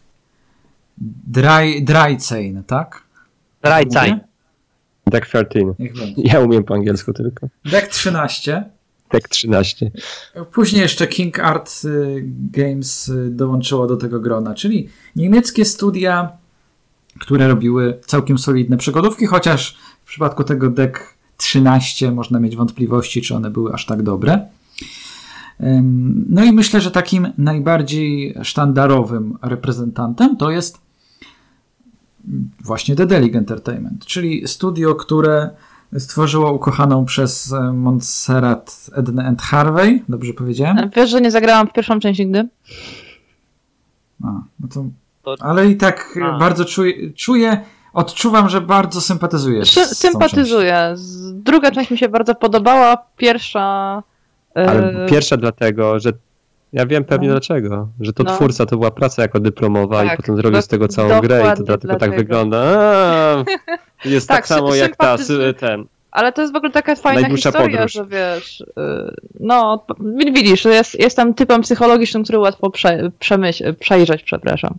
Dry, 1.26 1.82
Drycein, 1.82 2.62
tak? 2.66 3.02
Rajcaj. 3.62 4.10
Mówię? 4.10 4.24
Deck 5.06 5.26
13. 5.26 5.60
Niech 5.78 5.94
będzie. 5.98 6.22
Ja 6.24 6.40
umiem 6.40 6.64
po 6.64 6.74
angielsku 6.74 7.12
tylko. 7.12 7.48
Deck 7.64 7.88
13. 7.88 8.64
Deck 9.12 9.28
13. 9.28 9.90
Później 10.52 10.82
jeszcze 10.82 11.06
King 11.06 11.38
Art 11.40 11.84
y, 11.84 12.24
Games 12.52 13.08
y, 13.08 13.30
dołączyło 13.30 13.86
do 13.86 13.96
tego 13.96 14.20
grona, 14.20 14.54
czyli 14.54 14.88
niemieckie 15.16 15.64
studia, 15.64 16.32
które 17.20 17.48
robiły 17.48 17.98
całkiem 18.06 18.38
solidne 18.38 18.76
przygodówki, 18.76 19.26
chociaż 19.26 19.76
w 20.04 20.08
przypadku 20.08 20.44
tego 20.44 20.70
Deck 20.70 20.98
13 21.36 22.12
można 22.12 22.40
mieć 22.40 22.56
wątpliwości, 22.56 23.22
czy 23.22 23.34
one 23.34 23.50
były 23.50 23.72
aż 23.72 23.86
tak 23.86 24.02
dobre. 24.02 24.46
No 26.28 26.44
i 26.44 26.52
myślę, 26.52 26.80
że 26.80 26.90
takim 26.90 27.32
najbardziej 27.38 28.34
sztandarowym 28.42 29.38
reprezentantem 29.42 30.36
to 30.36 30.50
jest 30.50 30.85
właśnie 32.64 32.94
Dedelic 32.94 33.34
Entertainment, 33.36 34.06
czyli 34.06 34.48
studio, 34.48 34.94
które 34.94 35.50
stworzyło 35.98 36.52
ukochaną 36.52 37.04
przez 37.04 37.52
e, 37.52 37.72
Montserrat 37.72 38.90
Ednę 38.94 39.24
and 39.26 39.42
Harvey, 39.42 40.02
dobrze 40.08 40.32
powiedziałem? 40.32 40.90
Wiesz, 40.96 41.10
że 41.10 41.20
nie 41.20 41.30
zagrałam 41.30 41.68
w 41.68 41.72
pierwszą 41.72 42.00
część 42.00 42.20
nigdy? 42.20 42.48
A, 44.24 44.26
no 44.60 44.68
to, 44.74 44.84
ale 45.40 45.66
i 45.70 45.76
tak 45.76 46.18
A. 46.22 46.38
bardzo 46.38 46.64
czuję, 46.64 47.12
czuję, 47.12 47.60
odczuwam, 47.92 48.48
że 48.48 48.60
bardzo 48.60 49.00
sympatyzujesz. 49.00 49.68
Sy- 49.76 49.86
z 49.86 49.98
sympatyzuję. 49.98 50.90
Z- 50.94 51.32
Druga 51.42 51.70
część 51.70 51.90
mi 51.90 51.98
się 51.98 52.08
bardzo 52.08 52.34
podobała. 52.34 52.96
Pierwsza. 53.16 54.02
e, 54.56 54.70
Ale 54.70 55.06
pierwsza 55.10 55.36
dlatego, 55.36 56.00
że 56.00 56.12
ja 56.76 56.86
wiem 56.86 57.04
pewnie 57.04 57.28
No. 57.28 57.34
dlaczego, 57.34 57.88
że 58.00 58.12
to 58.12 58.22
No. 58.22 58.34
twórca 58.36 58.66
to 58.66 58.76
była 58.76 58.90
praca 58.90 59.22
jako 59.22 59.40
dyplomowa 59.40 60.04
i 60.04 60.08
Tak, 60.08 60.16
potem 60.16 60.36
zrobił 60.36 60.62
z 60.62 60.68
tego 60.68 60.88
całą 60.88 61.20
grę 61.20 61.40
i 61.54 61.56
to 61.56 61.62
dlatego 61.62 61.76
tak 61.78 61.98
dlatego. 61.98 62.16
wygląda. 62.16 62.58
A, 62.58 63.44
jest 64.08 64.28
tak, 64.28 64.36
Tak, 64.36 64.46
samo 64.46 64.74
jak 64.74 64.96
ta, 64.96 65.16
ten. 65.58 65.84
Ale 66.16 66.32
to 66.32 66.40
jest 66.40 66.52
w 66.52 66.56
ogóle 66.56 66.72
taka 66.72 66.96
fajna 66.96 67.20
Najdłuższa 67.20 67.50
historia, 67.50 67.76
podróż. 67.76 67.92
że 67.92 68.06
wiesz, 68.06 68.60
y, 68.60 68.64
no 69.40 69.84
widzisz, 70.32 70.64
jest, 70.64 71.00
jestem 71.00 71.34
typem 71.34 71.62
psychologicznym, 71.62 72.22
który 72.22 72.38
łatwo 72.38 72.70
prze, 72.70 73.10
przejrzeć, 73.80 74.22
przepraszam. 74.22 74.74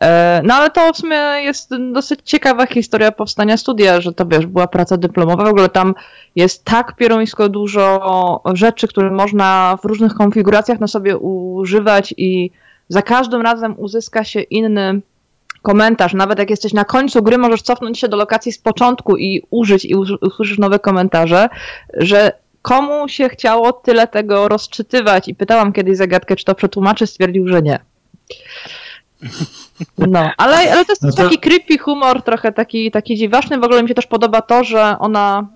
E, 0.00 0.40
No 0.44 0.54
ale 0.54 0.70
to 0.70 0.92
w 0.92 0.96
sumie 0.96 1.16
jest 1.16 1.70
dosyć 1.92 2.20
ciekawa 2.24 2.66
historia 2.66 3.12
powstania 3.12 3.56
studia, 3.56 4.00
że 4.00 4.12
to 4.12 4.26
wiesz, 4.26 4.46
była 4.46 4.66
praca 4.66 4.96
dyplomowa, 4.96 5.44
w 5.44 5.48
ogóle 5.48 5.68
tam 5.68 5.94
jest 6.36 6.64
tak 6.64 6.96
pierońsko 6.96 7.48
dużo 7.48 8.42
rzeczy, 8.54 8.88
które 8.88 9.10
można 9.10 9.78
w 9.82 9.84
różnych 9.84 10.14
konfiguracjach 10.14 10.80
na 10.80 10.86
sobie 10.86 11.18
używać 11.18 12.14
i 12.16 12.50
za 12.88 13.02
każdym 13.02 13.42
razem 13.42 13.74
uzyska 13.78 14.24
się 14.24 14.40
inny 14.40 15.00
komentarz. 15.66 16.14
Nawet 16.14 16.38
jak 16.38 16.50
jesteś 16.50 16.72
na 16.72 16.84
końcu 16.84 17.22
gry, 17.22 17.38
możesz 17.38 17.62
cofnąć 17.62 17.98
się 17.98 18.08
do 18.08 18.16
lokacji 18.16 18.52
z 18.52 18.58
początku 18.58 19.16
i 19.16 19.42
użyć 19.50 19.84
i 19.84 19.94
us- 19.94 20.10
usłyszysz 20.20 20.58
nowe 20.58 20.78
komentarze, 20.78 21.48
że 21.94 22.32
komu 22.62 23.08
się 23.08 23.28
chciało 23.28 23.72
tyle 23.72 24.06
tego 24.06 24.48
rozczytywać 24.48 25.28
i 25.28 25.34
pytałam 25.34 25.72
kiedyś 25.72 25.96
zagadkę, 25.96 26.36
czy 26.36 26.44
to 26.44 26.54
przetłumaczy, 26.54 27.06
stwierdził, 27.06 27.48
że 27.48 27.62
nie. 27.62 27.78
No, 29.98 30.30
ale, 30.36 30.56
ale 30.56 30.84
to 30.84 30.92
jest 30.92 31.02
No 31.02 31.12
to- 31.12 31.22
taki 31.22 31.38
creepy 31.38 31.78
humor, 31.78 32.22
trochę 32.22 32.52
taki, 32.52 32.90
taki 32.90 33.16
dziwaczny. 33.16 33.58
W 33.58 33.64
ogóle 33.64 33.82
mi 33.82 33.88
się 33.88 33.94
też 33.94 34.06
podoba 34.06 34.42
to, 34.42 34.64
że 34.64 34.96
ona, 34.98 35.46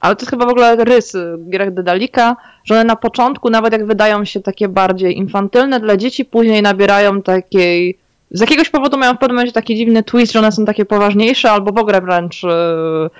ale 0.00 0.16
to 0.16 0.22
jest 0.22 0.30
chyba 0.30 0.46
w 0.46 0.50
ogóle 0.50 0.76
rys 0.76 1.16
grach 1.38 1.74
Dedalika, 1.74 2.36
że 2.64 2.74
one 2.74 2.84
na 2.84 2.96
początku, 2.96 3.50
nawet 3.50 3.72
jak 3.72 3.86
wydają 3.86 4.24
się 4.24 4.40
takie 4.40 4.68
bardziej 4.68 5.16
infantylne 5.18 5.80
dla 5.80 5.96
dzieci, 5.96 6.24
później 6.24 6.62
nabierają 6.62 7.22
takiej 7.22 7.98
z 8.30 8.40
jakiegoś 8.40 8.70
powodu 8.70 8.98
mają 8.98 9.14
w 9.14 9.18
pewnym 9.18 9.36
momencie 9.36 9.52
taki 9.52 9.76
dziwny 9.76 10.02
twist, 10.02 10.32
że 10.32 10.38
one 10.38 10.52
są 10.52 10.64
takie 10.64 10.84
poważniejsze, 10.84 11.50
albo 11.50 11.72
w 11.72 11.78
ogóle 11.78 12.00
wręcz 12.00 12.44
e, 12.44 13.10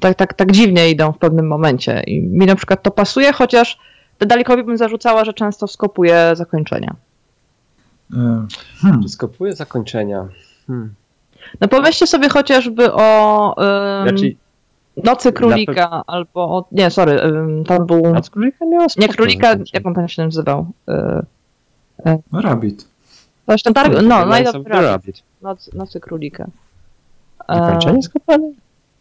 tak, 0.00 0.14
tak, 0.14 0.34
tak 0.34 0.52
dziwnie 0.52 0.90
idą 0.90 1.12
w 1.12 1.18
pewnym 1.18 1.46
momencie. 1.46 2.02
I 2.06 2.22
mi 2.22 2.46
na 2.46 2.56
przykład 2.56 2.82
to 2.82 2.90
pasuje, 2.90 3.32
chociaż 3.32 3.78
Dedalikowi 4.18 4.62
bym 4.62 4.76
zarzucała, 4.76 5.24
że 5.24 5.32
często 5.32 5.66
skopuje 5.66 6.30
zakończenia. 6.34 6.94
E, 8.14 8.46
Hmm. 8.80 9.08
Skopuje 9.08 9.52
zakończenia. 9.52 10.28
Hmm. 10.66 10.94
No 11.60 11.68
pomyślcie 11.68 12.06
sobie 12.06 12.28
chociażby 12.28 12.92
o 12.92 13.54
em, 14.02 14.08
Znaczy, 14.08 14.36
Nocy 15.04 15.32
Królika, 15.32 16.02
albo 16.06 16.40
o, 16.58 16.68
nie, 16.72 16.90
sorry, 16.90 17.20
em, 17.20 17.64
tam 17.64 17.86
był, 17.86 18.12
Noc 18.12 18.30
Królika 18.30 18.66
miała 18.66 18.86
nie 18.98 19.08
Królika, 19.08 19.56
jak 19.72 19.86
on 19.86 19.94
tam 19.94 20.08
się 20.08 20.24
nazywał? 20.24 20.66
E, 20.88 21.22
No, 22.32 22.40
Rabbit. 22.40 22.88
Zresztą 23.48 23.72
targ, 23.72 23.92
no, 24.02 24.24
Lights 24.24 24.38
Night 24.38 24.48
of 24.48 24.56
of 24.56 24.64
the 24.64 24.70
the 24.70 24.82
Rabbit, 24.82 24.90
Rabbit. 24.90 25.22
Noc, 25.42 25.70
Nocy 25.74 26.00
Królika. 26.00 26.46
E, 27.48 27.54
Zakończenie 27.58 28.02
skopane? 28.02 28.50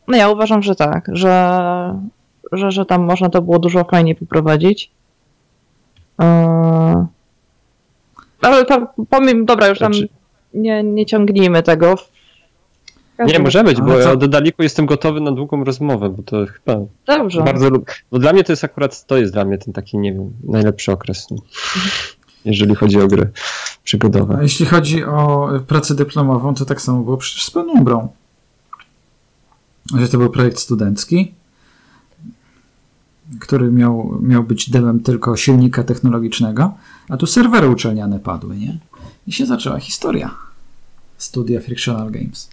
No 0.08 0.18
ja 0.18 0.30
uważam, 0.30 0.64
że 0.64 0.76
tak, 0.76 1.10
że, 1.14 2.00
że, 2.52 2.72
że 2.72 2.86
tam 2.86 3.04
można 3.04 3.30
to 3.30 3.42
było 3.42 3.60
dużo 3.60 3.84
fajniej 3.84 4.16
poprowadzić. 4.16 4.92
Eee, 6.20 6.96
Ale 8.42 8.66
tam, 8.66 8.88
pomimo, 9.10 9.46
dobra, 9.46 9.68
już 9.68 9.80
tam 9.80 9.94
Znaczy- 9.94 10.10
nie, 10.54 10.84
nie 10.84 11.06
ciągnijmy 11.06 11.64
tego. 11.64 11.96
Nie, 13.20 13.40
może 13.40 13.64
być, 13.64 13.82
bo 13.82 13.98
ja 14.00 14.12
o 14.12 14.16
Dedaliku 14.16 14.64
jestem 14.64 14.86
gotowy 14.86 15.22
na 15.22 15.32
długą 15.32 15.64
rozmowę, 15.64 16.10
bo 16.10 16.24
to 16.24 16.46
chyba 16.46 16.80
Dobrze. 17.06 17.44
bardzo 17.44 17.70
lubię. 17.70 17.94
Bo 18.12 18.20
dla 18.20 18.34
mnie 18.34 18.44
to 18.44 18.52
jest 18.52 18.64
akurat, 18.64 19.06
to 19.06 19.18
jest 19.18 19.34
dla 19.34 19.46
mnie 19.46 19.58
ten 19.58 19.74
taki, 19.74 19.98
nie 19.98 20.14
wiem, 20.14 20.34
najlepszy 20.44 20.92
okres. 20.92 21.28
no. 21.32 21.38
Jeżeli 22.46 22.76
chodzi 22.76 23.02
o 23.02 23.08
gry 23.08 23.30
przygodowe. 23.86 24.38
A 24.38 24.44
jeśli 24.44 24.66
chodzi 24.66 25.04
o 25.04 25.50
pracę 25.68 25.96
dyplomową, 25.96 26.56
to 26.56 26.66
tak 26.66 26.82
samo 26.82 27.04
było 27.04 27.18
przecież 27.18 27.46
z 27.46 27.52
Penumbrą. 27.52 28.08
Że 29.98 30.08
to 30.08 30.18
był 30.18 30.30
projekt 30.30 30.60
studencki, 30.60 31.34
który 33.40 33.72
miał, 33.72 34.20
miał 34.22 34.44
być 34.44 34.70
demem 34.70 35.00
tylko 35.00 35.38
silnika 35.38 35.84
technologicznego, 35.84 36.74
a 37.10 37.18
tu 37.18 37.28
serwery 37.28 37.70
uczelniane 37.70 38.20
padły, 38.20 38.58
nie? 38.58 38.80
I 39.28 39.32
się 39.32 39.46
zaczęła 39.46 39.80
historia 39.80 40.36
studia 41.18 41.62
Frictional 41.62 42.12
Games. 42.12 42.50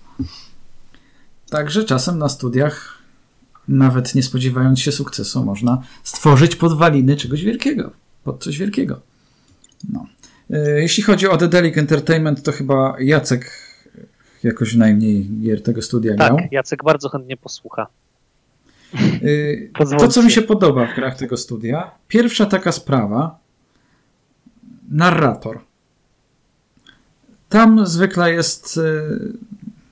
Także 1.51 1.85
czasem 1.85 2.18
na 2.18 2.28
studiach, 2.28 2.99
nawet 3.68 4.14
nie 4.14 4.22
spodziewając 4.22 4.80
się 4.80 4.93
sukcesu, 4.93 5.45
można 5.45 5.83
stworzyć 6.05 6.57
podwaliny 6.57 7.16
czegoś 7.16 7.45
wielkiego, 7.45 7.91
pod 8.24 8.45
coś 8.45 8.59
wielkiego. 8.59 9.01
No. 9.89 10.07
E, 10.53 10.80
Jeśli 10.80 11.03
chodzi 11.03 11.28
o 11.28 11.36
Dedelic 11.36 11.78
Entertainment, 11.78 12.42
to 12.42 12.53
chyba 12.53 12.96
Jacek 13.00 13.50
jakoś 14.42 14.74
najmniej 14.74 15.30
gier 15.40 15.62
tego 15.62 15.82
studia. 15.82 16.14
Tak, 16.16 16.34
Jacek 16.53 16.84
bardzo 16.84 17.09
chętnie 17.09 17.36
posłucha. 17.36 17.86
Y, 19.22 19.70
To, 19.98 20.09
co 20.09 20.22
mi 20.22 20.30
się 20.30 20.42
podoba 20.42 20.86
w 20.86 20.94
grach 20.94 21.16
tego 21.16 21.36
studia, 21.36 21.90
pierwsza 22.09 22.46
taka 22.46 22.72
sprawa, 22.72 23.38
narrator. 24.90 25.61
tam 27.48 27.86
zwykle 27.86 28.32
jest, 28.32 28.76
y, 28.76 28.82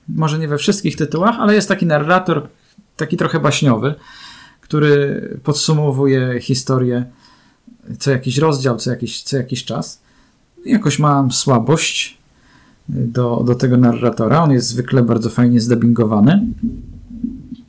może 0.09 0.39
nie 0.39 0.47
we 0.47 0.57
wszystkich 0.57 0.95
tytułach, 0.95 1.35
ale 1.39 1.55
jest 1.55 1.67
taki 1.67 1.85
narrator, 1.85 2.47
taki 2.97 3.17
trochę 3.17 3.39
baśniowy, 3.39 3.95
który 4.61 5.21
podsumowuje 5.43 6.39
historię 6.41 7.05
co 7.99 8.11
jakiś 8.11 8.37
rozdział, 8.37 8.77
co 8.77 8.89
jakiś, 8.89 9.23
co 9.23 9.37
jakiś 9.37 9.65
czas. 9.65 10.01
Jakoś 10.65 10.99
mam 10.99 11.31
słabość 11.31 12.17
do, 12.89 13.43
do 13.45 13.55
tego 13.55 13.77
narratora. 13.77 14.43
On 14.43 14.51
jest 14.51 14.67
zwykle 14.67 15.03
bardzo 15.03 15.29
fajnie 15.29 15.59
zdubbingowany. 15.59 16.41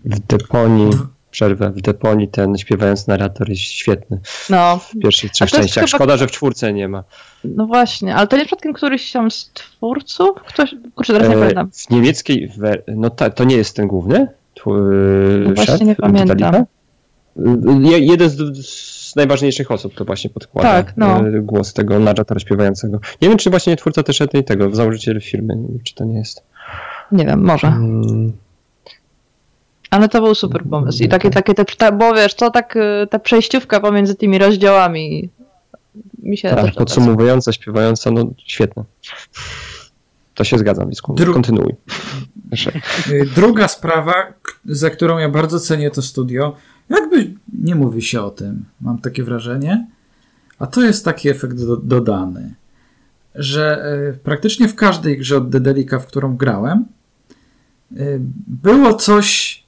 W 0.05 0.19
deponii, 0.21 0.91
przerwę, 1.31 1.71
w 1.71 1.81
deponii 1.81 2.29
ten 2.29 2.59
śpiewający 2.59 3.05
narrator 3.09 3.49
jest 3.49 3.63
świetny. 3.63 4.21
No, 4.51 4.79
W 4.79 4.99
pierwszych 5.03 5.31
trzech 5.33 5.51
częściach. 5.51 5.85
chyba- 5.85 5.97
Szkoda, 5.99 6.17
że 6.17 6.27
w 6.27 6.31
czwórce 6.31 6.73
nie 6.73 6.89
ma. 6.89 7.05
no 7.45 7.67
właśnie, 7.67 8.15
ale 8.15 8.27
to 8.27 8.37
nie 8.37 8.45
przypadkiem 8.45 8.73
któryś 8.73 9.13
tam 9.13 9.31
z 9.31 9.51
twórców? 9.55 10.31
Ktoś, 10.49 10.75
kurczę, 10.95 11.13
teraz 11.13 11.29
nie 11.29 11.37
E, 11.37 11.39
pamiętam. 11.39 11.71
w 11.73 11.91
niemieckiej, 11.91 12.53
no 12.97 13.11
ta, 13.11 13.31
to 13.31 13.45
nie 13.45 13.57
jest 13.57 13.77
ten 13.77 13.87
główny? 13.89 14.29
Tw- 14.55 14.71
No 15.47 15.55
właśnie 15.55 15.65
szef 15.79 15.81
nie 15.87 15.97
pamiętam. 15.97 16.65
Je- 17.81 17.99
Jeden 17.99 18.31
z, 18.31 18.67
z 18.67 19.17
najważniejszych 19.17 19.71
osób 19.71 19.95
to 19.95 20.05
właśnie 20.05 20.31
podkłada 20.31 20.69
Tak, 20.83 20.95
no. 20.97 21.29
e, 21.29 21.41
głos 21.41 21.73
tego 21.73 21.99
narratora 21.99 22.41
śpiewającego. 22.41 23.01
Nie 23.23 23.29
wiem, 23.29 23.39
czy 23.39 23.51
właśnie 23.51 23.73
nie 23.73 23.77
twórca 23.77 24.03
też 24.03 24.21
jednej 24.21 24.45
tego, 24.45 24.75
założyciel 24.75 25.21
firmy, 25.21 25.55
czy 25.85 25.95
to 25.95 26.05
nie 26.05 26.19
jest. 26.19 26.43
Nie 27.13 27.27
wiem, 27.27 27.45
może. 27.45 27.67
Mm, 27.67 28.33
Ale 29.91 30.09
to 30.09 30.21
był 30.23 30.35
super 30.35 30.63
pomysł. 30.71 31.03
I 31.03 31.09
takie, 31.09 31.31
takie 31.31 31.55
te, 31.55 31.65
ta, 31.65 31.93
bo 31.93 32.15
wiesz, 32.15 32.35
to 32.35 32.51
tak, 32.51 32.77
y, 32.77 33.07
ta 33.11 33.19
przejściówka 33.19 33.81
pomiędzy 33.81 34.15
tymi 34.15 34.39
rozdziałami 34.39 35.31
mi 36.23 36.37
się 36.39 36.49
tak, 36.49 36.75
podsumowująca, 36.75 37.53
śpiewająca, 37.53 38.11
no 38.11 38.25
świetne. 38.47 38.85
To 40.35 40.45
się 40.45 40.59
zgadzam, 40.59 40.89
Wisku. 40.89 41.15
Dru- 41.15 41.33
Kontynuuj. 41.33 41.75
Druga 43.37 43.69
sprawa, 43.69 44.15
za 44.65 44.91
którą 44.91 45.19
ja 45.19 45.29
bardzo 45.29 45.61
cenię 45.61 45.91
to 45.91 46.03
studio, 46.03 46.57
jakby 46.97 47.35
nie 47.53 47.75
mówi 47.75 48.03
się 48.03 48.23
o 48.23 48.31
tym, 48.31 48.65
mam 48.81 48.99
takie 48.99 49.25
wrażenie, 49.25 49.87
a 50.59 50.67
to 50.67 50.83
jest 50.83 51.05
taki 51.05 51.29
efekt 51.29 51.65
do, 51.67 51.77
dodany, 51.77 52.55
że 53.35 53.93
y, 54.15 54.19
praktycznie 54.19 54.69
w 54.69 54.75
każdej 54.75 55.19
grze 55.19 55.37
od 55.37 55.51
Dedelika, 55.51 55.99
w 55.99 56.07
którą 56.07 56.37
grałem, 56.37 56.85
y, 57.97 58.21
było 58.47 58.95
coś 58.95 59.63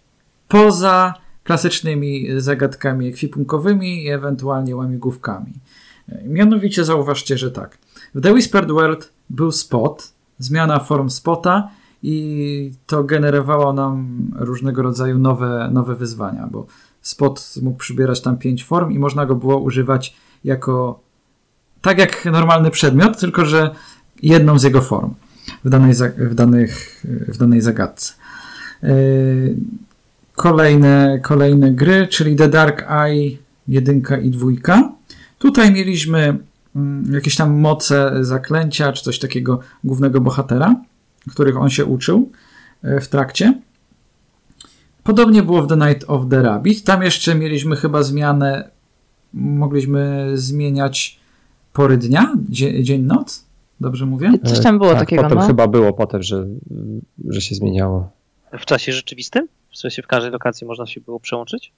poza 0.48 1.14
klasycznymi 1.44 2.28
zagadkami 2.36 3.08
ekwipunkowymi 3.08 4.04
i 4.04 4.08
ewentualnie 4.08 4.76
łamigłówkami. 4.76 5.52
Y, 6.08 6.22
Mianowicie 6.24 6.84
zauważcie, 6.84 7.38
że 7.38 7.50
tak. 7.50 7.78
W 8.14 8.20
The 8.20 8.32
Whispered 8.32 8.70
World 8.70 9.12
był 9.30 9.52
spot, 9.52 10.12
zmiana 10.38 10.80
form 10.80 11.10
spota 11.10 11.70
i 12.02 12.72
to 12.86 13.04
generowało 13.04 13.72
nam 13.72 14.26
różnego 14.36 14.82
rodzaju 14.82 15.18
nowe, 15.18 15.70
nowe 15.72 15.94
wyzwania, 15.94 16.46
bo 16.46 16.66
spot 17.04 17.54
mógł 17.62 17.78
przybierać 17.78 18.20
tam 18.20 18.36
pięć 18.36 18.64
form 18.64 18.90
i 18.92 18.98
można 18.98 19.26
go 19.26 19.34
było 19.34 19.58
używać 19.58 20.16
jako 20.44 21.00
tak 21.82 21.98
jak 21.98 22.24
normalny 22.24 22.70
przedmiot, 22.70 23.20
tylko 23.20 23.46
że 23.46 23.70
jedną 24.22 24.58
z 24.58 24.62
jego 24.62 24.80
form 24.80 25.14
w 25.64 25.68
danej, 25.68 25.94
w 26.16 26.34
danych, 26.34 27.04
w 27.28 27.36
danej 27.36 27.60
zagadce. 27.60 28.12
Yy, 28.82 29.56
Kolejne, 30.36 31.20
kolejne 31.22 31.72
gry, 31.72 32.06
czyli 32.06 32.36
The 32.36 32.48
Dark 32.48 32.84
Eye 32.90 33.38
1 33.68 34.02
i 34.22 34.30
2. 34.30 34.46
Tutaj 35.38 35.72
mieliśmy 35.72 36.38
mm, 36.76 37.14
jakieś 37.14 37.36
tam 37.36 37.60
moce 37.60 38.12
zaklęcia, 38.20 38.92
czy 38.92 39.04
coś 39.04 39.18
takiego 39.18 39.60
głównego 39.84 40.20
bohatera, 40.20 40.76
których 41.30 41.56
on 41.56 41.70
się 41.70 41.84
uczył 41.84 42.30
e, 42.82 43.00
w 43.00 43.08
trakcie. 43.08 43.60
Podobnie 45.04 45.42
było 45.42 45.62
w 45.62 45.66
The 45.68 45.76
Night 45.76 46.04
of 46.10 46.22
the 46.30 46.42
Rabbit. 46.42 46.84
Tam 46.84 47.02
jeszcze 47.02 47.34
mieliśmy 47.34 47.76
chyba 47.76 48.02
zmianę, 48.02 48.70
mogliśmy 49.34 50.30
zmieniać 50.34 51.20
pory 51.72 51.96
dnia, 51.96 52.32
dzie- 52.48 52.82
dzień, 52.82 53.02
noc. 53.02 53.44
Dobrze 53.80 54.06
mówię? 54.06 54.32
Coś 54.44 54.60
tam 54.60 54.78
było 54.78 54.90
tak, 54.90 54.98
takiego, 54.98 55.22
potem 55.22 55.38
no. 55.38 55.46
chyba 55.46 55.68
było 55.68 55.92
potem, 55.92 56.22
że, 56.22 56.46
że 57.28 57.40
się 57.40 57.54
zmieniało. 57.54 58.10
W 58.58 58.64
czasie 58.64 58.92
rzeczywistym? 58.92 59.48
W 59.70 59.78
sensie 59.78 60.02
w 60.02 60.06
każdej 60.06 60.32
lokacji 60.32 60.66
można 60.66 60.86
się 60.86 61.00
było 61.00 61.20
przełączyć? 61.20 61.72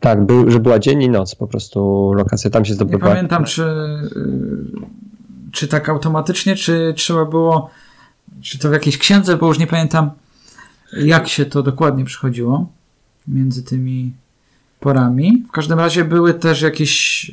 Tak, 0.00 0.26
był, 0.26 0.50
że 0.50 0.60
była 0.60 0.78
dzień 0.78 1.02
i 1.02 1.08
noc 1.08 1.34
po 1.34 1.46
prostu 1.46 2.12
lokacja, 2.14 2.50
tam 2.50 2.64
się 2.64 2.70
Nie 2.70 2.74
zdobywała. 2.74 3.14
pamiętam, 3.14 3.44
czy, 3.44 3.62
y, 3.62 5.50
czy 5.52 5.68
tak 5.68 5.88
automatycznie, 5.88 6.56
czy 6.56 6.94
trzeba 6.96 7.24
było, 7.24 7.70
czy 8.42 8.58
to 8.58 8.68
w 8.68 8.72
jakiejś 8.72 8.98
księdze, 8.98 9.36
bo 9.36 9.46
już 9.46 9.58
nie 9.58 9.66
pamiętam, 9.66 10.10
jak 10.92 11.28
się 11.28 11.46
to 11.46 11.62
dokładnie 11.62 12.04
przychodziło 12.04 12.66
między 13.28 13.62
tymi 13.62 14.12
porami. 14.80 15.44
W 15.48 15.52
każdym 15.52 15.78
razie 15.78 16.04
były 16.04 16.34
też 16.34 16.62
jakieś 16.62 17.30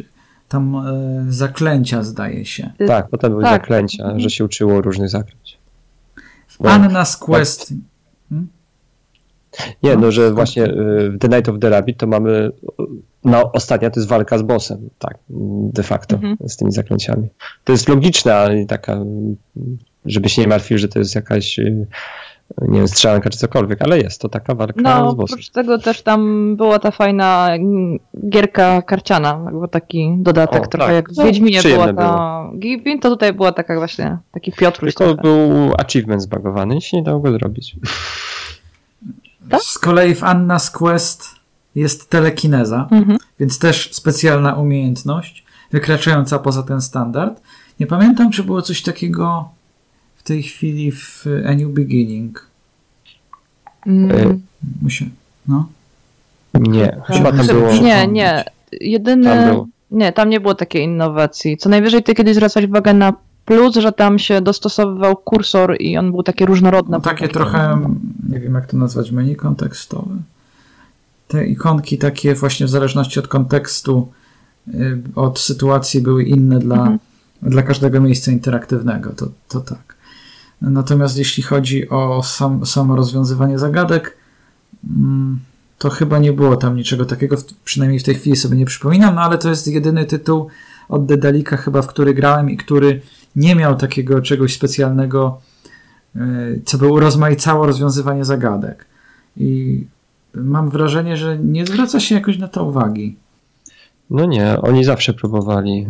tam 0.50 0.76
e, 0.76 1.26
zaklęcia, 1.30 2.04
zdaje 2.04 2.46
się. 2.46 2.72
Tak, 2.88 3.10
potem 3.10 3.32
były 3.32 3.44
Tak. 3.44 3.62
zaklęcia, 3.62 4.04
Mhm. 4.04 4.20
że 4.20 4.30
się 4.30 4.46
uczyło 4.46 4.82
różnych 4.82 5.10
zaklęć. 5.10 5.58
W 6.50 6.60
Anna's 6.60 7.20
Quest. 7.20 7.74
Nie, 9.84 9.96
No, 9.96 10.02
no, 10.02 10.12
że 10.12 10.34
właśnie 10.34 10.66
y, 10.66 11.10
w 11.12 11.18
The 11.20 11.28
Night 11.28 11.50
of 11.50 11.60
the 11.60 11.70
Rabbit 11.70 11.98
to 11.98 12.08
mamy, 12.08 12.30
y, 12.32 12.52
no 13.26 13.52
ostatnia 13.52 13.90
to 13.90 14.00
jest 14.00 14.10
walka 14.10 14.38
z 14.38 14.42
bossem, 14.42 14.90
tak, 15.00 15.18
de 15.74 15.84
facto, 15.84 16.16
Mhm. 16.16 16.38
z 16.50 16.58
tymi 16.58 16.72
zaklęciami. 16.72 17.28
To 17.64 17.72
jest 17.72 17.90
logiczna 17.90 18.48
taka, 18.68 19.00
żeby 20.06 20.30
się 20.30 20.42
nie 20.42 20.48
martwił, 20.48 20.78
że 20.78 20.88
to 20.88 21.00
jest 21.00 21.16
jakaś, 21.16 21.60
y, 21.60 21.88
nie 22.62 22.78
wiem, 22.80 22.88
strzelanka 22.88 23.30
czy 23.30 23.38
cokolwiek, 23.38 23.82
ale 23.82 24.00
jest 24.00 24.22
to 24.22 24.30
taka 24.30 24.56
walka 24.56 24.82
No, 24.82 25.12
z 25.12 25.16
bossem. 25.16 25.34
oprócz 25.34 25.50
tego 25.50 25.78
też 25.80 26.02
tam 26.02 26.56
była 26.56 26.80
ta 26.80 26.92
fajna 26.92 27.48
mm, 27.56 28.00
gierka 28.30 28.82
karciana, 28.82 29.42
jakby 29.46 29.68
taki 29.68 30.16
dodatek, 30.18 30.64
O, 30.64 30.68
trochę 30.68 30.86
tak. 30.88 30.96
jak 30.96 31.14
w 31.14 31.18
No, 31.18 31.24
Wiedźminie 31.24 31.62
była 31.62 31.76
przyjemne 31.76 31.94
ta 32.02 32.50
Givin, 32.60 33.00
to 33.00 33.10
tutaj 33.10 33.34
była 33.34 33.52
taka 33.52 33.76
właśnie, 33.76 34.18
taki 34.32 34.52
Piotruś 34.52 34.96
Tylko 34.96 35.14
trochę. 35.16 35.22
był 35.22 35.74
achievement 35.78 36.22
zbagowany 36.22 36.78
i 36.78 36.82
się 36.82 36.98
nie 36.98 37.04
dało 37.04 37.20
go 37.20 37.32
zrobić. 37.32 37.76
Tak? 39.50 39.62
Z 39.62 39.80
kolei 39.80 40.16
w 40.16 40.22
Anna's 40.22 40.72
Quest 40.72 41.26
jest 41.76 42.10
telekineza, 42.10 42.88
Mhm. 42.92 43.18
więc 43.40 43.60
też 43.60 43.90
specjalna 43.94 44.54
umiejętność, 44.56 45.46
wykraczająca 45.72 46.40
poza 46.40 46.64
ten 46.64 46.82
standard. 46.82 47.42
Nie 47.80 47.88
pamiętam, 47.88 48.32
czy 48.32 48.44
było 48.44 48.62
coś 48.62 48.82
takiego 48.82 49.50
tej 50.28 50.44
chwili 50.44 50.92
w 50.92 51.26
A 51.50 51.54
New 51.56 51.70
Beginning. 51.70 52.48
Mm, 53.86 54.42
Muszę, 54.82 55.06
no. 55.48 55.70
Nie, 56.54 56.98
chyba 57.08 57.32
tam 57.32 57.40
Chyba- 57.48 57.54
było... 57.54 57.72
Nie, 57.74 58.08
nie. 58.08 58.44
Jedyny. 58.82 59.24
Tam. 59.26 59.66
Nie, 59.92 60.12
tam 60.14 60.30
nie 60.30 60.40
było 60.40 60.56
takiej 60.56 60.84
innowacji. 60.84 61.58
Co 61.58 61.70
najwyżej 61.70 62.04
ty 62.04 62.14
kiedyś 62.16 62.36
zwracać 62.36 62.66
uwagę 62.66 62.94
na 62.94 63.14
plus, 63.46 63.76
że 63.76 63.92
tam 63.92 64.20
się 64.20 64.42
dostosowywał 64.42 65.18
kursor 65.18 65.76
i 65.82 65.98
on 65.98 66.12
był 66.12 66.24
taki 66.24 66.46
różnorodny. 66.46 66.92
No, 66.92 67.02
takie 67.02 67.28
trochę, 67.28 67.80
nie 68.30 68.40
wiem 68.40 68.54
jak 68.54 68.68
to 68.68 68.78
nazwać, 68.78 69.12
menu 69.12 69.36
kontekstowe. 69.36 70.16
Te 71.28 71.46
ikonki 71.48 71.98
takie 71.98 72.36
właśnie 72.36 72.66
w 72.66 72.70
zależności 72.70 73.20
od 73.20 73.28
kontekstu, 73.28 74.12
y, 74.68 75.02
od 75.16 75.40
sytuacji 75.40 76.02
były 76.02 76.24
inne 76.24 76.60
dla, 76.60 76.76
Mhm. 76.78 77.00
dla 77.42 77.64
każdego 77.64 78.02
miejsca 78.02 78.32
interaktywnego, 78.32 79.10
to, 79.14 79.28
to 79.50 79.60
tak. 79.62 79.96
Natomiast 80.62 81.18
jeśli 81.18 81.44
chodzi 81.44 81.90
o 81.90 82.24
sam, 82.24 82.66
samo 82.66 82.96
rozwiązywanie 82.96 83.60
zagadek, 83.60 84.18
mm, 84.90 85.40
to 85.78 85.90
chyba 85.90 86.20
nie 86.20 86.34
było 86.34 86.56
tam 86.56 86.76
niczego 86.76 87.06
takiego, 87.06 87.38
przynajmniej 87.64 88.00
w 88.00 88.04
tej 88.04 88.16
chwili 88.16 88.36
sobie 88.36 88.58
nie 88.58 88.66
przypominam, 88.66 89.16
no 89.16 89.22
ale 89.22 89.38
to 89.38 89.50
jest 89.50 89.68
jedyny 89.68 90.06
tytuł 90.06 90.48
od 90.90 91.06
Dedalika 91.06 91.58
chyba, 91.58 91.82
w 91.82 91.88
który 91.88 92.14
grałem 92.14 92.50
i 92.50 92.58
który 92.58 93.02
nie 93.36 93.56
miał 93.56 93.76
takiego 93.76 94.22
czegoś 94.22 94.56
specjalnego, 94.56 95.42
y, 96.16 96.62
co 96.66 96.78
by 96.78 96.88
urozmaicało 96.88 97.66
rozwiązywanie 97.66 98.26
zagadek. 98.26 98.86
I 99.38 99.84
mam 100.34 100.70
wrażenie, 100.70 101.18
że 101.18 101.38
nie 101.38 101.66
zwraca 101.66 102.00
się 102.00 102.16
jakoś 102.16 102.38
na 102.38 102.48
to 102.48 102.64
uwagi. 102.64 103.16
No 104.10 104.26
nie, 104.26 104.62
oni 104.62 104.84
zawsze 104.84 105.14
próbowali 105.14 105.88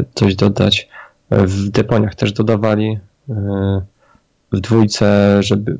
y, 0.00 0.04
coś 0.14 0.36
dodać. 0.36 0.88
W 1.30 1.68
deponiach 1.68 2.14
też 2.14 2.32
dodawali. 2.32 2.98
W 4.52 4.60
dwójce, 4.60 5.36
żeby 5.42 5.72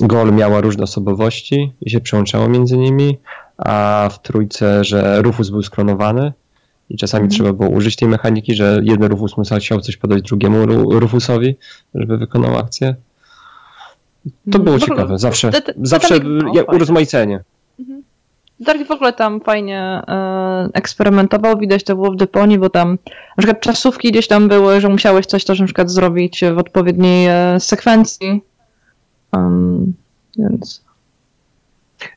y, 0.00 0.06
gol 0.06 0.32
miała 0.32 0.60
różne 0.60 0.84
osobowości 0.84 1.72
i 1.80 1.90
się 1.90 2.00
przełączało 2.00 2.48
między 2.48 2.76
nimi, 2.78 3.18
a 3.58 4.08
w 4.12 4.22
trójce, 4.22 4.84
że 4.84 5.22
Rufus 5.22 5.50
był 5.50 5.62
sklonowany 5.62 6.32
i 6.90 6.96
czasami 6.96 7.22
Mhm. 7.24 7.30
trzeba 7.36 7.52
było 7.52 7.68
użyć 7.68 7.96
tej 7.96 8.08
mechaniki, 8.08 8.54
że 8.54 8.80
jeden 8.82 9.10
Rufus 9.10 9.36
musiał 9.36 9.80
coś 9.80 9.96
podać 9.96 10.22
drugiemu 10.22 10.66
Ru- 10.66 11.00
Rufusowi, 11.00 11.56
żeby 11.94 12.18
wykonał 12.18 12.56
akcję. 12.58 12.94
To 14.52 14.58
było 14.58 14.78
W 14.78 14.82
ogóle 14.82 14.96
ciekawe. 14.96 15.18
Zawsze, 15.18 15.50
te- 15.50 15.62
te- 15.62 15.74
zawsze 15.82 16.14
Detalik- 16.20 16.42
o, 16.44 16.46
ja- 16.46 16.64
fajnie. 16.64 16.76
urozmaicenie. 16.76 17.44
Dark 18.60 18.86
w 18.86 18.90
ogóle 18.90 19.12
tam 19.12 19.40
fajnie 19.40 19.80
e, 20.08 20.68
eksperymentował, 20.72 21.58
widać 21.58 21.84
to 21.84 21.94
było 21.94 22.10
w 22.10 22.16
Deponii, 22.16 22.58
bo 22.58 22.70
tam 22.70 22.90
na 23.10 23.42
przykład 23.42 23.60
czasówki 23.60 24.10
gdzieś 24.10 24.28
tam 24.28 24.48
były, 24.48 24.80
że 24.80 24.88
musiałeś 24.88 25.26
coś 25.26 25.44
też 25.44 25.58
na 25.58 25.64
przykład 25.64 25.90
zrobić 25.90 26.44
w 26.54 26.58
odpowiedniej 26.58 27.26
e, 27.26 27.60
sekwencji. 27.60 28.42
Um, 29.32 29.94
więc 30.36 30.88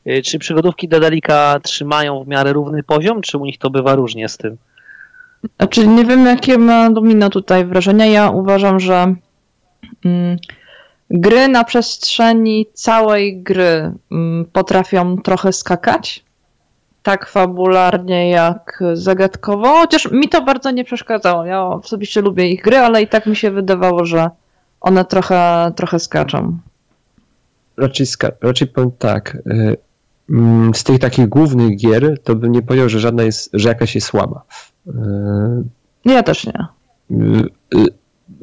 Y, 0.07 0.21
Czy 0.21 0.39
przygodówki 0.39 0.87
Dedalika 0.87 1.59
trzymają 1.63 2.23
w 2.23 2.27
miarę 2.27 2.53
równy 2.53 2.83
poziom, 2.83 3.21
czy 3.21 3.37
u 3.37 3.45
nich 3.45 3.57
to 3.57 3.69
bywa 3.69 3.95
różnie 3.95 4.29
z 4.29 4.37
tym? 4.37 4.57
Znaczy, 5.57 5.87
nie 5.87 6.05
wiem, 6.05 6.25
jakie 6.25 6.57
ma 6.57 6.89
Domino 6.89 7.29
tutaj 7.29 7.65
wrażenia. 7.65 8.05
Ja 8.05 8.29
uważam, 8.29 8.79
że 8.79 9.15
mm, 10.05 10.37
gry 11.09 11.47
na 11.47 11.63
przestrzeni 11.63 12.65
całej 12.73 13.43
gry 13.43 13.91
mm, 14.11 14.45
potrafią 14.53 15.17
trochę 15.17 15.53
skakać. 15.53 16.23
Tak 17.03 17.27
fabularnie 17.27 18.29
jak 18.29 18.83
zagadkowo. 18.93 19.67
Chociaż 19.67 20.11
mi 20.11 20.29
to 20.29 20.41
bardzo 20.41 20.71
nie 20.71 20.83
przeszkadzało. 20.83 21.45
Ja 21.45 21.63
osobiście 21.65 22.21
lubię 22.21 22.49
ich 22.49 22.61
gry, 22.63 22.77
ale 22.77 23.01
i 23.01 23.07
tak 23.07 23.25
mi 23.25 23.35
się 23.35 23.51
wydawało, 23.51 24.05
że 24.05 24.29
one 24.81 25.05
trochę, 25.05 25.71
trochę 25.75 25.99
skaczą. 25.99 26.57
Raczej, 27.77 28.05
ska- 28.05 28.31
raczej 28.41 28.67
powiem 28.67 28.91
tak. 28.99 29.35
y, 29.47 29.77
mm, 30.29 30.73
Z 30.75 30.83
tych 30.83 30.99
takich 30.99 31.29
głównych 31.29 31.77
gier, 31.77 32.17
to 32.23 32.35
bym 32.35 32.51
nie 32.51 32.61
powiedział, 32.61 32.89
że 32.89 32.99
żadna 32.99 33.23
jest, 33.23 33.49
że 33.53 33.69
jakaś 33.69 33.95
jest 33.95 34.07
słaba. 34.07 34.41
Y, 34.87 34.91
Ja 36.05 36.23
też 36.23 36.45
nie. 36.45 36.65
y, 37.11 37.85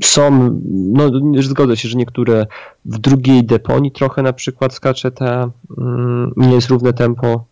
Są, 0.04 0.58
no 0.70 1.10
zgodzę 1.42 1.76
się, 1.76 1.88
że 1.88 1.98
niektóre 1.98 2.46
w 2.84 2.98
drugiej 2.98 3.44
deponii 3.44 3.92
trochę 3.92 4.22
na 4.22 4.32
przykład 4.32 4.74
skacze 4.74 5.10
ta, 5.10 5.50
mm, 5.78 6.32
nie 6.36 6.54
jest 6.54 6.68
równe 6.68 6.92
tempo. 6.92 7.44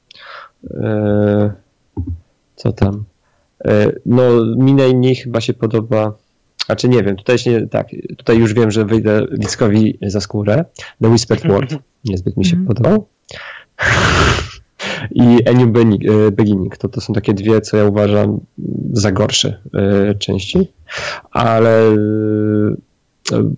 Y, 0.71 1.51
Co 2.57 2.73
tam? 2.73 3.05
Y, 3.67 4.01
No 4.07 4.23
mi 4.57 4.75
najmniej 4.75 5.15
chyba 5.15 5.41
się 5.41 5.55
podoba, 5.55 6.13
znaczy 6.67 6.89
nie 6.89 7.03
wiem, 7.03 7.17
tutaj 7.17 7.39
się 7.39 7.51
nie, 7.51 7.67
tak, 7.67 7.87
tutaj 8.17 8.39
już 8.39 8.55
wiem, 8.55 8.71
że 8.71 8.85
wyjdę 8.85 9.27
Wickowi 9.31 9.99
za 10.07 10.21
skórę. 10.21 10.65
The 11.03 11.09
Whispered 11.09 11.47
Word 11.53 11.75
niezbyt 12.05 12.37
mi 12.37 12.45
się 12.45 12.57
Mhm. 12.57 12.67
podobał. 12.67 13.07
I 15.15 15.49
A 15.49 15.53
New 15.53 15.69
e, 15.69 16.31
Beginning. 16.31 16.77
To, 16.77 16.89
to 16.89 17.01
są 17.01 17.13
takie 17.13 17.35
dwie, 17.35 17.61
co 17.61 17.77
ja 17.77 17.85
uważam 17.85 18.41
za 18.93 19.13
gorsze 19.13 19.61
e, 19.75 20.15
części. 20.15 20.73
Ale 21.31 21.89
e, 21.89 21.97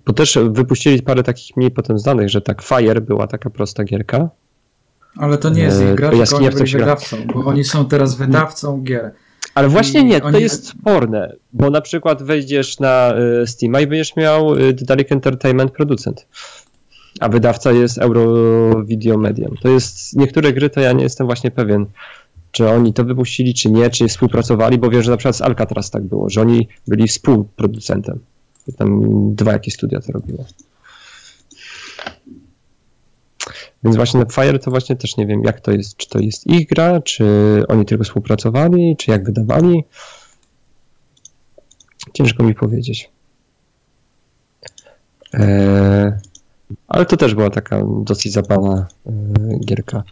bo 0.05 0.13
też 0.13 0.39
wypuścili 0.51 1.01
parę 1.01 1.23
takich 1.23 1.57
mniej 1.57 1.71
potem 1.71 1.99
znanych, 1.99 2.29
że 2.29 2.41
tak 2.41 2.61
Fire 2.61 3.01
była 3.01 3.27
taka 3.27 3.49
prosta 3.49 3.83
gierka. 3.83 4.29
Ale 5.17 5.37
to 5.37 5.49
nie 5.49 5.61
jest 5.61 5.81
Eee, 5.81 5.89
ich 5.89 5.95
gra, 5.95 6.09
tylko 6.09 6.37
oni 6.37 6.49
byli 6.49 6.71
wydawcą, 6.71 7.17
bo 7.33 7.45
oni 7.45 7.63
są 7.63 7.85
teraz 7.85 8.15
wydawcą 8.15 8.81
gier. 8.81 9.11
Ale 9.55 9.69
właśnie 9.69 10.03
nie, 10.03 10.21
to 10.21 10.27
oni- 10.27 10.41
jest 10.41 10.67
sporne, 10.67 11.35
bo 11.53 11.69
na 11.69 11.81
przykład 11.81 12.23
wejdziesz 12.23 12.79
na 12.79 13.13
e, 13.41 13.47
Steama 13.47 13.81
i 13.81 13.87
będziesz 13.87 14.15
miał 14.15 14.55
e, 14.55 14.73
Dedalic 14.73 15.11
Entertainment 15.11 15.71
producent, 15.71 16.27
a 17.19 17.29
wydawca 17.29 17.71
jest 17.71 17.97
Euro 17.97 18.25
Video 18.85 19.17
Medium. 19.17 19.55
To 19.61 19.69
jest, 19.69 20.15
niektóre 20.15 20.53
gry 20.53 20.69
to 20.69 20.79
ja 20.79 20.91
nie 20.91 21.03
jestem 21.03 21.27
właśnie 21.27 21.51
pewien, 21.51 21.85
czy 22.51 22.69
oni 22.69 22.93
to 22.93 23.03
wypuścili, 23.03 23.53
czy 23.53 23.71
nie, 23.71 23.89
czy 23.89 24.07
współpracowali, 24.07 24.77
bo 24.77 24.89
wiem, 24.89 25.03
że 25.03 25.11
na 25.11 25.17
przykład 25.17 25.35
z 25.35 25.41
Alcatraz 25.41 25.91
tak 25.91 26.03
było, 26.03 26.29
że 26.29 26.41
oni 26.41 26.67
byli 26.87 27.07
współproducentem. 27.07 28.19
Tam 28.77 29.01
dwa 29.35 29.51
jakieś 29.51 29.73
studia 29.73 29.99
to 29.99 30.11
robiło. 30.11 30.45
Więc 33.83 33.95
właśnie 33.95 34.19
na 34.19 34.25
Fire 34.25 34.59
to 34.59 34.71
właśnie 34.71 34.95
też 34.95 35.17
nie 35.17 35.27
wiem, 35.27 35.43
jak 35.43 35.61
to 35.61 35.71
jest, 35.71 35.97
czy 35.97 36.09
to 36.09 36.19
jest 36.19 36.47
ich 36.47 36.67
gra, 36.67 37.01
czy 37.01 37.25
oni 37.67 37.85
tylko 37.85 38.03
współpracowali, 38.03 38.95
czy 38.97 39.11
jak 39.11 39.23
wydawali. 39.23 39.83
Ciężko 42.13 42.43
mi 42.43 42.55
powiedzieć. 42.55 43.09
Eee, 45.33 46.11
ale 46.87 47.05
to 47.05 47.17
też 47.17 47.35
była 47.35 47.49
taka 47.49 47.81
dosyć 48.03 48.33
zabawna 48.33 48.87
e, 49.05 49.11
gierka. 49.65 50.03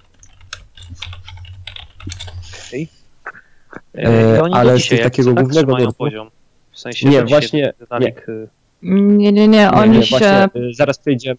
E, 3.94 4.38
do 4.38 4.54
ale 4.56 4.80
z 4.80 4.90
takiego 4.90 5.34
tak 5.34 5.44
głównego 5.44 5.74
nurtu- 5.74 5.94
poziom. 5.94 6.30
W 6.72 6.80
sensie 6.80 7.10
Nie, 7.10 7.26
właśnie- 7.26 7.64
się 7.64 7.74
Dedalic, 7.80 8.18
y, 8.30 8.48
Nie, 8.82 9.32
nie, 9.32 9.48
nie. 9.48 9.72
Oni 9.72 9.92
nie, 9.92 9.98
nie, 9.98 10.04
się. 10.06 10.10
właśnie, 10.10 10.30
e, 10.30 10.50
zaraz 10.74 10.98
przejdziemy 11.00 11.38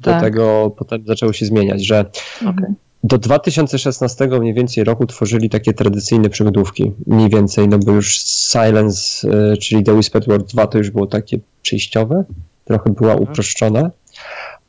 do 0.00 0.10
Tak. 0.10 0.22
tego, 0.22 0.74
potem 0.78 1.02
zaczęło 1.06 1.32
się 1.32 1.46
zmieniać, 1.46 1.86
że 1.86 2.04
Okej. 2.40 2.66
do 3.04 3.18
2016 3.18 4.26
mniej 4.40 4.54
więcej 4.54 4.84
roku 4.84 5.06
tworzyli 5.06 5.50
takie 5.50 5.72
tradycyjne 5.72 6.28
przygodówki. 6.30 6.92
Mniej 7.06 7.28
więcej, 7.28 7.68
no 7.68 7.78
bo 7.78 7.92
już 7.92 8.18
Silence, 8.24 9.28
e, 9.52 9.56
czyli 9.56 9.84
The 9.84 9.92
Whispered 9.94 10.28
World 10.28 10.46
2 10.52 10.66
to 10.66 10.78
już 10.78 10.90
było 10.90 11.06
takie 11.06 11.38
przejściowe, 11.62 12.24
trochę 12.64 12.90
była 12.90 13.12
Mhm. 13.12 13.30
uproszczona. 13.30 13.90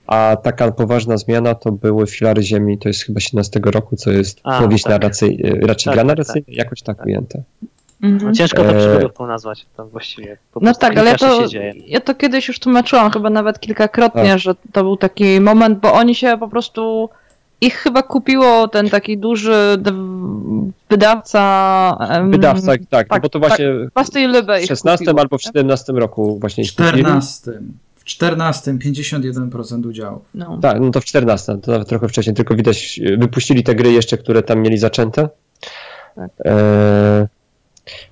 A 0.08 0.38
taka 0.43 0.72
poważna 0.72 1.18
zmiana 1.18 1.56
to 1.56 1.72
były 1.72 2.08
Filary 2.08 2.43
Ziemi, 2.43 2.78
to 2.78 2.89
jest 2.89 3.04
chyba 3.04 3.20
17 3.20 3.60
roku, 3.72 3.95
co 3.95 4.12
jest 4.12 4.39
A, 4.43 4.62
powieść 4.62 4.84
tak. 4.84 4.91
narracyjna, 4.91 5.49
raczej 5.68 5.86
Tak, 5.86 5.93
gra 5.93 6.04
tak, 6.04 6.08
narracyjna, 6.08 6.45
jakoś 6.47 6.82
tak 6.82 6.97
Tak. 6.97 7.06
ujęte. 7.06 7.43
No, 8.04 8.10
Mhm. 8.10 8.34
ciężko 8.34 8.64
to 8.64 8.74
przygodówką 8.74 9.28
nazwać 9.28 9.66
tam 9.78 9.89
właściwie. 9.89 10.38
Po 10.54 10.60
No 10.64 10.74
tak, 10.74 10.97
ale 10.97 11.10
ja 11.12 11.18
to, 11.18 11.41
się 11.41 11.49
dzieje. 11.49 11.74
ja 11.88 11.99
to 11.99 12.16
kiedyś 12.16 12.47
już 12.47 12.60
tłumaczyłam, 12.60 13.12
chyba 13.12 13.30
nawet 13.30 13.60
kilkakrotnie, 13.60 14.24
Tak. 14.30 14.39
że 14.39 14.56
to 14.72 14.84
był 14.84 14.97
taki 14.97 15.39
moment, 15.41 15.80
bo 15.80 15.93
oni 15.93 16.16
się 16.16 16.38
po 16.39 16.47
prostu. 16.47 17.10
Ich 17.62 17.76
chyba 17.76 18.04
kupiło 18.04 18.68
ten 18.68 18.89
taki 18.89 19.18
duży 19.18 19.76
d- 19.78 19.91
wydawca. 20.89 21.97
em, 22.10 22.32
Wydawca, 22.32 22.66
tak, 22.68 22.82
tak, 22.89 23.08
tak, 23.08 23.22
bo 23.22 23.30
to 23.30 23.39
właśnie 23.39 24.28
Lybę 24.28 24.58
w 24.60 24.62
ich 24.62 24.68
16 24.68 25.06
kupiło. 25.06 25.22
albo 25.22 25.38
w 25.38 25.41
17 25.43 25.93
roku 25.93 26.39
właśnie 26.39 26.64
W 26.64 26.68
ich 26.68 26.76
kupili. 26.76 26.91
14. 27.04 27.51
W 27.95 28.04
14 28.04 28.74
51% 28.80 29.86
udziału. 29.86 30.22
No. 30.36 30.58
Tak, 30.62 30.80
no 30.80 30.91
to 30.91 31.01
w 31.01 31.06
14, 31.06 31.58
to 31.62 31.72
nawet 31.72 31.88
trochę 31.88 32.08
wcześniej, 32.08 32.36
tylko 32.36 32.56
widać, 32.56 32.99
e, 33.06 33.18
wypuścili 33.18 33.64
te 33.64 33.76
gry 33.76 33.91
jeszcze, 33.91 34.18
które 34.18 34.41
tam 34.43 34.60
mieli 34.62 34.78
zaczęte. 34.78 35.30
Tak. 36.16 36.30
E, 36.45 37.28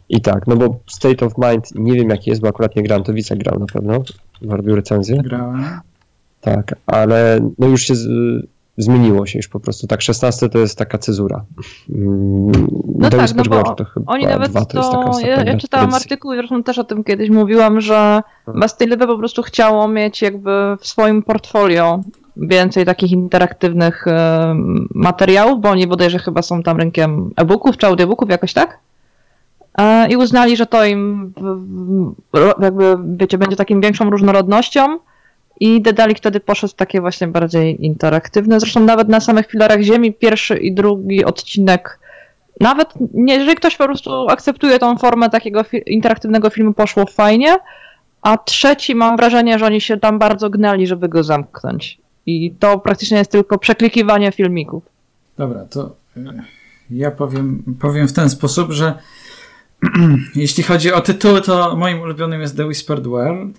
I 0.10 0.22
tak, 0.22 0.48
no 0.48 0.56
bo 0.56 0.80
State 0.88 1.26
of 1.26 1.34
Mind 1.38 1.76
nie 1.76 1.94
wiem 1.94 2.10
jaki 2.10 2.30
jest, 2.30 2.42
bo 2.42 2.48
akurat 2.48 2.76
nie 2.76 2.84
grałem, 2.84 3.04
to 3.04 3.14
Wica 3.14 3.36
grał 3.36 3.60
na 3.60 3.66
pewno, 3.66 4.04
bo 4.42 4.56
robił 4.56 4.76
recenzję. 4.76 5.18
Grałem. 5.18 5.66
Tak, 6.42 6.76
ale 6.86 7.40
no 7.60 7.68
już 7.68 7.82
się 7.82 7.96
z, 7.96 8.08
zmieniło 8.78 9.26
się 9.26 9.40
już 9.40 9.48
po 9.48 9.60
prostu. 9.60 9.88
Tak, 9.88 10.02
16 10.02 10.50
to 10.50 10.60
jest 10.60 10.78
taka 10.78 10.98
cezura. 10.98 11.46
Mm, 11.90 12.52
No 12.98 13.10
The 13.10 13.18
tak, 13.18 13.36
no 13.36 13.44
to 13.76 13.86
chyba 13.86 14.12
Oni 14.12 14.26
nawet 14.26 14.52
dwa, 14.52 14.66
to 14.66 14.82
to, 14.82 15.20
ja, 15.20 15.44
ja 15.44 15.58
czytałam 15.58 15.94
artykuł 15.94 16.34
i 16.34 16.36
zresztą 16.36 16.64
też 16.64 16.78
o 16.80 16.84
tym 16.84 17.04
kiedyś 17.04 17.30
mówiłam, 17.30 17.82
że 17.82 18.22
Mhm. 18.48 18.60
Bastille 18.60 18.98
po 18.98 19.18
prostu 19.18 19.44
chciało 19.44 19.88
mieć 19.88 20.22
jakby 20.22 20.52
w 20.80 20.88
swoim 20.88 21.24
portfolio 21.24 22.02
więcej 22.38 22.86
takich 22.86 23.12
interaktywnych 23.12 24.08
e, 24.08 24.56
materiałów, 24.96 25.62
bo 25.62 25.70
oni 25.70 25.88
bodajże 25.88 26.20
chyba 26.20 26.42
są 26.42 26.64
tam 26.64 26.78
rynkiem 26.78 27.32
e-booków 27.36 27.78
czy 27.78 27.88
audiobooków 27.88 28.30
jakoś 28.30 28.54
tak. 28.54 28.80
E, 29.78 30.08
I 30.12 30.16
uznali, 30.16 30.58
że 30.58 30.66
to 30.66 30.86
im 30.86 31.34
jakby, 32.62 32.98
wiecie, 33.18 33.38
będzie 33.38 33.56
takim 33.56 33.82
większą 33.82 34.10
różnorodnością 34.10 35.00
i 35.60 35.82
Dedalik 35.82 36.18
wtedy 36.18 36.40
poszedł 36.40 36.74
w 36.74 36.76
takie 36.76 37.02
właśnie 37.02 37.28
bardziej 37.28 37.86
interaktywne. 37.86 38.60
Zresztą 38.60 38.80
nawet 38.80 39.10
na 39.10 39.20
samych 39.20 39.48
filarach 39.48 39.82
ziemi 39.82 40.14
pierwszy 40.14 40.58
i 40.58 40.74
drugi 40.74 41.26
odcinek 41.26 42.00
nawet 42.62 42.94
nie, 43.14 43.34
jeżeli 43.34 43.56
ktoś 43.56 43.78
po 43.78 43.86
prostu 43.86 44.28
akceptuje 44.30 44.80
tą 44.80 44.98
formę 44.98 45.30
takiego 45.30 45.64
fi- 45.64 45.84
interaktywnego 45.86 46.50
filmu, 46.50 46.74
poszło 46.74 47.06
fajnie, 47.06 47.58
a 48.22 48.38
trzeci 48.38 48.96
mam 48.96 49.18
wrażenie, 49.18 49.60
że 49.60 49.66
oni 49.66 49.82
się 49.82 49.98
tam 49.98 50.20
bardzo 50.20 50.50
gnali, 50.50 50.88
żeby 50.88 51.10
go 51.10 51.24
zamknąć. 51.24 51.98
I 52.26 52.54
to 52.60 52.80
praktycznie 52.80 53.18
jest 53.18 53.32
tylko 53.32 53.58
przeklikiwanie 53.58 54.32
filmików. 54.32 54.84
Dobra, 55.38 55.66
to 55.66 55.96
y, 56.18 56.22
ja 56.90 57.12
powiem, 57.12 57.64
powiem 57.80 58.08
w 58.08 58.14
ten 58.14 58.30
sposób, 58.30 58.72
że 58.72 58.94
jeśli 60.36 60.64
chodzi 60.64 60.94
o 60.94 61.02
tytuły, 61.02 61.42
to 61.42 61.76
moim 61.76 62.02
ulubionym 62.02 62.42
jest 62.42 62.58
The 62.58 62.66
Whispered 62.66 63.08
World. 63.08 63.58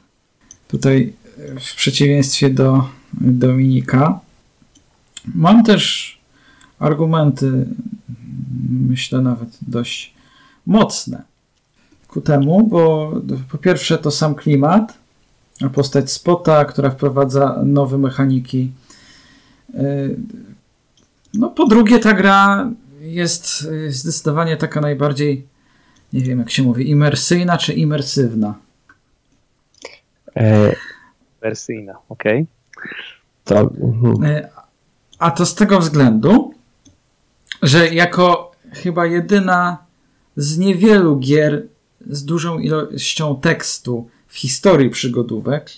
Tutaj 0.68 1.12
w 1.60 1.74
przeciwieństwie 1.74 2.50
do 2.50 2.88
Dominika. 3.12 4.20
Mam 5.34 5.64
też 5.64 6.18
argumenty, 6.78 7.66
myślę 8.70 9.20
nawet 9.20 9.48
dość 9.62 10.14
mocne 10.66 11.22
ku 12.08 12.20
temu, 12.20 12.66
bo 12.66 13.12
po 13.50 13.58
pierwsze 13.58 13.98
to 13.98 14.10
sam 14.10 14.34
klimat, 14.34 14.98
postać 15.74 16.12
Spota, 16.12 16.64
która 16.64 16.90
wprowadza 16.90 17.62
nowe 17.64 17.98
mechaniki. 17.98 18.72
Y, 19.74 20.16
no 21.34 21.48
po 21.48 21.66
drugie 21.66 21.98
ta 21.98 22.12
gra 22.12 22.70
jest 23.00 23.62
y, 23.62 23.92
zdecydowanie 23.92 24.56
taka 24.56 24.80
najbardziej, 24.80 25.46
nie 26.12 26.20
wiem 26.20 26.38
jak 26.38 26.50
się 26.50 26.62
mówi, 26.62 26.90
imersyjna 26.90 27.58
czy 27.58 27.72
imersywna. 27.72 28.54
E, 30.36 30.74
Wersyjna, 31.40 31.94
okej. 32.08 32.46
to, 33.44 33.60
mhm. 33.60 34.24
Y, 34.24 34.48
A 35.18 35.30
to 35.30 35.46
z 35.46 35.54
tego 35.54 35.78
względu, 35.78 36.54
że 37.62 37.88
jako 37.88 38.52
chyba 38.72 39.06
jedyna 39.06 39.78
z 40.36 40.58
niewielu 40.58 41.18
gier 41.18 41.66
z 42.10 42.24
dużą 42.24 42.58
ilością 42.58 43.40
tekstu 43.40 44.08
w 44.28 44.36
historii 44.36 44.90
przygodówek 44.90 45.70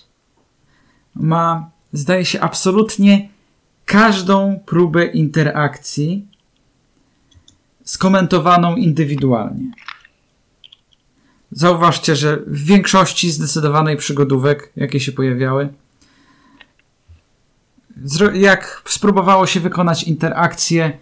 ma, 1.15 1.71
zdaje 1.93 2.25
się, 2.25 2.41
absolutnie 2.41 3.29
każdą 3.85 4.61
próbę 4.67 5.07
interakcji 5.07 6.27
skomentowaną 7.85 8.77
indywidualnie. 8.77 9.71
Zauważcie, 11.55 12.17
że 12.17 12.37
w 12.47 12.65
większości 12.65 13.31
zdecydowanej 13.31 13.97
przygodówek, 13.97 14.73
jakie 14.77 15.01
się 15.01 15.13
pojawiały, 15.13 15.69
jak 18.35 18.83
spróbowało 18.85 19.47
się 19.47 19.61
wykonać 19.61 20.03
interakcję, 20.03 20.99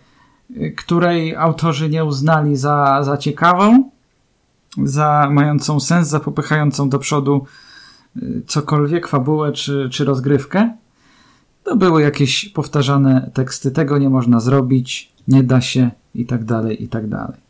y, 0.50 0.74
której 0.76 1.36
autorzy 1.36 1.88
nie 1.88 2.05
uznali 2.05 2.57
za, 2.57 3.03
za 3.03 3.16
ciekawą, 3.16 3.90
za 4.84 5.28
mającą 5.30 5.80
sens, 5.80 6.09
za 6.09 6.20
popychającą 6.20 6.88
do 6.88 6.98
przodu 6.98 7.46
y, 8.16 8.42
cokolwiek, 8.46 9.09
fabułę 9.09 9.53
czy, 9.53 9.88
czy 9.92 10.05
rozgrywkę, 10.05 10.76
to 11.64 11.76
były 11.76 12.03
jakieś 12.03 12.48
powtarzane 12.48 13.30
teksty. 13.34 13.70
Tego 13.70 13.98
nie 13.98 14.11
można 14.11 14.40
zrobić, 14.40 15.12
nie 15.28 15.42
da 15.42 15.61
się 15.61 15.90
i 16.14 16.26
tak 16.26 16.44
dalej, 16.44 16.84
i 16.84 16.88
tak 16.88 17.09
dalej. 17.09 17.41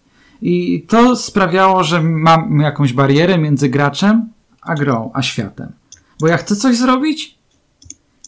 I 0.43 0.87
to 0.89 1.17
sprawiało, 1.17 1.85
że 1.85 2.03
mam 2.03 2.61
jakąś 2.61 2.93
barierę 2.93 3.39
między 3.39 3.69
graczem 3.69 4.33
a 4.63 4.75
grą, 4.75 5.11
a 5.15 5.23
światem. 5.23 5.73
Bo 6.21 6.29
ja 6.29 6.37
chcę 6.37 6.57
coś 6.57 6.77
zrobić 6.77 7.39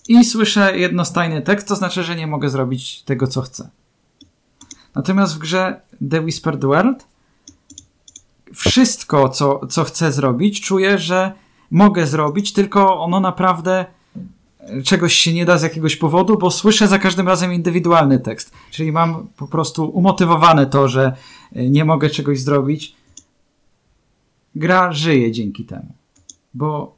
i 0.09 0.25
słyszę 0.25 0.79
jednostajny 0.79 1.43
tekst, 1.43 1.69
to 1.69 1.77
znaczy, 1.77 2.03
że 2.03 2.17
nie 2.17 2.27
mogę 2.27 2.49
zrobić 2.49 3.03
tego, 3.03 3.27
co 3.27 3.43
chcę. 3.43 3.71
Natomiast 4.95 5.35
w 5.35 5.39
grze 5.39 5.81
The 6.11 6.21
Whispered 6.21 6.65
World 6.65 7.07
wszystko, 8.55 9.29
co, 9.29 9.67
co 9.67 9.85
chcę 9.85 10.12
zrobić, 10.12 10.61
czuję, 10.61 10.99
że 10.99 11.33
mogę 11.71 12.07
zrobić, 12.07 12.53
tylko 12.53 13.01
ono 13.01 13.21
naprawdę 13.21 13.87
czegoś 14.85 15.15
się 15.15 15.33
nie 15.33 15.45
da 15.45 15.59
z 15.59 15.62
jakiegoś 15.62 15.97
powodu, 15.97 16.39
bo 16.39 16.51
słyszę 16.51 16.89
za 16.89 16.99
każdym 16.99 17.29
razem 17.29 17.53
indywidualny 17.53 18.19
tekst. 18.19 18.53
Czyli 18.71 18.93
mam 18.93 19.27
po 19.37 19.49
prostu 19.49 19.91
umotywowane 19.91 20.67
to, 20.67 20.89
że 20.89 21.17
nie 21.53 21.85
mogę 21.85 22.11
czegoś 22.11 22.41
zrobić. 22.41 22.97
Gra 24.55 24.93
żyje 24.93 25.33
dzięki 25.33 25.65
temu, 25.65 25.95
bo 26.55 26.97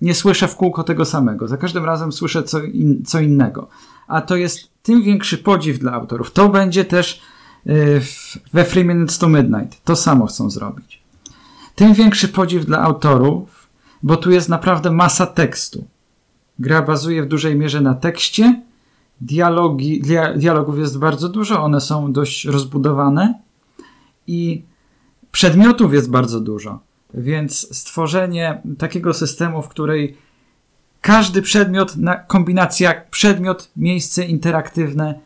nie 0.00 0.14
słyszę 0.14 0.48
w 0.48 0.56
kółko 0.56 0.84
tego 0.84 1.04
samego. 1.04 1.48
Za 1.48 1.56
każdym 1.56 1.84
razem 1.84 2.12
słyszę 2.12 2.42
co, 2.42 2.62
in, 2.62 3.04
co 3.04 3.20
innego. 3.20 3.68
A 4.08 4.20
to 4.20 4.36
jest 4.36 4.68
tym 4.82 5.02
większy 5.02 5.38
podziw 5.38 5.78
dla 5.78 5.92
autorów. 5.92 6.32
To 6.32 6.48
będzie 6.48 6.84
też 6.84 7.20
yy, 7.66 8.00
we 8.52 8.64
Three 8.64 8.84
Minutes 8.84 9.18
to 9.18 9.28
Midnight. 9.28 9.84
To 9.84 9.96
samo 9.96 10.26
chcą 10.26 10.50
zrobić. 10.50 11.02
Tym 11.74 11.94
większy 11.94 12.28
podziw 12.28 12.66
dla 12.66 12.78
autorów, 12.78 13.68
bo 14.02 14.16
tu 14.16 14.30
jest 14.30 14.48
naprawdę 14.48 14.90
masa 14.90 15.26
tekstu. 15.26 15.84
Gra 16.60 16.82
bazuje 16.82 17.22
w 17.22 17.26
dużej 17.26 17.56
mierze 17.56 17.80
na 17.80 17.94
tekście. 17.94 18.62
Dialogi, 19.20 20.00
dia, 20.00 20.34
dialogów 20.34 20.78
jest 20.78 20.98
bardzo 20.98 21.28
dużo, 21.28 21.62
one 21.62 21.80
są 21.80 22.12
dość 22.12 22.44
rozbudowane 22.44 23.34
i 24.26 24.62
przedmiotów 25.32 25.94
jest 25.94 26.10
bardzo 26.10 26.40
dużo. 26.40 26.78
Więc 27.14 27.76
stworzenie 27.76 28.62
takiego 28.78 29.14
systemu, 29.14 29.62
w 29.62 29.68
której 29.68 30.16
każdy 31.00 31.42
przedmiot, 31.42 31.94
kombinacja 32.26 32.94
przedmiot, 33.10 33.70
miejsce 33.76 34.24
interaktywne 34.24 35.20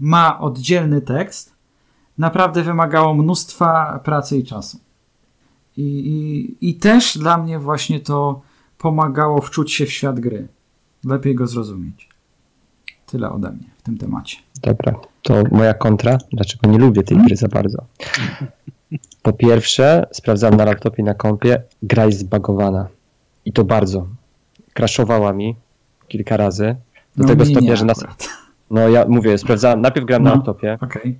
ma 0.00 0.40
oddzielny 0.40 1.00
tekst, 1.00 1.52
naprawdę 2.18 2.62
wymagało 2.62 3.14
mnóstwa 3.14 4.00
pracy 4.04 4.38
i 4.38 4.44
czasu. 4.44 4.78
I, 5.76 5.82
i, 5.82 6.68
I 6.68 6.74
też 6.74 7.18
dla 7.18 7.38
mnie 7.38 7.58
właśnie 7.58 8.00
to 8.00 8.40
pomagało 8.84 9.40
wczuć 9.40 9.72
się 9.72 9.86
w 9.86 9.92
świat 9.92 10.20
gry. 10.20 10.48
Lepiej 11.04 11.34
go 11.34 11.46
zrozumieć. 11.46 12.08
Tyle 13.06 13.30
ode 13.30 13.50
mnie 13.50 13.68
w 13.78 13.82
tym 13.82 13.98
temacie. 13.98 14.36
Dobra, 14.62 14.94
to 15.22 15.42
moja 15.50 15.74
kontra. 15.74 16.18
Dlaczego 16.32 16.70
nie 16.70 16.78
lubię 16.78 17.02
tej 17.02 17.18
gry 17.18 17.36
za 17.36 17.48
bardzo? 17.48 17.84
Po 19.22 19.32
pierwsze, 19.32 20.06
sprawdzałem 20.12 20.56
na 20.56 20.64
laptopie 20.64 21.02
na 21.02 21.14
kompie, 21.14 21.62
gra 21.82 22.04
jest 22.06 22.18
zbagowana. 22.18 22.88
I 23.44 23.52
to 23.52 23.64
bardzo. 23.64 24.06
Kraszowała 24.74 25.32
mi 25.32 25.56
kilka 26.08 26.36
razy. 26.36 26.76
Do 27.16 27.22
no 27.22 27.28
tego 27.28 27.46
stopnia, 27.46 27.76
że 27.76 27.84
nas. 27.84 28.04
No 28.70 28.88
ja 28.88 29.04
mówię, 29.08 29.38
sprawdzałem, 29.38 29.80
najpierw 29.80 30.06
grałem 30.06 30.22
no, 30.22 30.30
na 30.30 30.36
laptopie, 30.36 30.78
okay. 30.80 31.14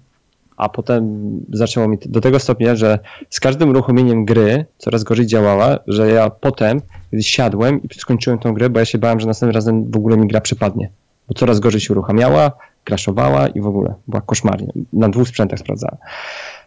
a 0.56 0.68
potem 0.68 1.30
zaczęło 1.52 1.88
mi 1.88 1.98
do 2.06 2.20
tego 2.20 2.38
stopnia, 2.38 2.76
że 2.76 2.98
z 3.30 3.40
każdym 3.40 3.68
uruchomieniem 3.68 4.24
gry 4.24 4.66
coraz 4.78 5.04
gorzej 5.04 5.26
działała, 5.26 5.78
że 5.86 6.10
ja 6.10 6.30
potem 6.30 6.80
siadłem 7.20 7.82
i 7.82 7.94
skończyłem 7.94 8.38
tą 8.38 8.54
grę, 8.54 8.70
bo 8.70 8.78
ja 8.78 8.84
się 8.84 8.98
bałem, 8.98 9.20
że 9.20 9.26
następnym 9.26 9.54
razem 9.54 9.90
w 9.90 9.96
ogóle 9.96 10.16
mi 10.16 10.28
gra 10.28 10.40
przepadnie. 10.40 10.90
Bo 11.28 11.34
coraz 11.34 11.60
gorzej 11.60 11.80
się 11.80 11.92
uruchamiała, 11.92 12.52
kraszowała 12.84 13.48
i 13.48 13.60
w 13.60 13.66
ogóle 13.66 13.94
była 14.08 14.20
koszmarnie. 14.20 14.72
Na 14.92 15.08
dwóch 15.08 15.28
sprzętach 15.28 15.58
sprawdzałem. 15.58 15.96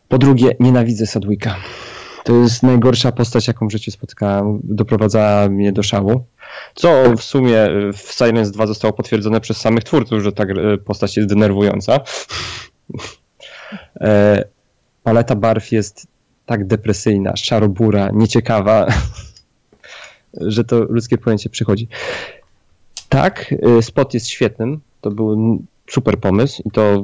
Po 0.08 0.18
drugie, 0.18 0.56
nienawidzę 0.60 1.08
Sadwicka. 1.08 1.56
To 2.24 2.36
jest 2.36 2.64
najgorsza 2.64 3.12
postać, 3.12 3.48
jaką 3.48 3.68
w 3.68 3.72
życiu 3.72 3.92
spotkałem. 3.92 4.60
Doprowadzała 4.64 5.50
mnie 5.50 5.72
do 5.72 5.84
szału. 5.84 6.24
Co 6.76 7.16
w 7.18 7.24
sumie 7.24 7.68
w 7.94 8.14
Silence 8.14 8.52
2 8.52 8.68
zostało 8.68 8.94
potwierdzone 8.94 9.42
przez 9.42 9.58
samych 9.58 9.84
twórców, 9.84 10.22
że 10.22 10.32
ta 10.32 10.44
postać 10.86 11.18
jest 11.18 11.30
denerwująca. 11.30 12.00
E, 14.02 14.44
paleta 15.04 15.36
barw 15.36 15.72
jest 15.72 16.08
tak 16.46 16.68
depresyjna, 16.68 17.36
szarobura, 17.36 18.10
nieciekawa, 18.14 18.88
że 20.42 20.64
to 20.64 20.84
ludzkie 20.84 21.18
pojęcie 21.18 21.50
przychodzi. 21.50 21.88
Tak, 23.10 23.56
e, 23.78 23.82
spot 23.82 24.14
jest 24.14 24.28
świetnym. 24.28 24.80
To 25.02 25.12
był 25.12 25.62
super 25.90 26.20
pomysł 26.20 26.62
i 26.66 26.72
to 26.72 27.04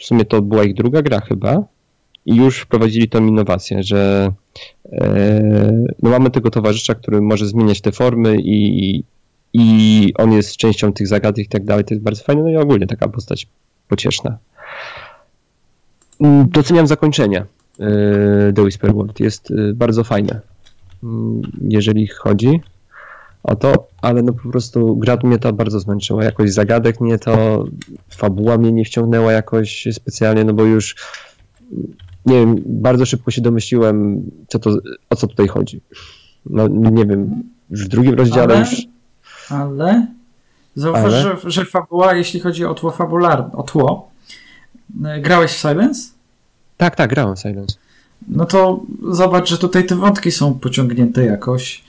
w 0.00 0.04
sumie 0.04 0.24
to 0.24 0.42
była 0.42 0.64
ich 0.64 0.74
druga 0.74 1.02
gra 1.02 1.20
chyba 1.20 1.64
i 2.26 2.36
już 2.36 2.60
wprowadzili 2.60 3.08
tą 3.08 3.26
innowację, 3.26 3.82
że 3.82 4.32
e, 4.92 5.92
no 6.02 6.10
mamy 6.10 6.30
tego 6.30 6.50
towarzysza, 6.50 6.94
który 6.94 7.20
może 7.20 7.46
zmieniać 7.46 7.80
te 7.80 7.92
formy 7.92 8.36
i, 8.40 9.04
i 9.52 10.12
on 10.18 10.32
jest 10.32 10.56
częścią 10.56 10.92
tych 10.92 11.08
zagadek 11.08 11.46
i 11.46 11.48
tak 11.48 11.64
dalej. 11.64 11.84
To 11.84 11.94
jest 11.94 12.04
bardzo 12.04 12.24
fajne, 12.24 12.42
no 12.42 12.48
i 12.48 12.56
ogólnie 12.56 12.86
taka 12.86 13.08
postać 13.08 13.46
pocieszna. 13.88 14.38
Mm, 16.20 16.48
doceniam 16.48 16.86
zakończenie 16.86 17.38
e, 17.80 18.52
The 18.52 18.62
Whisper 18.62 18.94
World. 18.94 19.20
Jest 19.20 19.50
e, 19.50 19.54
bardzo 19.74 20.04
fajne, 20.04 20.40
jeżeli 21.60 22.06
chodzi 22.06 22.60
o 23.42 23.56
to, 23.56 23.88
ale 24.02 24.22
no 24.22 24.32
po 24.32 24.48
prostu 24.48 24.96
gra 24.96 25.18
mnie 25.22 25.38
to 25.38 25.52
bardzo 25.52 25.80
zmęczyła. 25.80 26.24
Jakoś 26.24 26.52
zagadek 26.52 27.00
mnie 27.00 27.18
to, 27.18 27.64
fabuła 28.08 28.58
mnie 28.58 28.72
nie 28.72 28.84
wciągnęła 28.84 29.32
jakoś 29.32 29.88
specjalnie, 29.92 30.44
no 30.44 30.52
bo 30.52 30.64
już 30.64 30.96
nie 32.26 32.34
wiem, 32.34 32.56
bardzo 32.66 33.06
szybko 33.06 33.30
się 33.30 33.40
domyśliłem, 33.40 34.22
co 34.48 34.58
to, 34.58 34.70
o 35.10 35.16
co 35.16 35.26
tutaj 35.26 35.48
chodzi. 35.48 35.80
No 36.46 36.68
nie 36.68 37.06
wiem, 37.06 37.42
w 37.70 37.88
drugim 37.88 38.14
rozdziale 38.14 38.54
ale, 38.54 38.58
już... 38.60 38.86
Ale 39.50 40.06
zauważ, 40.74 41.04
ale? 41.04 41.22
Że, 41.22 41.50
że 41.50 41.64
fabuła, 41.64 42.14
jeśli 42.14 42.40
chodzi 42.40 42.64
o 42.64 42.74
tło 42.74 42.90
fabularne, 42.90 43.52
o 43.52 43.62
tło, 43.62 44.10
grałeś 45.20 45.50
w 45.50 45.58
Silence? 45.58 46.10
Tak, 46.76 46.96
tak, 46.96 47.10
grałem 47.10 47.36
w 47.36 47.40
Silence. 47.40 47.76
No 48.28 48.44
to 48.44 48.80
zobacz, 49.10 49.48
że 49.48 49.58
tutaj 49.58 49.86
te 49.86 49.96
wątki 49.96 50.30
są 50.30 50.54
pociągnięte 50.54 51.24
jakoś, 51.24 51.84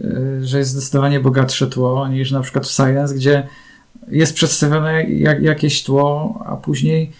e, 0.00 0.04
że 0.42 0.58
jest 0.58 0.70
zdecydowanie 0.70 1.20
bogatsze 1.20 1.66
tło 1.66 2.08
niż 2.08 2.30
na 2.30 2.40
przykład 2.40 2.66
w 2.66 2.72
Silence, 2.72 3.14
gdzie 3.14 3.48
jest 4.08 4.34
przedstawione 4.34 5.04
jak, 5.04 5.42
jakieś 5.42 5.82
tło, 5.82 6.38
a 6.46 6.56
później 6.56 7.10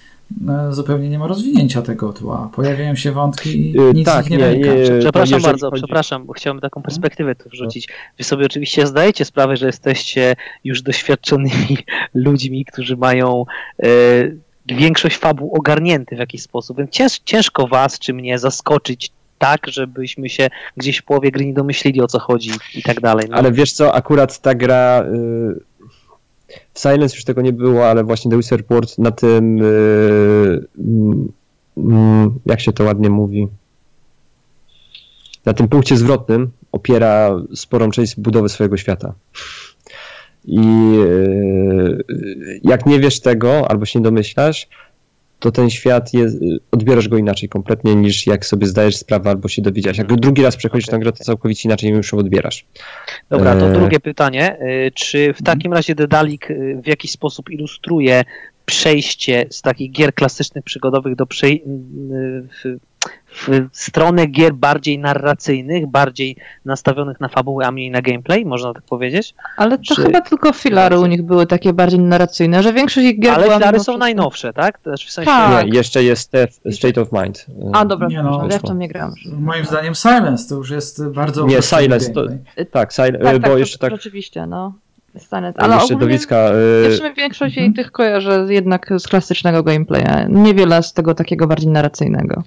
no, 0.41 0.75
zupełnie 0.75 1.09
nie 1.09 1.19
ma 1.19 1.27
rozwinięcia 1.27 1.83
tego 1.83 2.13
tła. 2.13 2.51
Pojawiają 2.55 2.97
się 2.97 3.13
wątki 3.13 3.71
i 3.71 3.81
y, 3.81 3.93
nic 3.95 4.07
tak, 4.07 4.31
nie, 4.31 4.37
nie, 4.37 4.59
nie 4.59 4.99
Przepraszam 5.01 5.43
bardzo, 5.43 5.71
chodzi... 5.71 5.83
przepraszam, 5.83 6.27
bo 6.27 6.33
chciałem 6.33 6.61
taką 6.61 6.83
perspektywę 6.83 7.35
tu 7.35 7.49
wrzucić. 7.49 7.89
Wy 8.19 8.25
sobie 8.25 8.47
oczywiście 8.47 8.87
zdajecie 8.87 9.25
sprawę, 9.25 9.57
że 9.57 9.67
jesteście 9.67 10.37
już 10.65 10.83
doświadczonymi 10.83 11.79
ludźmi, 12.15 12.65
którzy 12.65 12.97
mają 12.97 13.45
e, 13.83 13.87
większość 14.67 15.17
fabuł 15.17 15.55
ogarnięty 15.55 16.17
w 16.17 16.19
jakiś 16.19 16.43
sposób, 16.43 16.79
więc 16.79 16.91
cięż, 16.91 17.19
ciężko 17.25 17.67
was 17.67 17.99
czy 17.99 18.15
mnie 18.15 18.39
zaskoczyć 18.39 19.13
tak, 19.39 19.67
żebyśmy 19.69 20.29
się 20.29 20.51
gdzieś 20.77 20.99
w 20.99 21.03
połowie 21.03 21.31
gry 21.31 21.47
nie 21.47 21.55
domyślili 21.55 22.01
o 22.01 22.07
co 22.07 22.19
chodzi 22.19 22.51
i 22.75 22.83
tak 22.83 23.01
dalej. 23.01 23.27
No. 23.31 23.37
Ale 23.37 23.53
wiesz 23.53 23.73
co, 23.73 23.95
akurat 23.95 24.41
ta 24.41 24.55
gra... 24.55 25.05
Y 25.05 25.73
w 26.75 26.79
Silence 26.79 27.17
już 27.17 27.25
tego 27.25 27.43
nie 27.43 27.53
było, 27.53 27.89
ale 27.89 28.05
właśnie 28.05 28.31
The 28.31 28.37
Whisper 28.37 28.59
Report 28.59 28.99
na 28.99 29.11
tym, 29.11 29.59
yy, 29.59 30.67
yy, 31.77 32.31
jak 32.47 32.61
się 32.61 32.73
to 32.73 32.85
ładnie 32.85 33.11
mówi, 33.11 33.49
na 35.45 35.53
tym 35.53 35.69
punkcie 35.69 35.97
zwrotnym 35.97 36.51
opiera 36.73 37.31
sporą 37.55 37.91
część 37.91 38.17
budowy 38.17 38.49
swojego 38.49 38.77
świata. 38.77 39.15
I 40.45 40.61
yy, 40.93 42.05
jak 42.65 42.87
nie 42.87 43.01
wiesz 43.01 43.21
tego, 43.21 43.71
albo 43.71 43.85
się 43.85 43.99
nie 43.99 44.03
domyślasz, 44.03 44.69
to 45.39 45.53
ten 45.53 45.71
świat 45.71 46.15
jest, 46.15 46.39
odbierasz 46.71 47.09
go 47.09 47.17
inaczej 47.17 47.49
kompletnie 47.49 47.95
niż 47.95 48.27
jak 48.27 48.47
sobie 48.47 48.67
zdajesz 48.67 48.97
sprawę 48.97 49.31
albo 49.31 49.49
się 49.49 49.63
dowiedziałeś. 49.63 49.99
Jak 49.99 50.17
drugi 50.21 50.43
raz 50.43 50.57
przechodzisz 50.57 50.89
Okay. 50.89 50.99
tę 50.99 51.03
grę, 51.03 51.13
to 51.13 51.25
całkowicie 51.25 51.69
inaczej 51.69 51.91
już 51.91 52.13
ją 52.13 52.19
odbierasz. 52.19 52.65
Dobra, 53.31 53.57
to 53.57 53.69
E, 53.69 53.73
drugie 53.73 54.01
pytanie. 54.01 54.57
Y, 54.87 54.91
Czy 54.95 55.35
w 55.35 55.43
takim 55.43 55.73
razie 55.73 55.95
Dedalik 55.95 56.49
w 56.83 56.87
jakiś 56.87 57.11
sposób 57.11 57.51
ilustruje 57.51 58.25
przejście 58.67 59.47
z 59.51 59.63
takich 59.63 59.93
gier 59.93 60.15
klasycznych, 60.15 60.65
przygodowych 60.65 61.17
do 61.17 61.25
przej- 61.27 61.63
w, 63.35 63.69
stronę 63.73 64.27
gier 64.27 64.55
bardziej 64.55 64.99
narracyjnych, 64.99 65.87
bardziej 65.87 66.37
nastawionych 66.65 67.21
na 67.21 67.29
fabułę, 67.29 67.67
a 67.67 67.71
mniej 67.73 67.91
na 67.91 68.03
gameplay, 68.03 68.45
można 68.47 68.75
tak 68.75 68.83
powiedzieć? 68.83 69.35
Ale 69.57 69.79
to 69.79 69.85
Czy- 69.95 70.03
chyba 70.03 70.21
tylko 70.21 70.53
filary 70.53 70.99
u 70.99 71.07
nich 71.07 71.23
były 71.23 71.47
takie 71.47 71.73
bardziej 71.73 71.99
narracyjne, 72.01 72.63
że 72.63 72.73
większość 72.73 73.07
ich 73.07 73.21
gier 73.21 73.33
Ale 73.35 73.45
filary 73.45 73.73
mimo 73.73 73.85
są 73.85 73.99
najnowsze, 73.99 74.53
tak? 74.53 74.79
To 74.79 74.91
w 74.97 75.11
sensie, 75.11 75.31
Tak. 75.31 75.67
Nie, 75.67 75.73
jeszcze 75.77 76.05
jest 76.05 76.31
te 76.31 76.49
State 76.71 77.01
of 77.01 77.09
Mind. 77.13 77.47
A, 77.73 77.85
dobra, 77.85 78.09
Nie 78.09 78.23
no, 78.23 78.49
ja 78.51 78.59
w 78.59 78.63
to 78.63 78.75
nie 78.75 78.89
grałem. 78.89 79.15
Moim 79.39 79.65
zdaniem 79.65 79.95
Silence 79.95 80.49
to 80.49 80.55
już 80.55 80.71
jest 80.71 81.09
bardzo 81.09 81.47
Nie, 81.47 81.63
Silence 81.63 82.11
to- 82.13 82.25
gameplay. 82.27 82.67
Tak, 82.67 82.93
Sil- 82.99 83.13
Tak, 83.13 83.23
tak, 83.23 83.39
bo 83.39 83.49
to 83.49 83.59
jeszcze 83.59 83.79
tak, 83.79 83.91
rzeczywiście, 83.91 84.47
no. 84.47 84.73
Ale 85.57 85.75
jeszcze 85.75 85.95
ogólnie, 85.95 86.19
w 86.19 86.33
y, 86.33 87.15
większość 87.17 87.57
jej 87.57 87.67
Mhm. 87.67 87.75
tych 87.85 87.93
kojarzę 87.93 88.47
jednak 88.49 88.93
z 88.99 89.09
klasycznego 89.09 89.63
gameplaya. 89.63 90.27
Niewiele 90.29 90.83
z 90.83 90.93
tego 90.93 91.15
takiego 91.15 91.47
bardziej 91.47 91.71
narracyjnego. 91.71 92.43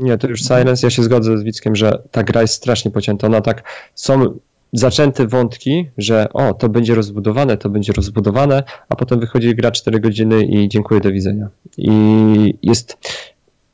Nie, 0.00 0.18
to 0.18 0.28
już 0.28 0.40
Silence, 0.42 0.86
ja 0.86 0.90
się 0.90 1.02
zgodzę 1.02 1.38
z 1.38 1.42
Wickiem, 1.42 1.76
że 1.76 2.02
ta 2.10 2.22
gra 2.22 2.42
jest 2.42 2.54
strasznie 2.54 2.90
pocięta. 2.90 3.26
Ona 3.26 3.40
tak, 3.40 3.62
są 3.94 4.38
zaczęte 4.72 5.26
wątki, 5.26 5.90
że 5.98 6.28
o, 6.32 6.54
to 6.54 6.68
będzie 6.68 6.94
rozbudowane, 6.94 7.56
to 7.56 7.70
będzie 7.70 7.92
rozbudowane, 7.92 8.62
a 8.88 8.96
potem 8.96 9.20
wychodzi 9.20 9.54
gra 9.54 9.70
4 9.70 10.00
godziny 10.00 10.44
i 10.44 10.68
dziękuję, 10.68 11.00
do 11.00 11.12
widzenia. 11.12 11.48
I 11.78 12.54
jest 12.62 12.96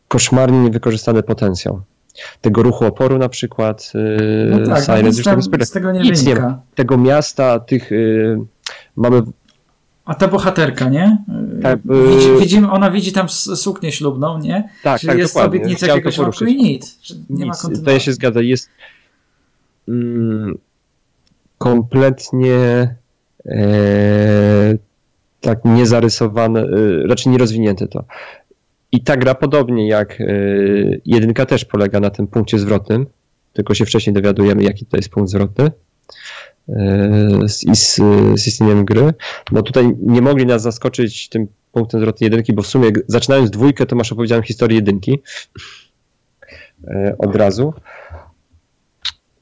koszmarnie 0.08 0.62
niewykorzystany 0.62 1.22
potencjał. 1.22 1.80
Tego 2.40 2.62
ruchu 2.62 2.84
oporu 2.84 3.18
na 3.18 3.28
przykład, 3.28 3.92
yy, 3.94 4.46
No 4.50 4.58
tak, 4.58 4.68
no 4.68 4.80
Silence 4.80 5.16
już 5.18 5.24
tam 5.24 5.42
z 5.42 5.70
tego 5.70 5.92
nie 5.92 6.00
nic 6.00 6.22
nie 6.26 6.34
wynika. 6.34 6.60
tego 6.74 6.98
miasta, 6.98 7.60
tych 7.60 7.90
yy, 7.90 8.38
mamy 8.96 9.22
A 10.04 10.14
ta 10.14 10.28
bohaterka, 10.28 10.88
nie? 10.88 11.18
Tak, 11.62 11.80
Widzi, 11.84 12.30
y- 12.30 12.40
widzimy, 12.40 12.70
ona 12.70 12.90
widzi 12.90 13.12
tam 13.12 13.28
suknię 13.28 13.92
ślubną, 13.92 14.38
nie? 14.38 14.68
tak, 14.82 15.00
Czyli 15.00 15.08
tak, 15.08 15.18
jest 15.18 15.34
dokładnie. 15.34 15.58
obietnica 15.58 15.86
Chciałem 15.86 16.04
jakiegoś 16.04 16.18
roku 16.18 16.44
i 16.44 16.56
nic. 16.56 16.98
Nie 17.30 17.46
ma 17.46 17.54
to 17.84 17.98
się 17.98 18.12
zgadzam. 18.12 18.44
Jest 18.44 18.68
mm, 19.88 20.58
kompletnie 21.58 22.56
e, 23.46 24.76
tak 25.40 25.64
niezarysowane, 25.64 26.60
e, 26.60 27.06
raczej 27.06 27.32
nierozwinięte 27.32 27.88
to. 27.88 28.04
I 28.92 29.00
ta 29.00 29.16
gra 29.16 29.34
podobnie 29.34 29.88
jak 29.88 30.20
e, 30.20 30.24
jedynka 31.04 31.46
też 31.46 31.64
polega 31.64 32.00
na 32.00 32.10
tym 32.10 32.26
punkcie 32.26 32.58
zwrotnym, 32.58 33.06
tylko 33.52 33.74
się 33.74 33.86
wcześniej 33.86 34.14
dowiadujemy, 34.14 34.62
jaki 34.62 34.86
to 34.86 34.96
jest 34.96 35.08
punkt 35.08 35.30
zwrotny 35.30 35.70
i 37.66 37.76
z, 37.76 37.94
z 38.34 38.46
istnieniem 38.46 38.84
gry, 38.84 39.14
bo 39.52 39.62
tutaj 39.62 39.96
nie 40.02 40.22
mogli 40.22 40.46
nas 40.46 40.62
zaskoczyć 40.62 41.28
tym 41.28 41.46
punktem 41.72 42.00
zwrotnym 42.00 42.26
jedynki, 42.30 42.52
bo 42.52 42.62
w 42.62 42.66
sumie 42.66 42.90
zaczynając 43.06 43.50
dwójkę, 43.50 43.86
to 43.86 43.96
masz 43.96 44.12
opowiedzianą 44.12 44.42
historię 44.42 44.76
jedynki 44.76 45.22
e, 46.88 47.14
od 47.18 47.36
razu. 47.36 47.74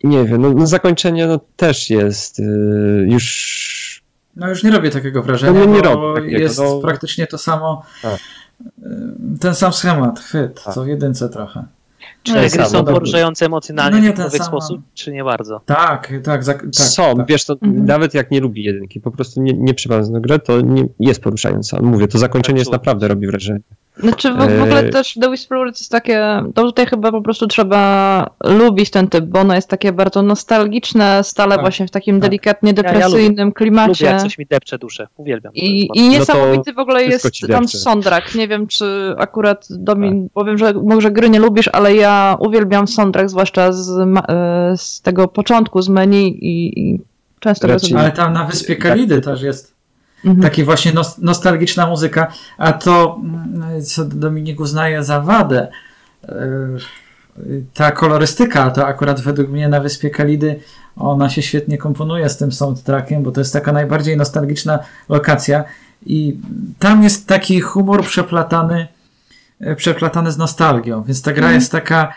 Nie 0.04 0.24
wiem, 0.24 0.42
no, 0.42 0.52
no 0.52 0.66
zakończenie 0.66 1.26
no, 1.26 1.40
też 1.56 1.90
jest 1.90 2.38
y, 2.38 2.42
już. 3.10 4.02
No 4.36 4.48
już 4.48 4.62
nie 4.62 4.70
robię 4.70 4.90
takiego 4.90 5.22
wrażenia, 5.22 5.52
No, 5.60 5.64
nie 5.66 5.82
bo 5.82 5.94
robię 5.94 6.20
takiego, 6.22 6.42
jest 6.42 6.58
no. 6.58 6.80
praktycznie 6.80 7.26
to 7.26 7.38
samo, 7.38 7.82
Tak. 8.02 8.20
ten 9.40 9.54
sam 9.54 9.72
schemat, 9.72 10.20
chwyt, 10.20 10.62
Tak. 10.64 10.74
co 10.74 10.84
w 10.84 10.86
jedynce 10.86 11.28
trochę. 11.28 11.64
Czy 12.22 12.32
No 12.34 12.40
gry 12.52 12.64
są 12.64 12.84
poruszające 12.84 13.46
emocjonalnie 13.46 13.90
No 13.90 13.96
nie 13.96 14.02
w 14.02 14.06
jakikolwiek 14.06 14.44
sposób, 14.44 14.80
czy 14.94 15.12
nie 15.12 15.24
bardzo? 15.24 15.60
Tak, 15.66 16.12
tak, 16.24 16.44
za, 16.44 16.54
tak. 16.54 16.74
są, 16.74 17.16
tak. 17.16 17.26
wiesz, 17.26 17.44
to 17.44 17.52
Mhm. 17.62 17.84
nawet 17.84 18.14
jak 18.14 18.30
nie 18.30 18.40
lubi 18.40 18.64
jedynki, 18.64 19.00
po 19.00 19.10
prostu 19.10 19.42
nie, 19.42 19.52
nie 19.52 19.74
przypadając 19.74 20.10
do 20.10 20.20
grę, 20.20 20.38
to 20.38 20.60
nie, 20.60 20.84
jest 21.00 21.22
poruszająca. 21.22 21.82
Mówię, 21.82 22.08
to 22.08 22.18
zakończenie 22.18 22.56
Tak 22.56 22.60
jest 22.60 22.72
naprawdę 22.72 23.08
robi 23.08 23.26
wrażenie. 23.26 23.60
Znaczy 23.96 24.32
w, 24.32 24.36
w 24.36 24.62
ogóle 24.62 24.84
Eee. 24.84 24.90
też 24.90 25.14
The 25.20 25.28
Whisperer 25.28 25.72
to 25.72 25.78
jest 25.78 25.90
takie, 25.90 26.42
to 26.54 26.62
tutaj 26.62 26.86
chyba 26.86 27.12
po 27.12 27.22
prostu 27.22 27.46
trzeba 27.46 28.30
lubić 28.44 28.90
ten 28.90 29.08
typ, 29.08 29.24
bo 29.24 29.40
ono 29.40 29.54
jest 29.54 29.68
takie 29.68 29.92
bardzo 29.92 30.22
nostalgiczne, 30.22 31.24
stale 31.24 31.54
Tak, 31.54 31.60
właśnie 31.60 31.86
w 31.86 31.90
takim 31.90 32.20
tak. 32.20 32.30
delikatnie 32.30 32.72
Ja- 32.76 32.82
ja 32.82 32.90
lubię. 32.92 32.98
depresyjnym 33.00 33.46
Lubię, 33.48 33.54
klimacie. 33.56 34.06
jak 34.06 34.22
coś 34.22 34.38
mi 34.38 34.46
depcze 34.46 34.78
duszę. 34.78 35.06
Uwielbiam. 35.16 35.52
to. 35.52 35.58
I, 35.60 35.88
To 35.88 35.94
I 35.94 36.02
No 36.02 36.08
niesamowity 36.08 36.72
w 36.72 36.78
ogóle 36.78 37.04
jest 37.04 37.30
tam 37.50 37.68
soundtrack. 37.68 38.34
Nie 38.34 38.48
wiem, 38.48 38.66
czy 38.66 39.14
akurat 39.18 39.66
Domin, 39.70 40.22
Tak. 40.24 40.32
powiem, 40.32 40.58
że 40.58 40.72
może 40.72 41.10
gry 41.10 41.30
nie 41.30 41.38
lubisz, 41.38 41.68
ale 41.72 41.94
ja 41.94 42.36
uwielbiam 42.40 42.88
soundtrack, 42.88 43.28
zwłaszcza 43.30 43.72
z, 43.72 43.90
e, 44.28 44.74
z 44.76 45.00
tego 45.00 45.28
początku, 45.28 45.82
z 45.82 45.88
menu 45.88 46.28
i, 46.28 46.80
i 46.80 47.00
często. 47.40 47.68
Ale 47.96 48.12
tam 48.12 48.32
na 48.32 48.44
wyspie 48.44 48.76
Kalidy 48.76 49.20
też 49.20 49.42
jest 49.42 49.74
Mhm. 50.24 50.42
taki 50.42 50.64
właśnie 50.64 50.92
nos, 50.92 51.18
nostalgiczna 51.18 51.86
muzyka, 51.86 52.32
a 52.58 52.72
to, 52.72 53.20
mm, 53.24 53.82
co 53.82 54.04
Dominik 54.04 54.60
uznaje 54.60 55.04
za 55.04 55.20
wadę, 55.20 55.68
yy, 56.28 56.78
ta 57.74 57.90
kolorystyka, 57.90 58.70
to 58.70 58.86
akurat 58.86 59.20
według 59.20 59.48
mnie 59.48 59.68
na 59.68 59.80
wyspie 59.80 60.10
Kalidy 60.10 60.60
ona 60.96 61.30
się 61.30 61.42
świetnie 61.42 61.78
komponuje 61.78 62.28
z 62.28 62.36
tym 62.36 62.52
soundtrackiem, 62.52 63.22
bo 63.22 63.32
to 63.32 63.40
jest 63.40 63.52
taka 63.52 63.72
najbardziej 63.72 64.16
nostalgiczna 64.16 64.78
lokacja 65.08 65.64
i 66.06 66.40
tam 66.78 67.02
jest 67.02 67.26
taki 67.28 67.60
humor 67.60 68.04
przeplatany 68.04 68.88
e, 69.60 69.76
przeplatany 69.76 70.32
z 70.32 70.38
nostalgią, 70.38 71.02
więc 71.02 71.22
ta 71.22 71.32
gra 71.32 71.42
Mhm. 71.42 71.54
jest 71.54 71.72
taka 71.72 72.14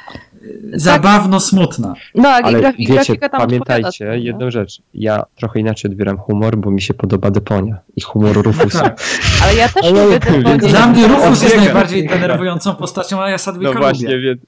zabawno 0.73 1.39
smutna. 1.39 1.93
Tak, 2.23 2.43
i, 2.45 2.47
Ale 2.47 2.59
graf- 2.59 2.73
i 2.77 2.87
wiecie, 2.87 2.93
grafika 2.93 3.29
tam 3.29 3.41
pamiętajcie 3.41 3.87
odpowiada, 3.87 4.15
jedną 4.15 4.51
rzecz. 4.51 4.81
Ja 4.93 5.23
trochę 5.35 5.59
inaczej 5.59 5.91
odbieram 5.91 6.17
humor, 6.17 6.57
bo 6.57 6.71
mi 6.71 6.81
się 6.81 6.93
podoba 6.93 7.31
Deponia 7.31 7.77
i 7.95 8.01
humor 8.01 8.43
Rufusa. 8.43 8.79
Tak. 8.81 8.99
Ale 9.43 9.55
ja 9.55 9.69
też 9.69 9.83
Ale- 9.83 10.05
lubię 10.05 10.19
body. 10.43 10.67
Dla 10.67 10.87
mnie 10.87 11.07
Rufus 11.07 11.43
jest 11.43 11.57
najbardziej 11.57 12.07
denerwującą 12.07 12.75
postacią, 12.75 13.21
a 13.21 13.29
ja 13.29 13.37
Sadwika 13.37 13.73
No 13.73 13.79
właśnie, 13.79 14.07
lubię. 14.07 14.21
więc 14.21 14.41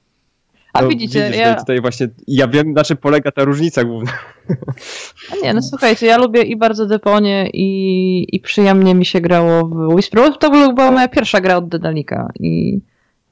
A 0.74 0.82
no, 0.82 0.88
widzicie, 0.88 1.24
widzisz, 1.26 1.40
ja, 1.40 1.52
no 1.52 1.60
tutaj 1.60 1.82
właśnie, 1.82 2.08
ja 2.28 2.48
wiem, 2.48 2.74
na 2.74 2.84
czym 2.84 2.98
polega 2.98 3.32
ta 3.32 3.44
różnica 3.44 3.84
główna. 3.84 4.12
A 5.34 5.36
nie, 5.46 5.54
no 5.54 5.62
słuchajcie, 5.62 6.06
ja 6.06 6.18
lubię 6.18 6.42
i 6.42 6.56
bardzo 6.56 6.86
Deponie 6.86 7.50
i, 7.54 8.36
i 8.36 8.40
przyjemnie 8.40 8.96
mi 8.96 9.06
się 9.06 9.22
grało 9.22 9.68
w 9.68 9.94
Whisper. 9.94 10.38
To 10.38 10.50
była 10.74 10.92
moja 10.92 11.08
pierwsza 11.08 11.42
gra 11.42 11.58
od 11.58 11.68
Dedalika 11.70 12.32
i, 12.40 12.80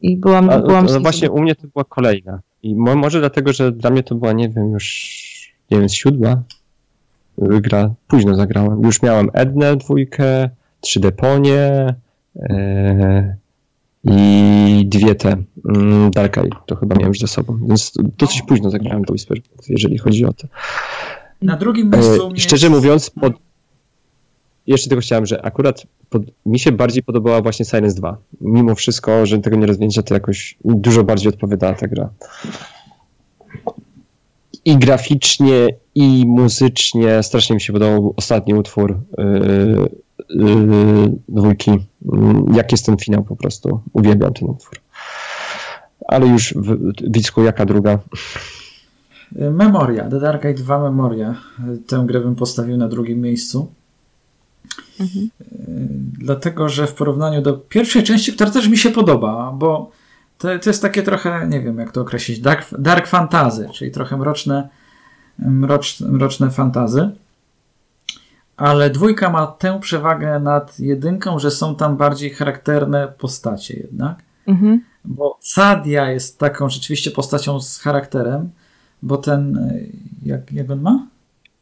i 0.01 0.17
byłam, 0.17 0.49
A, 0.49 0.59
byłam 0.59 0.85
no, 0.85 0.93
nim 0.93 1.01
właśnie 1.01 1.31
u 1.31 1.41
mnie 1.41 1.55
to 1.55 1.67
była 1.67 1.83
kolejna. 1.83 2.39
I 2.65 2.75
mo, 2.75 2.95
może 2.95 3.19
dlatego, 3.19 3.53
że 3.53 3.71
dla 3.71 3.89
mnie 3.89 4.03
to 4.03 4.15
była, 4.15 4.33
nie 4.33 4.49
wiem, 4.49 4.71
już, 4.71 5.55
nie 5.71 5.79
wiem, 5.79 5.89
siódma 5.89 6.43
gra. 7.37 7.93
Późno 8.07 8.35
zagrałem. 8.35 8.81
Już 8.83 9.01
miałem 9.01 9.29
Ednę 9.33 9.75
dwójkę, 9.75 10.49
trzy 10.81 10.99
Deponie 10.99 11.95
e, 12.35 13.35
i 14.03 14.83
dwie 14.87 15.15
te 15.15 15.37
mm, 15.69 16.11
Dark 16.11 16.37
Eye. 16.37 16.49
To 16.65 16.75
chyba 16.75 16.95
miałem 16.95 17.09
już 17.09 17.19
ze 17.19 17.27
sobą. 17.27 17.59
Więc 17.67 17.91
dosyć 18.17 18.41
późno 18.41 18.69
zagrałem 18.69 19.03
do 19.03 19.13
Whisper, 19.13 19.37
jeżeli 19.69 19.97
chodzi 19.97 20.25
o 20.25 20.33
to. 20.33 20.47
Na 21.41 21.57
drugim 21.57 21.89
miejscu 21.89 22.29
mnie 22.29 22.39
szczerze 22.39 22.69
mówiąc, 22.69 23.09
pod... 23.09 23.33
jeszcze 24.67 24.89
tylko 24.89 25.01
chciałem, 25.01 25.25
że 25.25 25.45
akurat 25.45 25.83
pod... 26.09 26.23
mi 26.45 26.59
się 26.59 26.71
bardziej 26.71 27.03
podobała 27.03 27.41
właśnie 27.41 27.65
Silence 27.65 27.95
2. 27.95 28.17
Mimo 28.41 28.75
wszystko, 28.75 29.25
że 29.25 29.39
tego 29.39 29.57
nie 29.57 29.65
rozwinięcia, 29.65 30.03
to 30.03 30.13
jakoś 30.13 30.57
dużo 30.63 31.03
bardziej 31.03 31.29
odpowiadała 31.29 31.73
ta 31.73 31.87
gra. 31.87 32.09
I 34.65 34.77
graficznie, 34.77 35.67
i 35.95 36.23
muzycznie 36.27 37.23
strasznie 37.23 37.53
mi 37.53 37.61
się 37.61 37.73
podobał 37.73 38.13
ostatni 38.17 38.53
utwór 38.53 38.97
yy, 39.17 39.89
yy, 40.29 41.11
dwójki. 41.29 41.71
Yy, 41.71 41.79
jak 42.53 42.71
jest 42.71 42.85
ten 42.85 42.97
finał 42.97 43.23
po 43.23 43.35
prostu. 43.35 43.79
Uwielbiam 43.93 44.33
ten 44.33 44.49
utwór. 44.49 44.79
Ale 46.07 46.27
już, 46.27 46.53
w, 46.53 46.77
Wicku, 47.11 47.43
jaka 47.43 47.65
druga? 47.65 47.99
Memoria, 49.31 50.09
The 50.09 50.19
Dark 50.19 50.45
Age 50.45 50.53
2 50.53 50.79
Memoria. 50.79 51.35
Tę 51.87 52.03
grę 52.07 52.19
bym 52.19 52.35
postawił 52.35 52.77
na 52.77 52.87
drugim 52.87 53.21
miejscu. 53.21 53.71
Mhm. 54.99 55.29
Dlatego, 56.19 56.69
że 56.69 56.87
w 56.87 56.93
porównaniu 56.93 57.41
do 57.41 57.53
pierwszej 57.53 58.03
części, 58.03 58.33
która 58.33 58.49
też 58.51 58.67
mi 58.67 58.77
się 58.77 58.89
podoba, 58.89 59.51
bo 59.55 59.91
to, 60.37 60.59
to 60.59 60.69
jest 60.69 60.81
takie 60.81 61.03
trochę, 61.03 61.47
nie 61.47 61.61
wiem 61.61 61.79
jak 61.79 61.91
to 61.91 62.01
określić, 62.01 62.39
dark, 62.39 62.67
dark 62.79 63.07
fantasy, 63.07 63.69
czyli 63.73 63.91
trochę 63.91 64.17
mroczne, 64.17 64.69
mrocz, 65.39 65.99
mroczne 66.01 66.51
fantazy. 66.51 67.11
Ale 68.57 68.89
dwójka 68.89 69.29
ma 69.29 69.47
tę 69.47 69.79
przewagę 69.79 70.39
nad 70.39 70.79
jedynką, 70.79 71.39
że 71.39 71.51
są 71.51 71.75
tam 71.75 71.97
bardziej 71.97 72.29
charakterne 72.29 73.07
postacie 73.17 73.77
jednak. 73.77 74.23
Mhm. 74.47 74.81
Bo 75.05 75.37
Sadia 75.41 76.11
jest 76.11 76.39
taką 76.39 76.69
rzeczywiście 76.69 77.11
postacią 77.11 77.59
z 77.59 77.79
charakterem, 77.79 78.49
bo 79.01 79.17
ten, 79.17 79.69
jak, 80.23 80.51
jak 80.51 80.71
on 80.71 80.81
ma? 80.81 81.07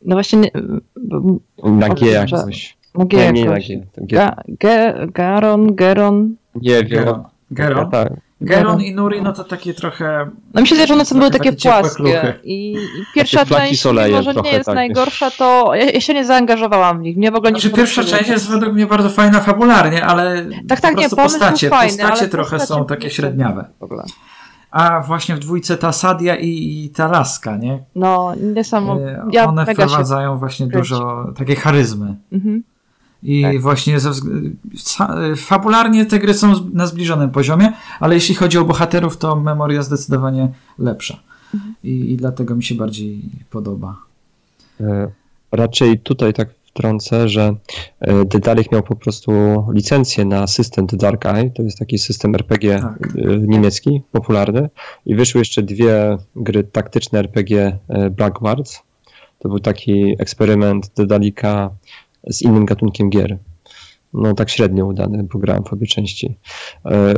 No 0.05 0.16
właśnie, 0.16 0.39
nie, 0.39 0.51
bo- 0.95 1.70
Na 1.70 1.89
G 1.89 2.26
Dobrze. 2.32 2.74
Jakoś. 2.96 3.00
no 3.00 3.06
G 3.06 3.18
Nie, 3.18 3.32
nie 3.32 3.46
na 3.46 3.52
jakoś. 3.52 3.68
G. 3.68 3.82
G. 3.98 4.16
Ga, 4.18 4.36
Ge, 4.60 5.08
Garon, 5.12 5.76
Geron. 5.76 6.36
Nie 6.56 6.84
wiem. 6.84 6.89
Geron. 6.89 7.24
Geron? 7.52 7.91
Tak. 7.91 8.14
Geron 8.41 8.82
i 8.82 8.96
Nuri, 8.96 9.22
no 9.22 9.34
to 9.34 9.44
takie 9.44 9.74
trochę... 9.74 10.30
No 10.54 10.62
mi 10.62 10.68
się 10.68 10.76
wydaje, 10.76 10.88
że 10.88 10.94
one 10.94 11.06
są 11.06 11.18
były 11.20 11.32
Takie 11.32 11.52
takie 11.54 11.70
płaskie. 11.70 12.34
I, 12.44 12.72
I 12.74 12.78
pierwsza 13.16 13.46
część, 13.46 13.86
mimo 13.86 14.24
że 14.24 14.34
nie 14.34 14.52
jest 14.52 14.66
takie. 14.66 14.76
najgorsza, 14.76 15.32
to 15.32 15.76
ja, 15.76 15.84
ja 15.91 16.02
się 16.02 16.14
nie 16.14 16.26
zaangażowałam 16.26 17.00
w 17.00 17.02
nich. 17.02 17.18
Mnie 17.18 17.32
w 17.32 17.36
ogóle 17.36 17.52
nie 17.52 17.60
Znaczy 17.60 17.76
pierwsza 17.76 18.02
podchodziły. 18.02 18.20
część 18.20 18.32
jest 18.32 18.50
według 18.52 18.74
mnie 18.74 18.86
bardzo 18.88 19.10
fajna 19.10 19.39
fabularnie, 19.39 20.06
ale 20.06 20.46
Tak, 20.68 20.82
tak, 20.82 20.96
po 20.96 21.02
nie, 21.02 21.10
postacie, 21.10 21.70
fajny, 21.70 21.98
postacie 21.98 22.28
trochę 22.28 22.58
postacie 22.58 22.80
są 22.80 22.86
takie 22.86 23.10
średniawe. 23.10 23.66
W 23.80 23.84
ogóle. 23.84 24.04
A 24.72 25.00
właśnie 25.02 25.36
w 25.36 25.39
dwójce 25.39 25.78
ta 25.78 25.91
Sadia 25.91 26.36
i, 26.36 26.48
i 26.86 26.89
ta 26.89 27.08
Laska, 27.08 27.58
nie? 27.58 27.84
No, 27.96 28.34
niesamowite. 28.56 29.08
E, 29.12 29.26
Ja 29.32 29.46
One 29.48 29.66
wprowadzają 29.66 30.38
właśnie 30.38 30.68
kręci. 30.68 30.89
dużo 30.89 31.28
takiej 31.38 31.56
charyzmy. 31.56 32.16
Mhm. 32.32 32.64
I 33.24 33.41
Tak. 33.41 33.61
właśnie 33.61 33.99
ze, 33.99 34.11
fabularnie 35.38 36.05
te 36.05 36.19
gry 36.19 36.34
są 36.34 36.53
na 36.74 36.88
zbliżonym 36.88 37.30
poziomie, 37.30 37.74
ale 37.99 38.15
jeśli 38.15 38.36
chodzi 38.36 38.57
o 38.57 38.65
bohaterów, 38.65 39.17
to 39.17 39.36
memoria 39.36 39.84
zdecydowanie 39.84 40.49
lepsza. 40.80 41.19
Mhm. 41.53 41.74
I, 41.84 42.11
I 42.11 42.17
dlatego 42.17 42.55
mi 42.55 42.63
się 42.63 42.76
bardziej 42.76 43.21
podoba. 43.49 43.95
E, 44.82 45.07
Raczej 45.51 45.99
tutaj 45.99 46.34
tak 46.34 46.49
wtrącę, 46.65 47.30
że 47.30 47.55
Dedalek 48.26 48.71
miał 48.71 48.84
po 48.84 48.95
prostu 48.95 49.32
licencję 49.74 50.26
na 50.26 50.47
system 50.47 50.88
The 50.88 50.97
Dark 50.97 51.26
Eye, 51.26 51.49
to 51.49 51.63
jest 51.63 51.80
taki 51.80 51.97
system 51.99 52.36
RPG 52.36 52.80
Tak. 52.80 53.07
e, 53.17 53.38
niemiecki, 53.38 54.01
popularny 54.11 54.69
i 55.05 55.15
wyszły 55.15 55.39
jeszcze 55.41 55.63
dwie 55.63 56.17
gry 56.36 56.63
taktyczne 56.63 57.19
RPG 57.19 57.78
e, 57.88 58.09
Blackguards. 58.09 58.82
To 59.39 59.49
był 59.49 59.59
taki 59.59 60.15
eksperyment 60.19 60.91
Dedalika 60.97 61.69
z 62.30 62.41
innym 62.41 62.65
gatunkiem 62.65 63.09
gier. 63.09 63.38
No 64.13 64.34
tak 64.34 64.49
średnio 64.49 64.86
udany, 64.86 65.24
bo 65.34 65.39
grałem 65.39 65.63
w 65.63 65.74
obie 65.74 65.88
części. 65.88 66.38
E, 66.86 67.13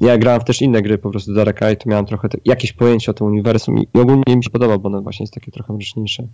Ja 0.00 0.18
grałem 0.18 0.40
też 0.40 0.62
inne 0.62 0.82
gry, 0.82 0.98
po 0.98 1.10
prostu 1.10 1.34
Dark 1.34 1.62
Eye, 1.62 1.76
to 1.76 1.90
miałem 1.90 2.06
trochę 2.06 2.28
te, 2.28 2.38
jakieś 2.44 2.72
pojęcie 2.72 3.10
o 3.10 3.14
tym 3.14 3.26
uniwersum 3.26 3.78
i, 3.78 3.88
i 3.94 4.00
ogólnie 4.00 4.36
mi 4.36 4.44
się 4.44 4.50
podoba, 4.50 4.78
bo 4.78 4.88
ono 4.88 5.02
właśnie 5.02 5.24
jest 5.24 5.34
takie 5.34 5.52
trochę 5.52 5.72
mroczniejsze 5.72 6.26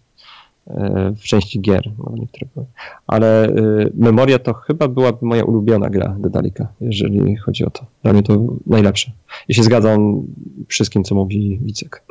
e, 0.67 1.13
w 1.17 1.23
części 1.23 1.61
gier, 1.61 1.93
no 1.99 2.13
niektóre 2.17 2.47
były. 2.55 2.67
Ale 3.07 3.49
y, 3.49 3.93
Memoria 3.95 4.39
to 4.39 4.55
chyba 4.55 4.89
byłaby 4.89 5.27
moja 5.27 5.45
ulubiona 5.45 5.91
gra 5.91 6.17
Dedalika, 6.19 6.69
jeżeli 6.81 7.37
chodzi 7.37 7.65
o 7.65 7.71
to. 7.71 7.87
Dla 8.03 8.13
mnie 8.13 8.23
to 8.23 8.47
najlepsze. 8.67 9.13
I 9.49 9.55
się 9.55 9.63
zgadzam 9.63 10.23
wszystkim, 10.69 11.05
co 11.05 11.15
mówi 11.15 11.59
Wicek. 11.63 12.05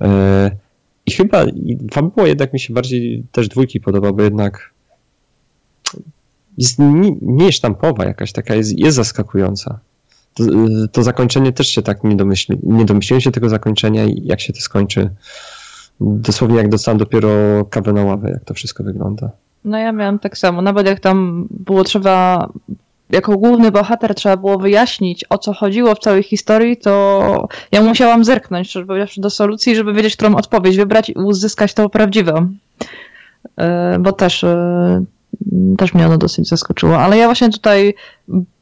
E, 0.00 0.50
I 1.06 1.12
chyba 1.12 1.44
i 1.44 1.78
fabuła 1.92 2.26
jednak 2.26 2.52
mi 2.52 2.60
się 2.60 2.74
bardziej 2.74 3.24
też 3.32 3.48
dwójki 3.48 3.80
podoba, 3.80 4.12
bo 4.12 4.22
jednak 4.22 4.74
jest 6.58 6.78
nie, 6.78 7.16
nie 7.22 7.52
sztampowa 7.52 8.04
jakaś 8.04 8.32
taka, 8.32 8.54
jest, 8.54 8.78
jest 8.78 8.96
zaskakująca. 8.96 9.78
To, 10.34 10.44
to 10.92 11.02
zakończenie 11.02 11.52
też 11.52 11.68
się 11.68 11.82
tak 11.82 12.04
nie 12.04 12.16
domyśli, 12.16 12.58
nie 12.62 12.84
domyśliłem 12.84 13.20
się 13.20 13.30
tego 13.30 13.48
zakończenia 13.48 14.04
i 14.04 14.26
jak 14.26 14.40
się 14.40 14.52
to 14.52 14.60
skończy. 14.60 15.10
Dosłownie 16.00 16.56
jak 16.56 16.68
dostałem 16.68 16.98
dopiero 16.98 17.64
kawę 17.70 17.92
na 17.92 18.04
ławę, 18.04 18.30
jak 18.30 18.44
to 18.44 18.54
wszystko 18.54 18.84
wygląda. 18.84 19.30
No 19.64 19.78
ja 19.78 19.92
miałam 19.92 20.18
tak 20.18 20.38
samo. 20.38 20.62
Nawet 20.62 20.86
jak 20.86 21.00
tam 21.00 21.46
było 21.50 21.84
trzeba, 21.84 22.48
jako 23.14 23.38
główny 23.38 23.70
bohater 23.70 24.14
trzeba 24.14 24.36
było 24.36 24.58
wyjaśnić, 24.58 25.24
o 25.30 25.38
co 25.38 25.52
chodziło 25.52 25.94
w 25.94 25.98
całej 25.98 26.22
historii, 26.22 26.76
to 26.76 27.48
ja 27.72 27.82
musiałam 27.82 28.24
zerknąć, 28.24 28.68
szczerze 28.68 28.86
powiedziawszy, 28.86 29.20
do 29.20 29.30
solucji, 29.30 29.76
żeby 29.76 29.92
wiedzieć, 29.92 30.16
którą 30.16 30.36
odpowiedź 30.36 30.76
wybrać 30.76 31.10
i 31.10 31.12
uzyskać 31.12 31.74
tą 31.74 31.88
prawdziwą. 31.88 32.48
E, 33.56 33.98
Bo 34.00 34.12
też, 34.12 34.44
e, 34.44 35.04
też 35.78 35.94
mnie 35.94 36.06
ono 36.06 36.18
dosyć 36.18 36.48
zaskoczyło. 36.48 36.98
Ale 36.98 37.18
ja 37.18 37.26
właśnie 37.26 37.50
tutaj 37.50 37.94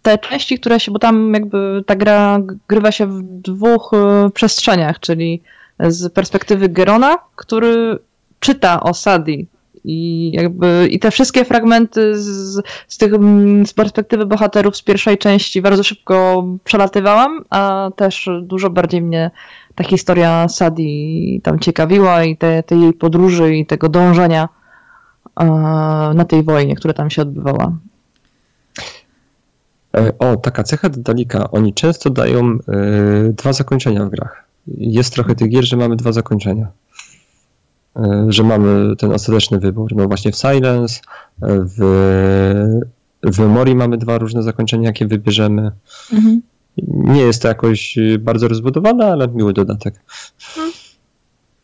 te 0.03 0.19
części, 0.19 0.61
które 0.61 0.81
się, 0.81 0.93
bo 0.93 0.99
tam 0.99 1.35
jakby 1.35 1.85
ta 1.87 1.97
gra 1.97 2.39
grywa 2.69 2.93
się 2.93 3.07
w 3.07 3.23
dwóch 3.23 3.91
e, 3.95 4.31
przestrzeniach, 4.31 5.01
czyli 5.01 5.43
z 5.89 6.13
perspektywy 6.13 6.69
Gerona, 6.69 7.17
który 7.37 7.99
czyta 8.41 8.81
o 8.81 8.95
Sadi 8.95 9.47
i 9.85 10.31
jakby 10.35 10.89
i 10.91 10.99
te 10.99 11.11
wszystkie 11.11 11.45
fragmenty 11.45 12.19
z, 12.19 12.63
z 12.89 12.99
tych 12.99 13.15
mm, 13.15 13.67
z 13.67 13.73
perspektywy 13.73 14.27
bohaterów 14.27 14.77
z 14.77 14.83
pierwszej 14.83 15.19
części 15.19 15.63
bardzo 15.63 15.83
szybko 15.83 16.45
przelatywałam, 16.65 17.45
a 17.51 17.91
też 17.97 18.29
dużo 18.43 18.71
bardziej 18.71 19.03
mnie 19.03 19.31
ta 19.75 19.85
historia 19.85 20.49
Sadi 20.49 21.41
tam 21.43 21.59
ciekawiła 21.59 22.25
i 22.25 22.37
te, 22.37 22.63
te 22.63 22.77
jej 22.77 22.93
podróży 22.93 23.57
i 23.57 23.67
tego 23.67 23.89
dążenia 23.89 24.49
e, 25.41 25.45
na 26.15 26.25
tej 26.25 26.43
wojnie, 26.43 26.77
która 26.77 26.95
tam 26.95 27.11
się 27.11 27.23
odbywała. 27.23 27.73
E, 29.97 30.13
O, 30.19 30.37
taka 30.37 30.63
cecha 30.63 30.89
Dedalika. 30.89 31.51
Oni 31.51 31.75
często 31.75 32.11
dają 32.11 32.41
e, 32.41 32.59
dwa 33.33 33.53
zakończenia 33.53 34.05
w 34.05 34.11
grach. 34.11 34.45
Jest 34.67 35.15
trochę 35.15 35.35
tych 35.35 35.51
gier, 35.51 35.65
że 35.65 35.77
mamy 35.77 35.97
dwa 35.97 36.13
zakończenia. 36.13 36.67
E, 37.97 38.27
że 38.29 38.43
mamy 38.43 38.97
ten 38.97 39.13
ostateczny 39.13 39.59
wybór. 39.59 39.91
No 39.97 40.09
właśnie 40.09 40.33
w 40.33 40.37
Silence, 40.37 41.01
e, 41.43 41.47
w, 41.49 41.77
w 43.23 43.39
Memorii 43.39 43.75
mamy 43.75 43.99
dwa 43.99 44.19
różne 44.19 44.43
zakończenia, 44.43 44.87
jakie 44.89 45.07
wybierzemy. 45.07 45.73
Nie 46.89 47.21
jest 47.21 47.43
to 47.43 47.49
jakoś 47.49 47.99
e, 47.99 48.19
bardzo 48.19 48.49
rozbudowane, 48.49 49.07
ale 49.07 49.29
miły 49.29 49.53
dodatek. 49.53 49.95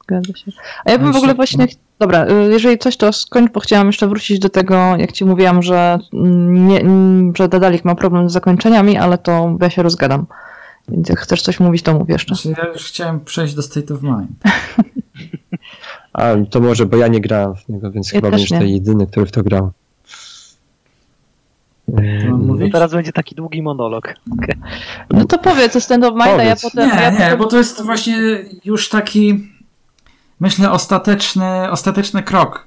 Zgadza 0.03 0.33
się. 0.37 0.53
A 0.85 0.91
ja 0.91 0.99
bym 0.99 1.13
w 1.13 1.17
ogóle 1.17 1.35
właśnie. 1.35 1.67
ch- 1.67 1.75
Dobra, 1.99 2.27
y, 2.27 2.33
jeżeli 2.51 2.79
coś, 2.79 2.97
to 2.97 3.13
skończ, 3.13 3.53
bo 3.53 3.61
chciałam 3.61 3.87
jeszcze 3.87 4.09
wrócić 4.09 4.39
do 4.39 4.49
tego, 4.49 4.75
jak 4.97 5.13
ci 5.13 5.25
mówiłam, 5.25 5.63
że, 5.63 5.99
nie, 6.13 6.81
że 7.37 7.49
Dadalik 7.49 7.85
ma 7.85 7.95
problem 7.95 8.31
z 8.31 8.33
zakończeniami, 8.33 8.97
ale 8.99 9.19
to 9.19 9.57
ja 9.61 9.71
się 9.71 9.83
rozgadam. 9.83 10.27
Więc 10.89 11.09
jak 11.09 11.21
chcesz 11.21 11.43
coś 11.43 11.61
mówić, 11.61 11.83
to 11.83 11.95
mów 11.99 12.09
jeszcze. 12.09 12.35
Znaczy, 12.35 12.61
ja 12.63 12.69
już 12.73 12.85
chciałem 12.85 13.21
przejść 13.21 13.55
do 13.55 13.63
State 13.63 13.95
of 13.95 14.03
Mind. 14.03 14.29
A 16.19 16.45
to 16.51 16.61
może, 16.61 16.87
bo 16.87 16.97
ja 16.97 17.09
nie 17.09 17.21
grałem 17.21 17.55
w 17.57 17.69
niego, 17.69 17.91
więc 17.91 18.13
Ja 18.13 18.19
chyba 18.21 18.31
będziesz 18.31 18.51
nie. 18.51 18.59
ten 18.59 18.69
jedyny, 18.69 19.07
który 19.07 19.27
w 19.27 19.33
to 19.33 19.43
grał. 19.43 19.71
No 22.29 22.37
mówić? 22.37 22.73
teraz 22.73 22.93
będzie 22.93 23.13
taki 23.13 23.35
długi 23.35 23.63
monolog. 23.63 24.15
Okej. 24.43 24.55
No 25.11 25.25
to 25.25 25.39
powiedz 25.39 25.77
o 25.77 25.81
Stand 25.81 26.05
of 26.05 26.13
Mind, 26.15 26.27
a 26.41 26.43
ja 26.43 26.57
potem. 26.63 26.91
a 26.91 26.95
ja 27.01 27.11
Nie, 27.11 27.19
nie, 27.19 27.25
potem... 27.25 27.39
bo 27.39 27.45
to 27.47 27.57
jest 27.59 27.83
właśnie 27.85 28.45
już 28.65 28.89
taki, 28.89 29.49
myślę, 30.41 30.71
ostateczny, 30.71 31.71
ostateczny 31.71 32.23
krok 32.23 32.67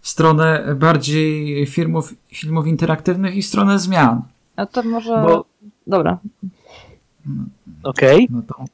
w 0.00 0.08
stronę 0.08 0.74
bardziej 0.78 1.66
filmów, 1.66 2.14
filmów 2.28 2.66
interaktywnych 2.66 3.34
i 3.34 3.42
w 3.42 3.46
stronę 3.46 3.78
zmian. 3.78 4.22
A 4.56 4.66
to 4.66 4.82
może. 4.82 5.10
Bo- 5.10 5.44
Dobra. 5.86 6.18
Okej. 7.82 8.28
No 8.30 8.42
to, 8.42 8.64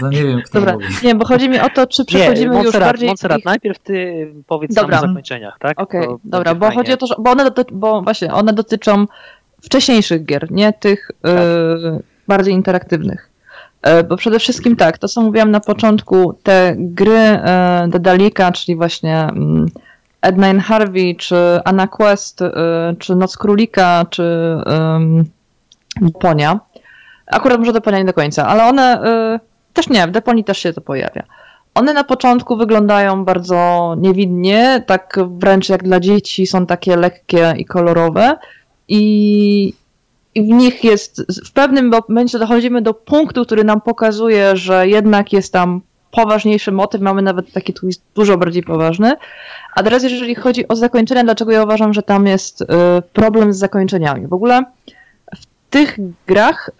to 0.00 0.08
nie 0.08 0.24
wiem, 0.24 0.42
kto 0.42 0.58
Dobra. 0.58 0.72
mówi. 0.72 0.86
Nie, 1.02 1.14
bo 1.14 1.24
chodzi 1.26 1.48
mi 1.48 1.60
o 1.60 1.68
to, 1.70 1.86
czy 1.86 2.02
Nie, 2.02 2.06
przechodzimy 2.06 2.54
już 2.54 2.62
Montserrat, 2.64 2.88
bardziej. 2.88 3.06
Montserrat, 3.08 3.38
ich- 3.38 3.44
najpierw 3.44 3.78
ty 3.78 4.28
powiedz 4.46 4.74
Dobra. 4.74 4.98
o 4.98 5.00
zakończeniach, 5.00 5.56
tak? 5.60 5.80
Okej, 5.80 6.02
To 6.06 6.18
dobra, 6.24 6.54
bo 6.54 6.66
fajnie. 6.66 6.76
chodzi 6.82 6.92
o 6.92 6.96
to, 6.96 7.06
że 7.06 7.14
bo 7.18 7.30
one, 7.30 7.44
doty- 7.50 7.64
bo 7.72 8.02
właśnie 8.02 8.32
one 8.32 8.52
dotyczą 8.52 9.06
wcześniejszych 9.62 10.24
gier, 10.24 10.50
nie 10.52 10.72
tych 10.72 11.10
Tak. 11.22 11.32
e, 11.32 11.98
bardziej 12.28 12.54
interaktywnych. 12.54 13.30
E, 13.82 14.04
bo 14.04 14.16
przede 14.16 14.38
wszystkim 14.38 14.76
tak, 14.76 14.98
to 14.98 15.08
co 15.08 15.22
mówiłam 15.22 15.50
na 15.50 15.60
początku, 15.60 16.34
te 16.42 16.74
gry 16.78 17.12
e, 17.18 17.86
Dedalika, 17.88 18.52
czyli 18.52 18.76
właśnie 18.76 19.18
mm, 19.20 19.66
Edna 20.22 20.46
and 20.48 20.62
Harvey, 20.62 21.16
czy 21.16 21.36
Anna 21.64 21.86
Quest, 21.86 22.42
e, 22.42 22.50
czy 22.98 23.16
Noc 23.16 23.36
Królika, 23.36 24.04
czy 24.10 24.56
Deponia. 26.00 26.60
Akurat 27.26 27.58
może 27.58 27.72
Deponia 27.72 27.98
nie 27.98 28.04
do 28.04 28.12
końca, 28.12 28.46
ale 28.46 28.64
one 28.64 28.82
e, 29.02 29.40
też 29.74 29.88
nie, 29.88 30.06
w 30.06 30.10
Deponii 30.10 30.44
też 30.44 30.58
się 30.58 30.72
to 30.72 30.80
pojawia. 30.80 31.22
One 31.74 31.92
na 31.92 32.04
początku 32.04 32.56
wyglądają 32.56 33.24
bardzo 33.24 33.94
niewinnie, 33.98 34.84
tak 34.86 35.18
wręcz 35.28 35.68
jak 35.68 35.82
dla 35.82 36.00
dzieci, 36.00 36.46
są 36.46 36.66
takie 36.66 36.96
lekkie 36.96 37.54
i 37.56 37.64
kolorowe. 37.64 38.36
I, 38.88 39.74
w 40.36 40.48
nich 40.48 40.84
jest, 40.84 41.26
w 41.46 41.52
pewnym 41.52 41.90
momencie 42.08 42.38
dochodzimy 42.38 42.82
do 42.82 42.94
punktu, 42.94 43.44
który 43.44 43.64
nam 43.64 43.80
pokazuje, 43.80 44.56
że 44.56 44.88
jednak 44.88 45.32
jest 45.32 45.52
tam 45.52 45.80
poważniejszy 46.10 46.72
motyw, 46.72 47.00
mamy 47.00 47.22
nawet 47.22 47.52
taki 47.52 47.72
twist 47.72 48.02
dużo 48.14 48.38
bardziej 48.38 48.62
poważny. 48.62 49.12
A 49.74 49.82
teraz 49.82 50.02
jeżeli 50.02 50.34
chodzi 50.34 50.68
o 50.68 50.76
zakończenia, 50.76 51.24
dlaczego 51.24 51.52
ja 51.52 51.64
uważam, 51.64 51.94
że 51.94 52.02
tam 52.02 52.26
jest 52.26 52.60
y, 52.60 52.66
problem 53.12 53.52
z 53.52 53.58
zakończeniami? 53.58 54.26
W 54.26 54.32
ogóle 54.32 54.64
w 55.36 55.46
tych 55.70 55.98
grach 56.26 56.70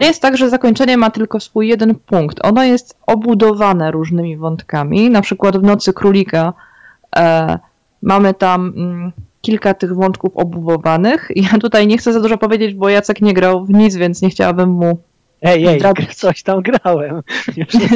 nie 0.00 0.06
jest 0.06 0.22
tak, 0.22 0.36
że 0.36 0.50
zakończenie 0.50 0.96
ma 0.96 1.10
tylko 1.10 1.40
swój 1.40 1.68
jeden 1.68 1.94
punkt. 1.94 2.38
Ono 2.42 2.64
jest 2.64 2.98
obudowane 3.06 3.90
różnymi 3.90 4.36
wątkami. 4.36 5.10
Na 5.10 5.22
przykład 5.22 5.56
w 5.56 5.62
Nocy 5.62 5.92
Królika 5.92 6.52
e, 7.16 7.58
mamy 8.02 8.34
tam 8.34 8.72
mm, 8.76 9.12
kilka 9.40 9.74
tych 9.74 9.94
wątków 9.94 10.36
obudowanych. 10.36 11.28
Ja 11.36 11.58
tutaj 11.58 11.86
nie 11.86 11.98
chcę 11.98 12.12
za 12.12 12.20
dużo 12.20 12.38
powiedzieć, 12.38 12.74
bo 12.74 12.88
Jacek 12.88 13.20
nie 13.20 13.34
grał 13.34 13.64
w 13.64 13.70
nic, 13.70 13.96
więc 13.96 14.22
nie 14.22 14.30
chciałabym 14.30 14.70
mu 14.70 14.98
Ej, 15.44 15.66
ej, 15.66 15.80
coś 16.14 16.42
tam 16.42 16.62
grałem. 16.62 17.22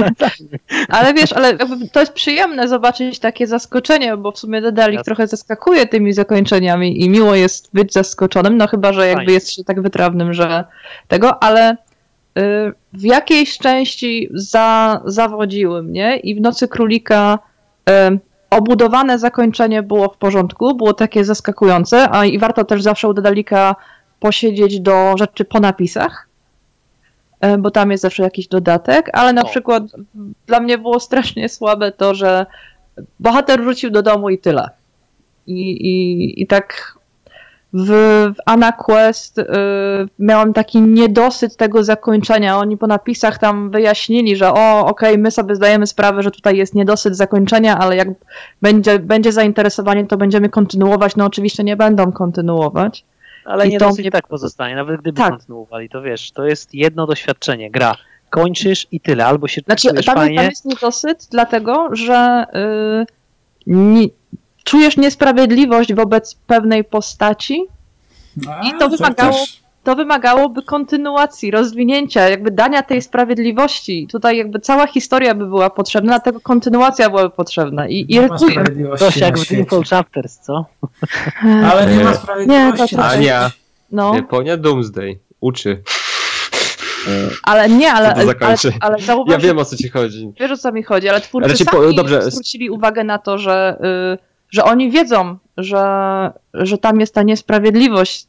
Ale 0.89 1.15
wiesz, 1.15 1.33
ale 1.33 1.59
to 1.93 2.01
jest 2.01 2.13
przyjemne 2.13 2.69
zobaczyć 2.69 3.19
takie 3.19 3.47
zaskoczenie, 3.47 4.17
bo 4.17 4.33
w 4.33 4.39
sumie 4.39 4.61
Dedalik 4.61 5.03
trochę 5.03 5.27
zaskakuje 5.27 5.87
tymi 5.87 6.13
zakończeniami 6.13 7.05
i 7.05 7.11
miło 7.11 7.35
jest 7.35 7.71
być 7.73 7.93
zaskoczonym, 7.93 8.57
no 8.57 8.67
chyba, 8.67 8.93
że 8.93 9.09
jakby 9.09 9.33
jest 9.33 9.53
się 9.53 9.65
tak 9.65 9.83
wytrawnym, 9.83 10.35
że 10.35 10.65
tego, 11.09 11.43
ale 11.43 11.73
y, 11.73 11.77
w 12.93 13.03
jakiejś 13.03 13.59
części 13.59 14.29
za, 14.35 15.01
zawodziły 15.05 15.83
mnie 15.83 16.17
i 16.17 16.35
w 16.35 16.41
Nocy 16.41 16.69
Królika 16.69 17.39
y, 17.91 17.93
obudowane 18.51 19.19
zakończenie 19.19 19.83
było 19.83 20.09
w 20.09 20.17
porządku, 20.17 20.75
było 20.75 20.93
takie 20.93 21.25
zaskakujące, 21.25 22.09
a 22.11 22.25
i 22.25 22.39
warto 22.39 22.65
też 22.65 22.83
zawsze 22.83 23.09
u 23.09 23.15
Dedalika 23.15 23.77
posiedzieć 24.21 24.81
do 24.81 25.15
rzeczy 25.19 25.45
po 25.45 25.61
napisach, 25.61 26.28
bo 27.59 27.71
tam 27.71 27.91
jest 27.91 28.03
zawsze 28.03 28.23
jakiś 28.23 28.49
dodatek, 28.49 29.11
ale 29.13 29.33
na 29.33 29.43
O. 29.43 29.45
przykład 29.45 29.83
dla 30.47 30.61
mnie 30.61 30.79
było 30.79 31.01
strasznie 31.01 31.49
słabe 31.49 31.93
to, 31.93 32.15
że 32.15 32.47
bohater 33.21 33.63
wrócił 33.63 33.91
do 33.91 34.03
domu 34.03 34.31
i 34.31 34.39
tyle. 34.39 34.71
I, 35.47 35.71
i, 35.71 36.43
i 36.43 36.47
tak 36.47 36.99
w, 37.73 37.87
w 38.37 38.41
Anna 38.47 38.73
Quest 38.73 39.39
y, 39.39 39.45
miałam 40.19 40.53
taki 40.53 40.81
niedosyt 40.81 41.57
tego 41.57 41.85
zakończenia. 41.85 42.59
Oni 42.59 42.77
po 42.77 42.87
napisach 42.87 43.39
tam 43.39 43.71
wyjaśnili, 43.71 44.37
że 44.37 44.53
o, 44.53 44.87
okej, 44.87 45.19
my 45.19 45.31
sobie 45.31 45.55
zdajemy 45.55 45.87
sprawę, 45.87 46.23
że 46.23 46.31
tutaj 46.31 46.57
jest 46.57 46.75
niedosyt 46.75 47.17
zakończenia, 47.17 47.79
ale 47.79 47.97
jak 47.97 48.09
będzie, 48.63 48.99
będzie 48.99 49.33
zainteresowanie, 49.33 50.07
to 50.07 50.17
będziemy 50.17 50.49
kontynuować. 50.49 51.17
No 51.17 51.25
oczywiście 51.25 51.65
nie 51.65 51.77
będą 51.77 52.13
kontynuować. 52.13 53.05
Ale 53.49 53.67
I 53.67 53.71
nie 53.71 53.79
to 53.79 53.85
dosyć 53.89 54.01
mnie- 54.05 54.11
tak 54.11 54.27
pozostanie, 54.29 54.75
nawet 54.77 55.01
gdyby 55.01 55.17
Tak. 55.19 55.31
kontynuowali, 55.31 55.89
to 55.89 56.03
wiesz, 56.03 56.33
to 56.33 56.45
jest 56.47 56.75
jedno 56.75 57.07
doświadczenie, 57.07 57.71
gra. 57.71 57.95
Kończysz 58.31 58.87
i 58.93 59.01
tyle, 59.01 59.27
albo 59.27 59.49
się 59.49 59.61
Znaczy, 59.61 59.89
czujesz 59.89 60.07
tam, 60.07 60.15
fajnie, 60.15 60.37
tam 60.37 60.47
jest 60.51 60.65
niedosyt, 60.65 61.29
dlatego 61.31 61.89
że 61.93 62.45
y, 63.03 63.07
nie, 63.67 64.07
czujesz 64.65 64.97
niesprawiedliwość 64.97 65.95
wobec 65.95 66.35
pewnej 66.35 66.85
postaci. 66.85 67.65
A, 68.49 68.69
I 68.69 68.79
to 68.79 68.89
wymagało- 68.89 69.33
też- 69.33 69.61
To 69.89 69.97
wymagałoby 69.97 70.63
kontynuacji, 70.63 71.51
rozwinięcia, 71.51 72.29
jakby 72.29 72.51
dania 72.51 72.83
tej 72.83 73.03
sprawiedliwości. 73.03 74.07
Tutaj 74.13 74.37
jakby 74.37 74.61
cała 74.61 74.87
historia 74.87 75.35
by 75.35 75.47
była 75.47 75.71
potrzebna, 75.71 76.11
dlatego 76.13 76.41
kontynuacja 76.41 77.11
byłaby 77.11 77.31
potrzebna. 77.31 77.89
I 77.89 77.95
Nie 78.09 78.17
irytuje. 78.17 78.55
coś 78.99 79.17
na 79.21 79.27
jak 79.27 79.39
w. 79.39 79.49
Dreamfall 79.49 79.83
Chapters, 79.85 80.39
co? 80.39 80.65
Ale 81.73 81.87
nie 81.97 82.05
ma 82.05 82.11
Nie, 82.11 82.17
sprawiedliwości 82.17 82.87
świecie. 82.89 83.03
Ania, 83.03 83.51
No, 83.93 84.15
Japonia 84.15 84.57
Doomsday. 84.57 85.19
Uczy. 85.41 85.83
ale 87.43 87.69
nie, 87.69 87.93
ale, 87.93 88.09
To 88.27 88.35
to 88.35 88.47
ale, 88.47 88.57
ale 88.81 88.99
zauważ, 88.99 89.33
Ja 89.33 89.39
wiem 89.39 89.59
o 89.59 89.65
co 89.65 89.77
ci 89.77 89.89
chodzi. 89.89 90.33
Wiesz 90.41 90.51
o 90.51 90.57
co 90.57 90.73
mi 90.73 90.83
chodzi, 90.83 91.09
ale 91.09 91.21
twórcy 91.21 91.49
Ale 91.49 91.57
ci 91.59 91.65
po- 91.65 91.83
sami 91.83 91.95
dobrze. 91.97 92.23
zwrócili 92.31 92.71
uwagę 92.71 93.05
na 93.05 93.19
to, 93.19 93.39
że, 93.39 93.79
y, 94.15 94.28
że 94.51 94.65
oni 94.65 94.91
wiedzą, 94.91 95.37
że, 95.57 95.83
że 96.55 96.79
tam 96.79 97.01
jest 97.01 97.15
ta 97.15 97.23
niesprawiedliwość 97.23 98.27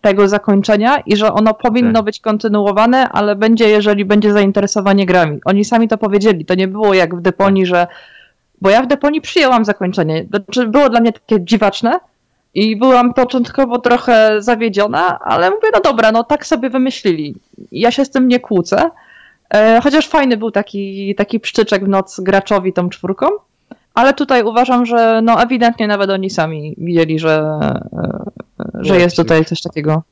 tego 0.00 0.28
zakończenia 0.28 0.98
i 1.06 1.16
że 1.16 1.32
ono 1.32 1.54
powinno 1.54 1.92
Tak. 1.92 2.04
być 2.04 2.20
kontynuowane, 2.20 3.08
ale 3.08 3.36
będzie, 3.36 3.68
jeżeli 3.68 4.04
będzie 4.04 4.32
zainteresowanie 4.32 5.06
grami. 5.06 5.40
Oni 5.44 5.64
sami 5.64 5.88
to 5.88 5.98
powiedzieli. 5.98 6.44
To 6.44 6.54
nie 6.54 6.68
było 6.68 6.94
jak 6.94 7.16
w 7.16 7.20
Deponii, 7.20 7.66
że. 7.66 7.86
Bo 8.60 8.70
ja 8.70 8.82
w 8.82 8.86
Deponii 8.86 9.20
przyjęłam 9.20 9.64
zakończenie. 9.64 10.26
Znaczy, 10.30 10.66
było 10.66 10.88
dla 10.90 11.00
mnie 11.00 11.12
takie 11.12 11.44
dziwaczne. 11.44 12.00
I 12.54 12.76
byłam 12.76 13.14
początkowo 13.14 13.78
trochę 13.78 14.42
zawiedziona, 14.42 15.18
ale 15.20 15.50
mówię, 15.50 15.68
no 15.74 15.80
dobra, 15.80 16.12
no 16.12 16.24
tak 16.24 16.46
sobie 16.46 16.70
wymyślili. 16.70 17.34
Ja 17.72 17.90
się 17.90 18.04
z 18.04 18.10
tym 18.10 18.28
nie 18.28 18.40
kłócę. 18.40 18.90
E, 19.54 19.80
Chociaż 19.82 20.08
fajny 20.08 20.36
był 20.36 20.50
taki, 20.50 21.14
taki 21.14 21.40
pszczyczek 21.40 21.84
w 21.84 21.88
noc 21.88 22.20
graczowi 22.20 22.72
tą 22.72 22.88
czwórką, 22.88 23.26
ale 23.96 24.14
tutaj 24.14 24.42
uważam, 24.42 24.86
że 24.86 25.20
no 25.24 25.42
ewidentnie 25.42 25.86
nawet 25.86 26.10
oni 26.10 26.30
sami 26.30 26.74
widzieli, 26.78 27.18
że, 27.18 27.58
e, 27.92 28.20
że 28.74 29.00
jest 29.00 29.16
tutaj 29.16 29.44
coś 29.44 29.62
takiego. 29.62 30.02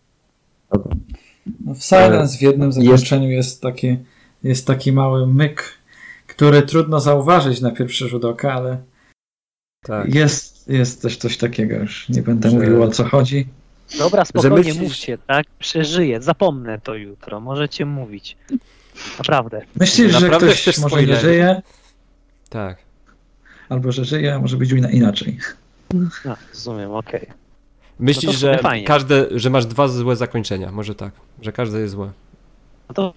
No 1.64 1.74
w 1.74 1.82
Silence 1.82 2.38
w 2.38 2.42
jednym 2.42 2.72
zakończeniu 2.72 3.28
jest 3.30 3.62
taki, 3.62 3.96
jest 4.42 4.66
taki 4.66 4.92
mały 4.92 5.26
myk, 5.26 5.78
który 6.26 6.62
trudno 6.62 7.00
zauważyć 7.00 7.60
na 7.60 7.70
pierwszy 7.70 8.08
rzut 8.08 8.24
oka, 8.24 8.52
ale 8.52 8.78
Tak. 9.86 10.14
jest, 10.14 10.68
jest 10.68 11.02
też 11.02 11.16
coś 11.16 11.36
takiego. 11.38 11.76
Już 11.76 12.08
nie 12.08 12.22
będę 12.22 12.50
Że- 12.50 12.56
mówił 12.56 12.82
o 12.82 12.88
co 12.88 13.04
chodzi. 13.04 13.46
Dobra, 13.98 14.24
spokojnie 14.24 14.56
myślisz- 14.74 14.82
mówcie, 14.82 15.18
tak? 15.18 15.46
Przeżyję, 15.58 16.22
zapomnę 16.22 16.80
to 16.80 16.94
jutro, 16.94 17.40
możecie 17.40 17.86
mówić. 17.86 18.36
Naprawdę. 19.18 19.62
Myślisz, 19.80 20.12
że 20.12 20.20
Naprawdę 20.20 20.52
ktoś 20.54 20.78
może 20.78 21.02
nie 21.02 21.16
żyje, 21.16 21.62
Tak. 22.48 22.78
Albo 23.68 23.92
że 23.92 24.04
żyje, 24.04 24.34
a 24.34 24.38
może 24.38 24.56
być 24.56 24.70
ina- 24.72 24.90
inaczej. 24.90 25.38
No, 26.24 26.36
rozumiem, 26.54 26.90
okej. 26.90 27.26
Myślisz, 27.98 28.32
No 28.32 28.38
że 28.38 28.58
fajnie. 28.58 28.86
każde, 28.86 29.26
że 29.38 29.50
masz 29.50 29.66
dwa 29.66 29.88
złe 29.88 30.16
zakończenia. 30.16 30.72
Może 30.72 30.94
tak. 30.94 31.12
Że 31.42 31.52
każde 31.52 31.80
jest 31.80 31.92
złe. 31.94 32.10
No 32.88 32.94
to... 32.94 33.14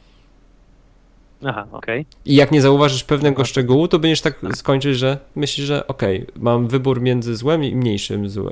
Aha, 1.46 1.68
okej. 1.72 2.06
I 2.26 2.36
jak 2.36 2.52
nie 2.52 2.62
zauważysz 2.62 3.04
pewnego 3.04 3.46
szczegółu, 3.46 3.88
to 3.88 4.00
będziesz 4.00 4.22
tak 4.22 4.40
skończyć, 4.56 4.98
że 4.98 5.18
myślisz, 5.36 5.68
że 5.68 5.88
okej, 5.88 6.26
mam 6.36 6.68
wybór 6.68 7.02
między 7.02 7.36
złem 7.36 7.64
i 7.64 7.76
mniejszym 7.76 8.30
złe, 8.30 8.52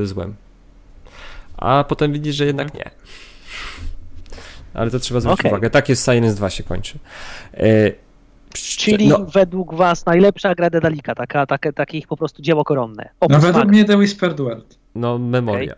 yy, 0.00 0.06
złem. 0.06 0.34
A 1.56 1.84
potem 1.84 2.12
widzisz, 2.12 2.36
że 2.36 2.46
jednak 2.46 2.74
nie. 2.74 2.90
Ale 4.74 4.90
to 4.90 4.98
trzeba 4.98 5.20
zwrócić 5.20 5.40
Okej. 5.40 5.50
uwagę. 5.52 5.70
Tak 5.70 5.88
jest 5.88 6.04
Silence 6.04 6.36
2 6.36 6.50
się 6.50 6.62
kończy. 6.62 6.98
E, 7.54 7.92
Czyli 8.54 9.08
no, 9.08 9.18
według 9.24 9.74
was 9.74 10.06
najlepsza 10.06 10.54
gra 10.54 10.70
Dedalika, 10.70 11.14
taka, 11.14 11.46
takie, 11.46 11.72
takie 11.72 11.98
ich 11.98 12.06
po 12.06 12.16
prostu 12.16 12.42
dzieło 12.42 12.64
koronne. 12.64 13.02
No 13.04 13.26
Opus 13.26 13.36
według 13.36 13.64
Max. 13.64 13.68
mnie 13.68 13.84
The 13.84 13.96
Whispered 13.96 14.40
World. 14.40 14.78
no 14.94 15.18
memoria. 15.18 15.74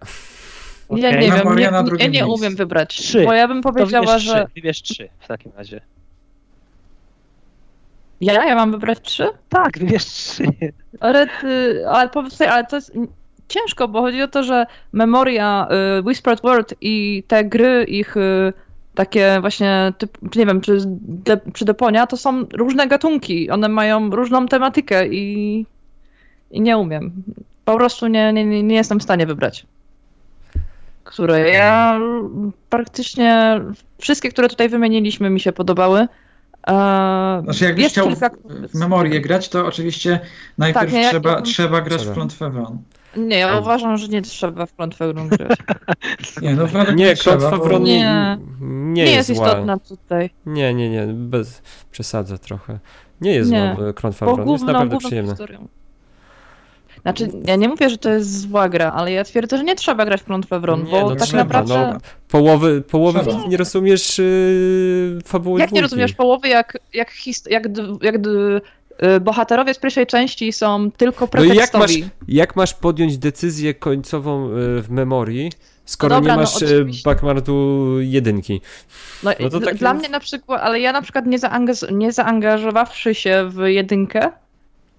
Ja 0.91 1.09
Okej. 1.09 1.21
nie 1.21 1.27
wiem, 1.27 1.37
Memoria 1.39 1.67
nie, 1.71 1.73
na 1.73 1.83
nie, 1.83 1.91
ja 1.99 2.05
nie 2.07 2.11
miejscu. 2.11 2.33
umiem 2.33 2.57
wybrać, 2.57 2.97
Trzy. 2.97 3.25
bo 3.25 3.33
ja 3.33 3.49
bym 3.49 3.63
powiedziała, 3.63 4.07
wybierz 4.07 4.23
że... 4.23 4.35
trzy, 4.45 4.55
wybierz 4.55 4.83
trzy 4.83 5.09
w 5.19 5.29
takim 5.29 5.53
razie. 5.57 5.81
Ja? 8.21 8.47
Ja 8.47 8.55
mam 8.55 8.71
wybrać 8.71 8.99
trzy? 9.03 9.29
Tak, 9.49 9.79
wybierz 9.79 10.05
trzy. 10.05 10.45
Ale, 11.01 11.27
ty, 11.41 11.83
ale 11.89 12.09
powiedz 12.09 12.33
sobie, 12.37 12.53
ale 12.53 12.67
to 12.67 12.77
jest 12.77 12.93
ciężko, 13.49 13.89
bo 13.89 14.01
chodzi 14.01 14.23
o 14.23 14.29
to, 14.29 14.43
że 14.43 14.67
Memoria, 14.93 15.69
y, 15.99 16.03
Whispered 16.03 16.41
World 16.43 16.75
i 16.81 17.25
te 17.29 17.45
gry 17.45 17.85
ich 17.85 18.17
y, 18.17 18.53
takie 19.01 19.39
właśnie, 19.41 19.93
typ, 19.99 20.35
nie 20.37 20.47
wiem, 20.47 20.61
czy, 20.61 20.79
de, 21.03 21.41
czy 21.53 21.65
Deponia, 21.65 22.07
to 22.07 22.17
są 22.17 22.45
różne 22.53 22.87
gatunki. 22.87 23.51
One 23.51 23.69
mają 23.69 24.11
różną 24.11 24.47
tematykę 24.49 25.09
i, 25.09 25.67
i 26.51 26.61
nie 26.61 26.79
umiem. 26.79 27.13
Po 27.65 27.77
prostu 27.77 28.07
nie, 28.07 28.33
nie, 28.33 28.63
nie 28.63 28.75
jestem 28.75 29.01
w 29.01 29.03
stanie 29.03 29.27
wybrać. 29.27 29.67
Które 31.05 31.51
ja 31.51 32.01
praktycznie 32.71 33.61
wszystkie, 33.99 34.29
które 34.29 34.49
tutaj 34.49 34.69
wymieniliśmy, 34.69 35.31
mi 35.31 35.41
się 35.41 35.53
podobały. 35.53 36.01
E, 36.01 36.07
Znaczy, 37.45 37.65
jakbyś 37.65 37.87
chciał 37.87 38.07
kilka- 38.09 38.31
w 38.69 38.75
memorię 38.75 39.21
grać, 39.21 39.49
to 39.49 39.67
oczywiście 39.67 40.21
najpierw 40.59 40.85
Tak, 40.85 40.93
nie, 40.93 41.01
jak- 41.03 41.11
trzeba, 41.11 41.43
trzeba 41.43 41.81
grać 41.81 41.99
Trzeba. 42.01 42.13
w 42.13 42.15
klątwę 42.15 42.51
Wron. 42.51 42.79
Nie, 43.17 43.39
ja 43.39 43.59
uważam, 43.59 43.97
że 43.97 44.09
nie 44.09 44.23
trzeba 44.23 44.67
w 44.67 44.75
klątwę 44.75 45.13
grą 45.15 45.29
grać. 45.29 45.59
Nie, 46.43 46.55
no 46.55 46.67
Nie, 46.95 47.15
klątwa 47.17 47.59
bo- 47.59 47.79
nie, 47.79 47.79
Nie. 48.01 48.39
nie, 48.61 48.93
Nie, 48.93 49.03
jest, 49.03 49.15
jest 49.29 49.31
istotna 49.31 49.79
tutaj. 49.79 50.31
Nie, 50.47 50.75
nie, 50.75 50.91
nie, 50.91 51.07
bez 51.07 51.63
przesadzę 51.91 52.39
trochę. 52.39 52.79
Nie 53.21 53.33
jest 53.35 53.51
Nie. 53.51 53.77
zła 53.79 53.93
klątwa 53.93 54.27
Wron, 54.35 54.49
jest 54.51 54.65
naprawdę 54.65 54.99
przyjemna. 54.99 55.33
historią. 55.33 55.69
Znaczy, 57.03 57.29
ja 57.47 57.57
nie 57.57 57.69
mówię, 57.69 57.91
że 57.91 57.99
to 57.99 58.11
jest 58.11 58.41
zła 58.41 58.69
gra, 58.69 58.93
ale 58.93 59.13
ja 59.13 59.25
twierdzę, 59.25 59.57
że 59.59 59.65
nie 59.65 59.75
trzeba 59.77 60.05
grać 60.05 60.21
w 60.21 60.25
klątwę 60.25 60.61
Wron, 60.61 60.85
Nie, 60.85 60.91
bo 60.91 61.01
no 61.11 61.17
tak 61.17 61.29
trzeba, 61.29 61.45
naprawdę... 61.45 61.91
no. 61.95 62.01
Połowy, 62.29 62.81
połowy 62.83 63.21
Trzeba. 63.21 63.47
nie 63.47 63.57
rozumiesz 63.57 64.19
yy, 64.19 65.19
fabuły 65.25 65.61
Jak 65.61 65.69
nie 65.69 65.73
dwójki. 65.73 65.83
rozumiesz 65.83 66.13
połowy, 66.13 66.49
jak, 66.49 66.79
jak, 66.95 67.11
his, 67.11 67.45
jak, 67.51 67.69
d- 67.73 67.83
jak 68.03 68.19
d- 68.21 68.31
y, 68.31 68.61
bohaterowie 69.21 69.75
z 69.75 69.79
pierwszej 69.79 70.07
części 70.07 70.53
są 70.53 70.91
tylko 70.91 71.29
No 71.35 71.45
i 71.45 71.49
jak 71.49 71.57
masz, 71.57 71.71
pretekstowi. 71.71 72.09
jak 72.29 72.57
masz 72.57 72.75
podjąć 72.75 73.19
decyzję 73.19 73.75
końcową 73.75 74.47
y, 74.47 74.83
w 74.83 74.91
memorii, 74.91 75.53
skoro 75.85 76.15
No 76.15 76.21
dobra, 76.21 76.33
nie 76.35 76.37
no 76.37 76.43
masz 76.43 76.63
y, 76.63 76.67
oczywiście. 76.67 77.03
backmardu 77.11 77.87
jedynki? 78.01 78.61
No, 79.23 79.31
no 79.41 79.51
to 79.51 79.61
takie- 79.61 79.79
Dla 79.79 79.95
mnie 79.95 80.09
na 80.09 80.21
przykład, 80.21 80.61
ale 80.63 80.81
ja 80.81 80.93
na 80.93 81.03
przykład 81.03 81.27
nie, 81.27 81.39
zaangaż, 81.39 81.77
nie 81.93 82.13
zaangażowawszy 82.13 83.15
się 83.15 83.49
w 83.51 83.59
jedynkę, 83.67 84.31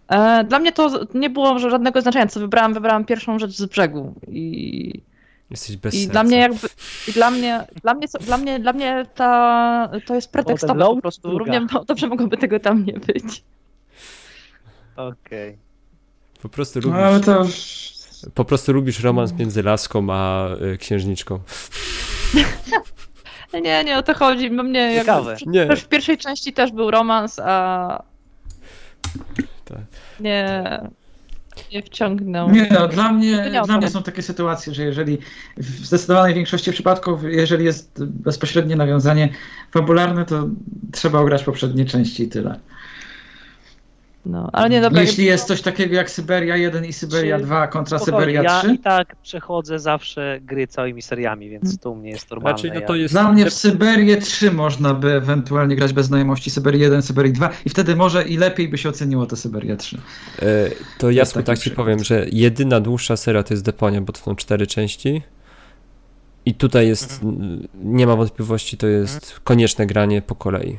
e, 0.08 0.44
dla 0.44 0.60
mnie 0.60 0.72
to 0.72 1.06
nie 1.14 1.30
było 1.30 1.60
żadnego 1.60 2.02
znaczenia, 2.02 2.28
co 2.28 2.40
wybrałam, 2.40 2.74
wybrałam 2.74 3.06
pierwszą 3.06 3.40
rzecz 3.40 3.52
z 3.52 3.66
brzegu 3.66 4.14
i 4.28 5.02
Jesteś 5.52 5.78
bez 5.78 5.94
I 5.94 5.98
serca. 5.98 6.12
dla 6.12 6.24
mnie 6.24 6.38
jakby, 6.38 6.68
i 7.08 7.12
dla 7.12 7.32
mnie, 7.32 7.68
dla 7.84 7.94
mnie, 7.94 8.08
dla 8.22 8.38
mnie, 8.38 8.60
dla 8.60 8.74
mnie 8.74 9.06
ta, 9.16 9.90
to 10.06 10.16
jest 10.16 10.32
pretekstowe 10.32 10.86
po 10.86 11.02
prostu. 11.02 11.38
Równie 11.40 11.62
dobrze 11.88 12.08
mogłoby 12.08 12.38
tego 12.38 12.60
tam 12.60 12.86
nie 12.86 12.94
być. 12.94 13.44
Okej. 15.08 15.58
Po 16.42 16.50
prostu 16.50 16.80
No 16.80 16.88
lubisz, 16.88 17.04
ale 17.04 17.20
to... 17.20 17.46
po 18.34 18.46
prostu 18.46 18.74
lubisz 18.74 19.00
romans 19.00 19.34
między 19.34 19.64
laską 19.64 20.08
a 20.12 20.48
y, 20.74 20.78
księżniczką. 20.78 21.40
Nie, 23.64 23.84
nie 23.84 23.98
o 23.98 24.04
to 24.04 24.14
chodzi. 24.14 24.52
No 24.52 24.64
mnie 24.64 24.96
Ciekawe. 25.00 25.32
jakby, 25.32 25.52
Nie. 25.52 25.76
w, 25.76 25.80
w 25.80 25.88
pierwszej 25.88 26.18
części 26.18 26.54
też 26.54 26.72
był 26.72 26.92
romans, 26.92 27.40
a 27.44 28.04
Tak. 29.66 29.78
nie, 30.20 30.64
nie 31.74 31.84
wciągnął. 31.84 32.52
Nie 32.52 32.68
no, 32.72 32.88
dla 32.88 33.12
mnie, 33.12 33.50
nie 33.52 33.62
dla 33.62 33.78
mnie 33.78 33.90
są 33.90 34.04
takie 34.04 34.22
sytuacje, 34.22 34.74
że 34.74 34.84
jeżeli 34.84 35.18
w 35.58 35.86
zdecydowanej 35.86 36.34
większości 36.34 36.72
przypadków, 36.72 37.24
jeżeli 37.24 37.66
jest 37.66 38.06
bezpośrednie 38.06 38.76
nawiązanie 38.76 39.30
fabularne, 39.72 40.26
to 40.26 40.48
trzeba 40.92 41.20
ograć 41.20 41.44
poprzednie 41.44 41.86
części 41.86 42.24
i 42.24 42.28
tyle. 42.28 42.60
No, 44.26 44.50
ale 44.54 44.70
nie 44.70 44.82
dobra. 44.82 45.02
Jeśli 45.02 45.26
jest 45.26 45.48
coś 45.48 45.62
takiego 45.62 45.96
jak 45.96 46.10
Syberia 46.12 46.58
1 46.58 46.86
i 46.86 46.94
Syberia 46.94 47.38
Czy- 47.40 47.44
2 47.46 47.68
kontra 47.68 48.00
Spokojnie, 48.00 48.22
Syberia 48.22 48.44
ja 48.44 48.60
3, 48.62 48.74
i 48.74 48.80
tak 48.80 49.16
przechodzę 49.16 49.80
zawsze 49.80 50.40
gry 50.42 50.68
całymi 50.68 51.02
seriami, 51.02 51.50
więc 51.50 51.80
to 51.80 51.92
u 51.92 51.96
mnie 51.96 52.10
jest 52.10 52.32
normalne. 52.32 52.58
Raczej 52.58 52.72
no 52.72 52.80
ja- 52.80 52.86
to 52.88 52.96
jest... 52.96 53.14
Dla 53.14 53.32
mnie 53.32 53.46
w 53.46 53.54
Syberię 53.54 54.18
3 54.18 54.52
można 54.52 54.94
by 54.94 55.12
ewentualnie 55.14 55.76
grać 55.76 55.94
bez 55.94 56.06
znajomości 56.06 56.50
Syberii 56.50 56.82
1, 56.82 57.02
Syberii 57.02 57.34
2 57.34 57.50
i 57.66 57.70
wtedy 57.70 57.96
może 57.96 58.24
i 58.24 58.38
lepiej 58.38 58.70
by 58.70 58.78
się 58.78 58.90
oceniło 58.90 59.26
to 59.26 59.36
Syberia 59.36 59.76
3. 59.76 59.98
E, 60.42 60.46
To 60.98 61.12
ja 61.12 61.26
tak 61.26 61.60
ci 61.60 61.72
powiem, 61.72 62.04
że 62.04 62.26
jedyna 62.32 62.80
dłuższa 62.80 63.18
seria 63.18 63.44
to 63.44 63.54
jest 63.54 63.64
Deponia, 63.64 64.02
bo 64.02 64.14
to 64.14 64.20
są 64.22 64.36
cztery 64.36 64.68
części. 64.68 65.22
I 66.46 66.54
tutaj 66.54 66.88
jest, 66.88 67.20
n- 67.24 67.68
nie 67.84 68.08
ma 68.08 68.16
wątpliwości, 68.16 68.78
to 68.78 68.88
jest 68.88 69.40
konieczne 69.44 69.86
granie 69.86 70.22
po 70.22 70.36
kolei, 70.36 70.78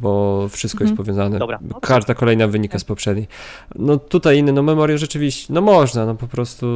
bo 0.00 0.48
wszystko 0.48 0.84
jest 0.84 0.90
Mhm. 0.90 0.96
powiązane. 0.96 1.38
Dobra. 1.38 1.58
Każda 1.82 2.14
kolejna 2.14 2.48
wynika 2.48 2.78
z 2.78 2.84
poprzedniej. 2.84 3.28
No 3.74 3.96
tutaj 3.96 4.38
inne, 4.38 4.52
no 4.52 4.62
memoria 4.62 4.96
rzeczywiście, 4.96 5.52
no 5.52 5.60
można, 5.60 6.06
no 6.06 6.14
po 6.14 6.26
prostu 6.28 6.66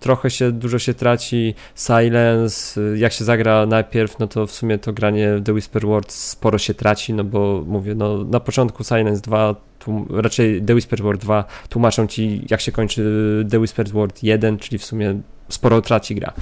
trochę 0.00 0.30
się, 0.30 0.52
dużo 0.52 0.78
się 0.78 0.94
traci. 0.94 1.54
Silence, 1.76 2.80
jak 2.96 3.12
się 3.12 3.24
zagra 3.24 3.66
najpierw, 3.66 4.18
no 4.18 4.26
to 4.26 4.46
w 4.46 4.52
sumie 4.52 4.78
to 4.78 4.92
granie 4.92 5.36
w 5.36 5.42
The 5.42 5.52
Whisper 5.52 5.86
World 5.86 6.12
sporo 6.12 6.58
się 6.58 6.74
traci, 6.74 7.12
no 7.14 7.24
bo 7.24 7.64
mówię, 7.66 7.94
no 7.94 8.24
na 8.24 8.40
początku 8.40 8.84
Silence 8.84 9.22
2 9.22 9.54
tłum- 9.84 10.06
raczej 10.10 10.62
The 10.62 10.74
Whispered 10.74 11.02
World 11.02 11.20
2 11.20 11.44
tłumaczą 11.68 12.06
ci, 12.06 12.42
jak 12.50 12.60
się 12.60 12.72
kończy 12.72 13.46
The 13.50 13.58
Whispered 13.58 13.92
World 13.92 14.22
1, 14.22 14.58
czyli 14.58 14.78
w 14.78 14.84
sumie 14.84 15.20
sporo 15.48 15.82
traci 15.82 16.14
gra. 16.14 16.32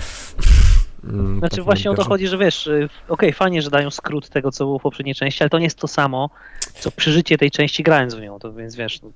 Mm, 1.09 1.39
Znaczy 1.39 1.57
tak 1.57 1.65
właśnie 1.65 1.91
o 1.91 1.95
to 1.95 2.05
chodzi, 2.05 2.29
że 2.29 2.39
wiesz, 2.39 2.67
y, 2.67 2.89
okej, 3.09 3.33
fajnie, 3.33 3.63
że 3.63 3.71
dają 3.71 3.91
skrót 3.91 4.29
tego, 4.29 4.51
co 4.53 4.65
było 4.65 4.79
w 4.79 4.83
poprzedniej 4.83 5.15
części, 5.15 5.43
ale 5.43 5.51
to 5.51 5.59
nie 5.59 5.65
jest 5.65 5.79
to 5.79 5.89
samo, 5.89 6.31
co 6.81 6.91
przeżycie 6.91 7.39
tej 7.39 7.51
części 7.51 7.83
grając 7.83 8.15
w 8.15 8.21
nią, 8.21 8.39
to 8.39 8.53
więc 8.53 8.77
wiesz, 8.77 9.03
no, 9.03 9.11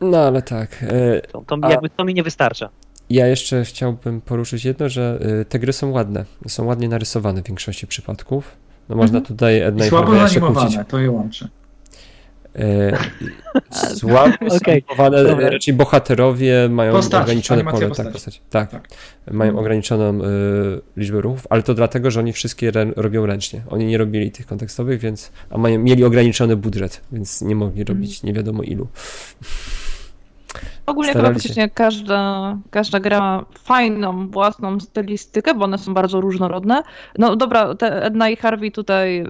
No 0.00 0.18
ale 0.18 0.42
tak. 0.42 0.82
e, 0.82 1.20
to, 1.20 1.42
to, 1.46 1.58
A- 1.62 1.70
jakby 1.70 1.90
to 1.90 2.04
mi 2.04 2.14
nie 2.14 2.22
wystarcza. 2.22 2.68
Ja 3.10 3.26
jeszcze 3.26 3.64
chciałbym 3.64 4.20
poruszyć 4.20 4.64
jedno, 4.64 4.88
że 4.88 5.18
y, 5.40 5.44
te 5.44 5.58
gry 5.58 5.72
są 5.72 5.90
ładne. 5.90 6.24
Są 6.48 6.64
ładnie 6.64 6.88
narysowane 6.88 7.42
w 7.42 7.46
większości 7.46 7.86
przypadków. 7.86 8.56
No 8.88 8.96
można 8.96 9.18
Mhm. 9.18 9.36
tutaj 9.36 9.62
Słabo 9.88 10.06
kłócić. 10.06 10.28
zanimowane, 10.28 10.84
to 10.84 10.98
je 10.98 11.10
łączy. 11.10 11.48
E, 12.58 12.96
Słabo 13.70 14.32
zanimowane, 14.66 15.24
dobra. 15.24 15.50
raczej 15.50 15.74
bohaterowie 15.74 16.68
mają 16.70 16.92
Postaci, 16.92 17.22
ograniczone 17.22 17.64
pole. 17.64 17.88
postaci. 17.88 18.02
Tak, 18.04 18.12
postać. 18.12 18.42
tak. 18.50 18.70
Tak. 18.70 18.88
Mają 19.30 19.58
ograniczoną 19.58 20.20
y, 20.20 20.22
liczbę 20.96 21.20
ruchów, 21.20 21.46
ale 21.50 21.62
to 21.62 21.74
dlatego, 21.74 22.10
że 22.10 22.20
oni 22.20 22.32
wszystkie 22.32 22.72
rę- 22.72 22.92
robią 22.96 23.26
ręcznie. 23.26 23.62
Oni 23.70 23.86
nie 23.86 23.98
robili 23.98 24.30
tych 24.30 24.46
kontekstowych, 24.46 25.00
więc 25.00 25.32
a 25.50 25.58
mają, 25.58 25.78
mieli 25.78 26.04
ograniczony 26.04 26.56
budżet, 26.56 27.00
więc 27.12 27.42
nie 27.42 27.54
mogli 27.56 27.84
robić 27.84 28.22
nie 28.22 28.32
wiadomo 28.32 28.62
ilu. 28.62 28.86
Ogólnie 30.86 31.12
się. 31.12 31.22
faktycznie 31.22 31.70
każda, 31.70 32.56
każda 32.70 33.00
gra 33.00 33.20
ma 33.20 33.44
fajną 33.64 34.28
własną 34.28 34.80
stylistykę, 34.80 35.54
bo 35.54 35.64
one 35.64 35.78
są 35.78 35.94
bardzo 35.94 36.20
różnorodne. 36.20 36.82
No 37.18 37.36
dobra, 37.36 37.74
te 37.74 38.02
Edna 38.04 38.28
i 38.30 38.36
Harvey 38.36 38.72
tutaj 38.72 39.24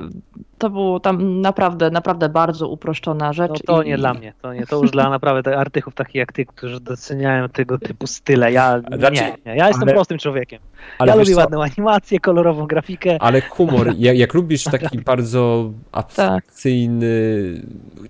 to 0.65 0.71
było 0.71 1.01
tam 1.01 1.41
naprawdę, 1.41 1.91
naprawdę 1.91 2.29
bardzo 2.29 2.69
uproszczona 2.69 3.33
rzecz. 3.33 3.51
No 3.51 3.57
to 3.67 3.83
i- 3.83 3.87
nie 3.87 3.97
dla 3.97 4.15
mnie, 4.15 4.33
to 4.43 4.53
nie, 4.55 4.67
to 4.67 4.77
już 4.83 4.91
dla 4.91 5.11
naprawdę 5.11 5.43
tych 5.51 5.59
artychów 5.61 5.95
takich 5.95 6.15
jak 6.15 6.33
ty, 6.33 6.47
którzy 6.47 6.81
doceniają 6.81 7.49
tego 7.49 7.79
typu 7.79 8.07
style. 8.07 8.53
Ja 8.53 8.81
nie, 9.13 9.37
nie, 9.47 9.57
ja 9.57 9.67
jestem 9.69 9.83
ale- 9.83 9.93
prostym 9.93 10.19
człowiekiem. 10.19 10.61
Ale 10.99 11.13
ja 11.13 11.17
lubię 11.19 11.35
co? 11.35 11.41
ładną 11.41 11.63
animację, 11.63 12.21
kolorową 12.21 12.67
grafikę. 12.67 13.17
Ale 13.21 13.41
humor, 13.41 13.93
jak, 13.99 14.19
jak 14.19 14.35
lubisz 14.35 14.65
taki 14.65 14.99
bardzo 15.13 15.71
abstrakcyjny, 15.93 17.15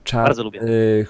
czarny 0.05 0.25
Bardzo 0.27 0.45
lubię. 0.45 0.61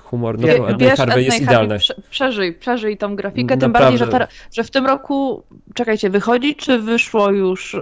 humor, 0.02 0.38
no 0.38 0.46
to 0.48 0.76
Wiesz, 0.78 0.94
Harvey 0.98 1.24
jest 1.24 1.40
idealne. 1.42 1.78
prze- 1.78 1.94
Przeżyj, 2.10 2.52
przeżyj 2.52 2.96
tą 2.96 3.16
grafikę, 3.16 3.56
tym 3.56 3.72
Naprawdę. 3.72 3.78
bardziej, 3.80 3.98
że, 3.98 4.08
teraz, 4.12 4.28
że 4.52 4.64
w 4.64 4.70
tym 4.70 4.86
roku, 4.86 5.42
czekajcie, 5.74 6.10
wychodzi, 6.10 6.56
czy 6.56 6.78
wyszło 6.78 7.30
już 7.30 7.74
y, 7.74 7.78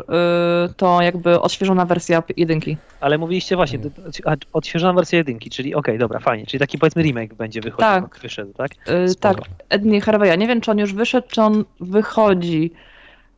to 0.76 1.02
jakby 1.02 1.40
odświeżona 1.40 1.84
wersja 1.86 2.22
jedynki? 2.36 2.76
Ale 3.00 3.18
mówiliście 3.18 3.51
właśnie, 3.56 3.78
Mm. 3.78 3.90
d- 3.90 4.02
d- 4.36 4.36
odświeżona 4.52 4.92
wersja 4.92 5.18
jedynki, 5.18 5.50
czyli 5.50 5.74
okej, 5.74 5.98
dobra, 5.98 6.18
fajnie, 6.20 6.46
czyli 6.46 6.58
taki 6.58 6.78
powiedzmy 6.78 7.02
remake 7.02 7.34
będzie 7.34 7.60
wychodził, 7.60 7.82
Tak. 7.84 8.18
wyszedł, 8.22 8.52
tak? 8.52 8.70
Y, 9.10 9.14
tak, 9.20 9.36
Ednie 9.68 10.00
Harveya. 10.00 10.38
Nie 10.38 10.46
wiem, 10.48 10.60
czy 10.60 10.70
on 10.70 10.78
już 10.78 10.94
wyszedł, 10.94 11.26
czy 11.30 11.42
on 11.42 11.64
wychodzi, 11.80 12.72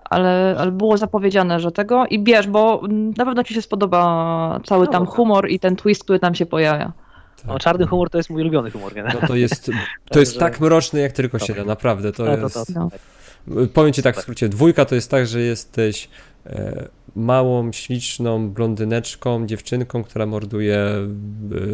ale, 0.05 0.57
ale 0.59 0.73
było 0.73 0.97
zapowiedziane, 0.97 1.61
że 1.61 1.73
tego. 1.73 2.07
I 2.07 2.19
bierz, 2.19 2.47
bo 2.47 2.83
na 3.19 3.25
pewno 3.25 3.45
ci 3.45 3.55
się 3.55 3.63
spodoba 3.63 4.61
cały 4.65 4.87
No 4.87 4.93
tam 4.93 5.07
humor 5.07 5.51
i 5.51 5.59
ten 5.61 5.77
twist, 5.77 6.05
który 6.05 6.19
tam 6.19 6.35
się 6.35 6.47
pojawia. 6.47 6.93
No, 7.47 7.59
czarny 7.59 7.87
humor 7.87 8.11
to 8.11 8.19
jest 8.19 8.31
mój 8.31 8.43
ulubiony 8.43 8.71
humor, 8.71 8.97
nie? 8.97 9.03
No 9.03 9.29
to 9.29 9.37
jest, 9.37 9.71
to 10.13 10.21
jest 10.21 10.39
tak 10.39 10.61
mroczny, 10.61 11.01
jak 11.01 11.13
tylko 11.13 11.39
się 11.39 11.55
da, 11.55 11.65
naprawdę. 11.65 12.13
To 12.13 12.25
No, 12.25 12.37
to, 12.37 12.43
jest... 12.43 12.55
to, 12.55 12.63
No. 12.75 12.89
Powiem 13.75 13.93
ci 13.93 14.03
tak 14.03 14.17
w 14.17 14.21
skrócie, 14.21 14.49
dwójka 14.49 14.85
to 14.85 14.95
jest 14.95 15.11
tak, 15.11 15.27
że 15.27 15.41
jesteś 15.41 16.09
małą, 17.17 17.73
śliczną 17.73 18.51
blondyneczką, 18.51 19.47
dziewczynką, 19.47 20.05
która 20.05 20.27
morduje 20.27 20.89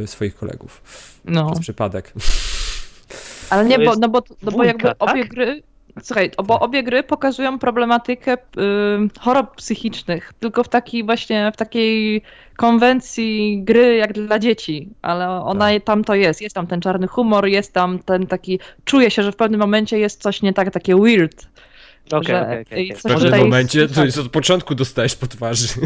e, 0.02 0.06
swoich 0.06 0.36
kolegów. 0.36 0.82
No. 1.24 1.46
Przez 1.46 1.60
przypadek. 1.60 2.12
Ale 3.50 3.64
nie, 3.64 3.78
bo, 3.78 3.96
no 3.96 4.08
bo, 4.08 4.22
no 4.42 4.52
bo 4.52 4.64
jakby 4.64 4.98
obie 4.98 5.22
tak? 5.22 5.28
gry. 5.28 5.62
Słuchaj, 6.02 6.30
bo 6.44 6.60
obie 6.60 6.82
gry 6.82 7.02
pokazują 7.02 7.58
problematykę 7.58 8.34
y, 8.34 8.38
chorób 9.20 9.56
psychicznych, 9.56 10.32
tylko 10.40 10.64
w 10.64 10.68
takiej 10.68 11.04
właśnie, 11.04 11.50
w 11.54 11.56
takiej 11.56 12.22
konwencji 12.56 13.62
gry 13.64 13.96
jak 13.96 14.12
dla 14.12 14.38
dzieci, 14.38 14.88
ale 15.02 15.28
ona 15.28 15.70
Tak. 15.70 15.84
tam 15.84 16.04
to 16.04 16.14
jest, 16.14 16.40
jest 16.40 16.54
tam 16.54 16.66
ten 16.66 16.80
czarny 16.80 17.06
humor, 17.06 17.46
jest 17.46 17.72
tam 17.72 17.98
ten 17.98 18.26
taki, 18.26 18.58
czuje 18.84 19.10
się, 19.10 19.22
że 19.22 19.32
w 19.32 19.36
pewnym 19.36 19.60
momencie 19.60 19.98
jest 19.98 20.22
coś 20.22 20.42
nie 20.42 20.52
tak, 20.52 20.70
takie 20.70 20.96
weird. 20.96 21.48
Okej, 22.12 22.62
okej. 22.62 22.94
W 22.96 23.02
pewnym 23.02 23.38
momencie, 23.40 23.88
to 23.88 24.04
jest 24.04 24.18
od 24.18 24.28
początku 24.28 24.74
dostajesz 24.74 25.16
po 25.16 25.26
twarzy. 25.26 25.68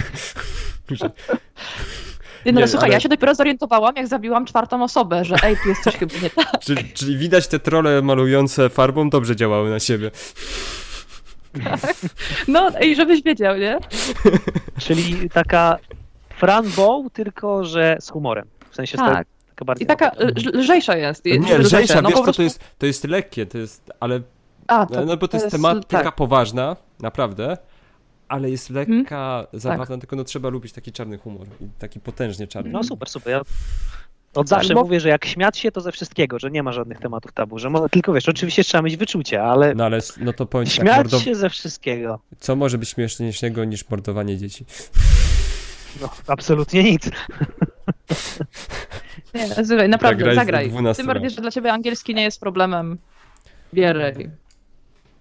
Nie, 2.46 2.52
no 2.52 2.60
Nie, 2.60 2.68
słuchaj, 2.68 2.86
ale- 2.88 2.94
ja 2.94 3.00
się 3.00 3.08
dopiero 3.08 3.34
zorientowałam, 3.34 3.96
jak 3.96 4.06
zabiłam 4.06 4.46
czwartą 4.46 4.82
osobę, 4.84 5.24
że 5.24 5.36
ej, 5.42 5.56
tu 5.62 5.68
jest 5.68 5.82
coś 5.82 5.96
chyba 5.96 6.14
nie 6.22 6.30
tak. 6.30 6.60
czyli, 6.60 6.84
czyli 6.94 7.16
widać 7.18 7.48
te 7.48 7.58
trole 7.58 8.02
malujące 8.02 8.70
farbą 8.70 9.10
dobrze 9.10 9.36
działały 9.36 9.70
na 9.70 9.80
siebie. 9.80 10.10
No 12.48 12.70
i 12.80 12.96
żebyś 12.96 13.22
wiedział, 13.22 13.58
nie? 13.58 13.78
Czyli 14.78 15.30
taka 15.30 15.78
Fran 16.36 16.68
Bow, 16.76 17.12
tylko 17.12 17.64
że 17.64 17.96
z 18.00 18.10
humorem. 18.10 18.46
W 18.70 18.74
sensie 18.74 18.96
Tak. 18.98 19.14
tak. 19.14 19.26
taka 19.50 19.64
bardziej... 19.64 19.84
I 19.84 19.86
taka 19.86 20.10
lżejsza 20.54 20.96
jest. 20.96 21.24
Nie, 21.24 21.58
lżejsza, 21.58 22.02
no 22.02 22.08
wiesz 22.08 22.14
po 22.14 22.20
co, 22.20 22.24
prostu- 22.24 22.36
to 22.36 22.42
jest, 22.42 22.60
to 22.78 22.86
jest 22.86 23.04
lekkie, 23.04 23.46
to 23.46 23.58
jest, 23.58 23.90
ale 24.00 24.20
A, 24.66 24.86
to, 24.86 25.04
no 25.04 25.16
bo 25.16 25.28
to 25.28 25.36
jest, 25.36 25.44
jest- 25.44 25.56
tematyka 25.56 26.02
tak. 26.02 26.14
poważna, 26.14 26.76
naprawdę, 27.00 27.56
ale 28.28 28.50
jest 28.50 28.70
lekka, 28.70 29.46
zabawna, 29.52 29.98
tylko 29.98 30.16
no 30.16 30.24
trzeba 30.24 30.48
lubić 30.48 30.72
taki 30.72 30.92
czarny 30.92 31.18
humor 31.18 31.46
i 31.60 31.68
taki 31.78 32.00
potężnie 32.00 32.46
czarny. 32.46 32.70
No 32.70 32.84
super, 32.84 33.08
super. 33.08 33.32
Ja 33.32 33.40
od 34.34 34.48
zawsze 34.48 34.74
mówię, 34.74 35.00
że 35.00 35.08
jak 35.08 35.24
śmiać 35.24 35.58
się, 35.58 35.72
to 35.72 35.80
ze 35.80 35.92
wszystkiego, 35.92 36.38
że 36.38 36.50
nie 36.50 36.62
ma 36.62 36.72
żadnych 36.72 36.98
tematów 36.98 37.32
tabu, 37.32 37.58
że 37.58 37.70
mo- 37.70 37.88
tylko 37.88 38.12
wiesz, 38.12 38.28
oczywiście 38.28 38.64
trzeba 38.64 38.82
mieć 38.82 38.96
wyczucie, 38.96 39.42
ale 39.42 39.74
No 39.74 39.84
ale 39.84 39.98
no 40.20 40.32
to 40.32 40.46
powiem 40.46 40.66
tak, 40.66 40.74
śmiać 40.74 40.96
mordo... 40.96 41.20
się 41.20 41.34
ze 41.34 41.50
wszystkiego. 41.50 42.20
co 42.38 42.56
może 42.56 42.78
być 42.78 42.88
śmieszniejszego 42.88 43.64
niż 43.64 43.90
mordowanie 43.90 44.38
dzieci? 44.38 44.66
No, 46.00 46.08
absolutnie 46.26 46.82
nic. 46.82 47.10
Nie, 49.34 49.48
słuchaj, 49.64 49.88
naprawdę, 49.88 50.18
Zagraj 50.24 50.36
zagraj. 50.36 50.70
12 50.70 51.00
Tym 51.02 51.06
bardziej, 51.06 51.30
że 51.30 51.40
dla 51.40 51.50
ciebie 51.50 51.72
angielski 51.72 52.14
nie 52.14 52.22
jest 52.22 52.40
problemem. 52.40 52.98
Bieraj. 53.74 54.30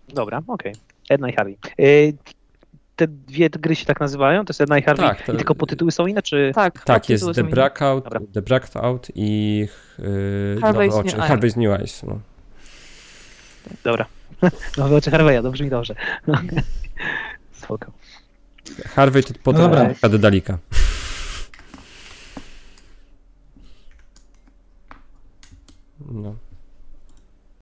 Dobra, 0.10 0.42
okej. 0.48 0.74
Edna 1.10 1.30
i 1.30 1.34
Harvey. 1.34 1.58
Y, 1.80 2.14
Te 2.96 3.08
dwie 3.08 3.50
gry 3.50 3.76
się 3.76 3.86
tak 3.86 4.00
nazywają? 4.00 4.46
To 4.46 4.52
jest 4.52 4.62
Edna 4.62 4.78
i 4.78 4.84
Harvey? 4.84 5.08
Tak, 5.08 5.26
to- 5.26 5.34
I 5.34 5.38
tylko 5.38 5.56
podtytuły 5.56 5.92
są 5.92 6.08
inne, 6.08 6.22
czy... 6.22 6.52
Tak, 6.56 6.84
Tak, 6.84 7.10
jest 7.10 7.26
The 7.36 7.44
Dobra. 7.44 8.20
The 8.34 8.42
Blacked 8.42 8.76
Out 8.78 9.08
i 9.16 9.60
yy, 10.00 10.58
Harvey's 10.62 10.88
Nowe 10.88 10.96
oczy. 10.96 11.18
New 11.18 11.30
Eyes. 11.30 11.32
Harvey's 11.32 11.58
New 11.58 11.80
Eyes. 11.80 12.04
No. 12.04 12.20
Dobra. 13.84 14.06
Nowe 14.78 14.96
oczy 14.96 15.12
Harveya, 15.12 15.42
dobrze 15.42 15.64
mi 15.64 15.70
dobrze. 15.70 15.96
Spoko. 17.62 17.92
Harvey 18.96 19.24
to 19.24 19.34
potem 19.44 19.62
Dobra. 19.62 19.86
Dobra. 19.90 20.10
Dedalika. 20.10 20.58
No. 26.12 26.36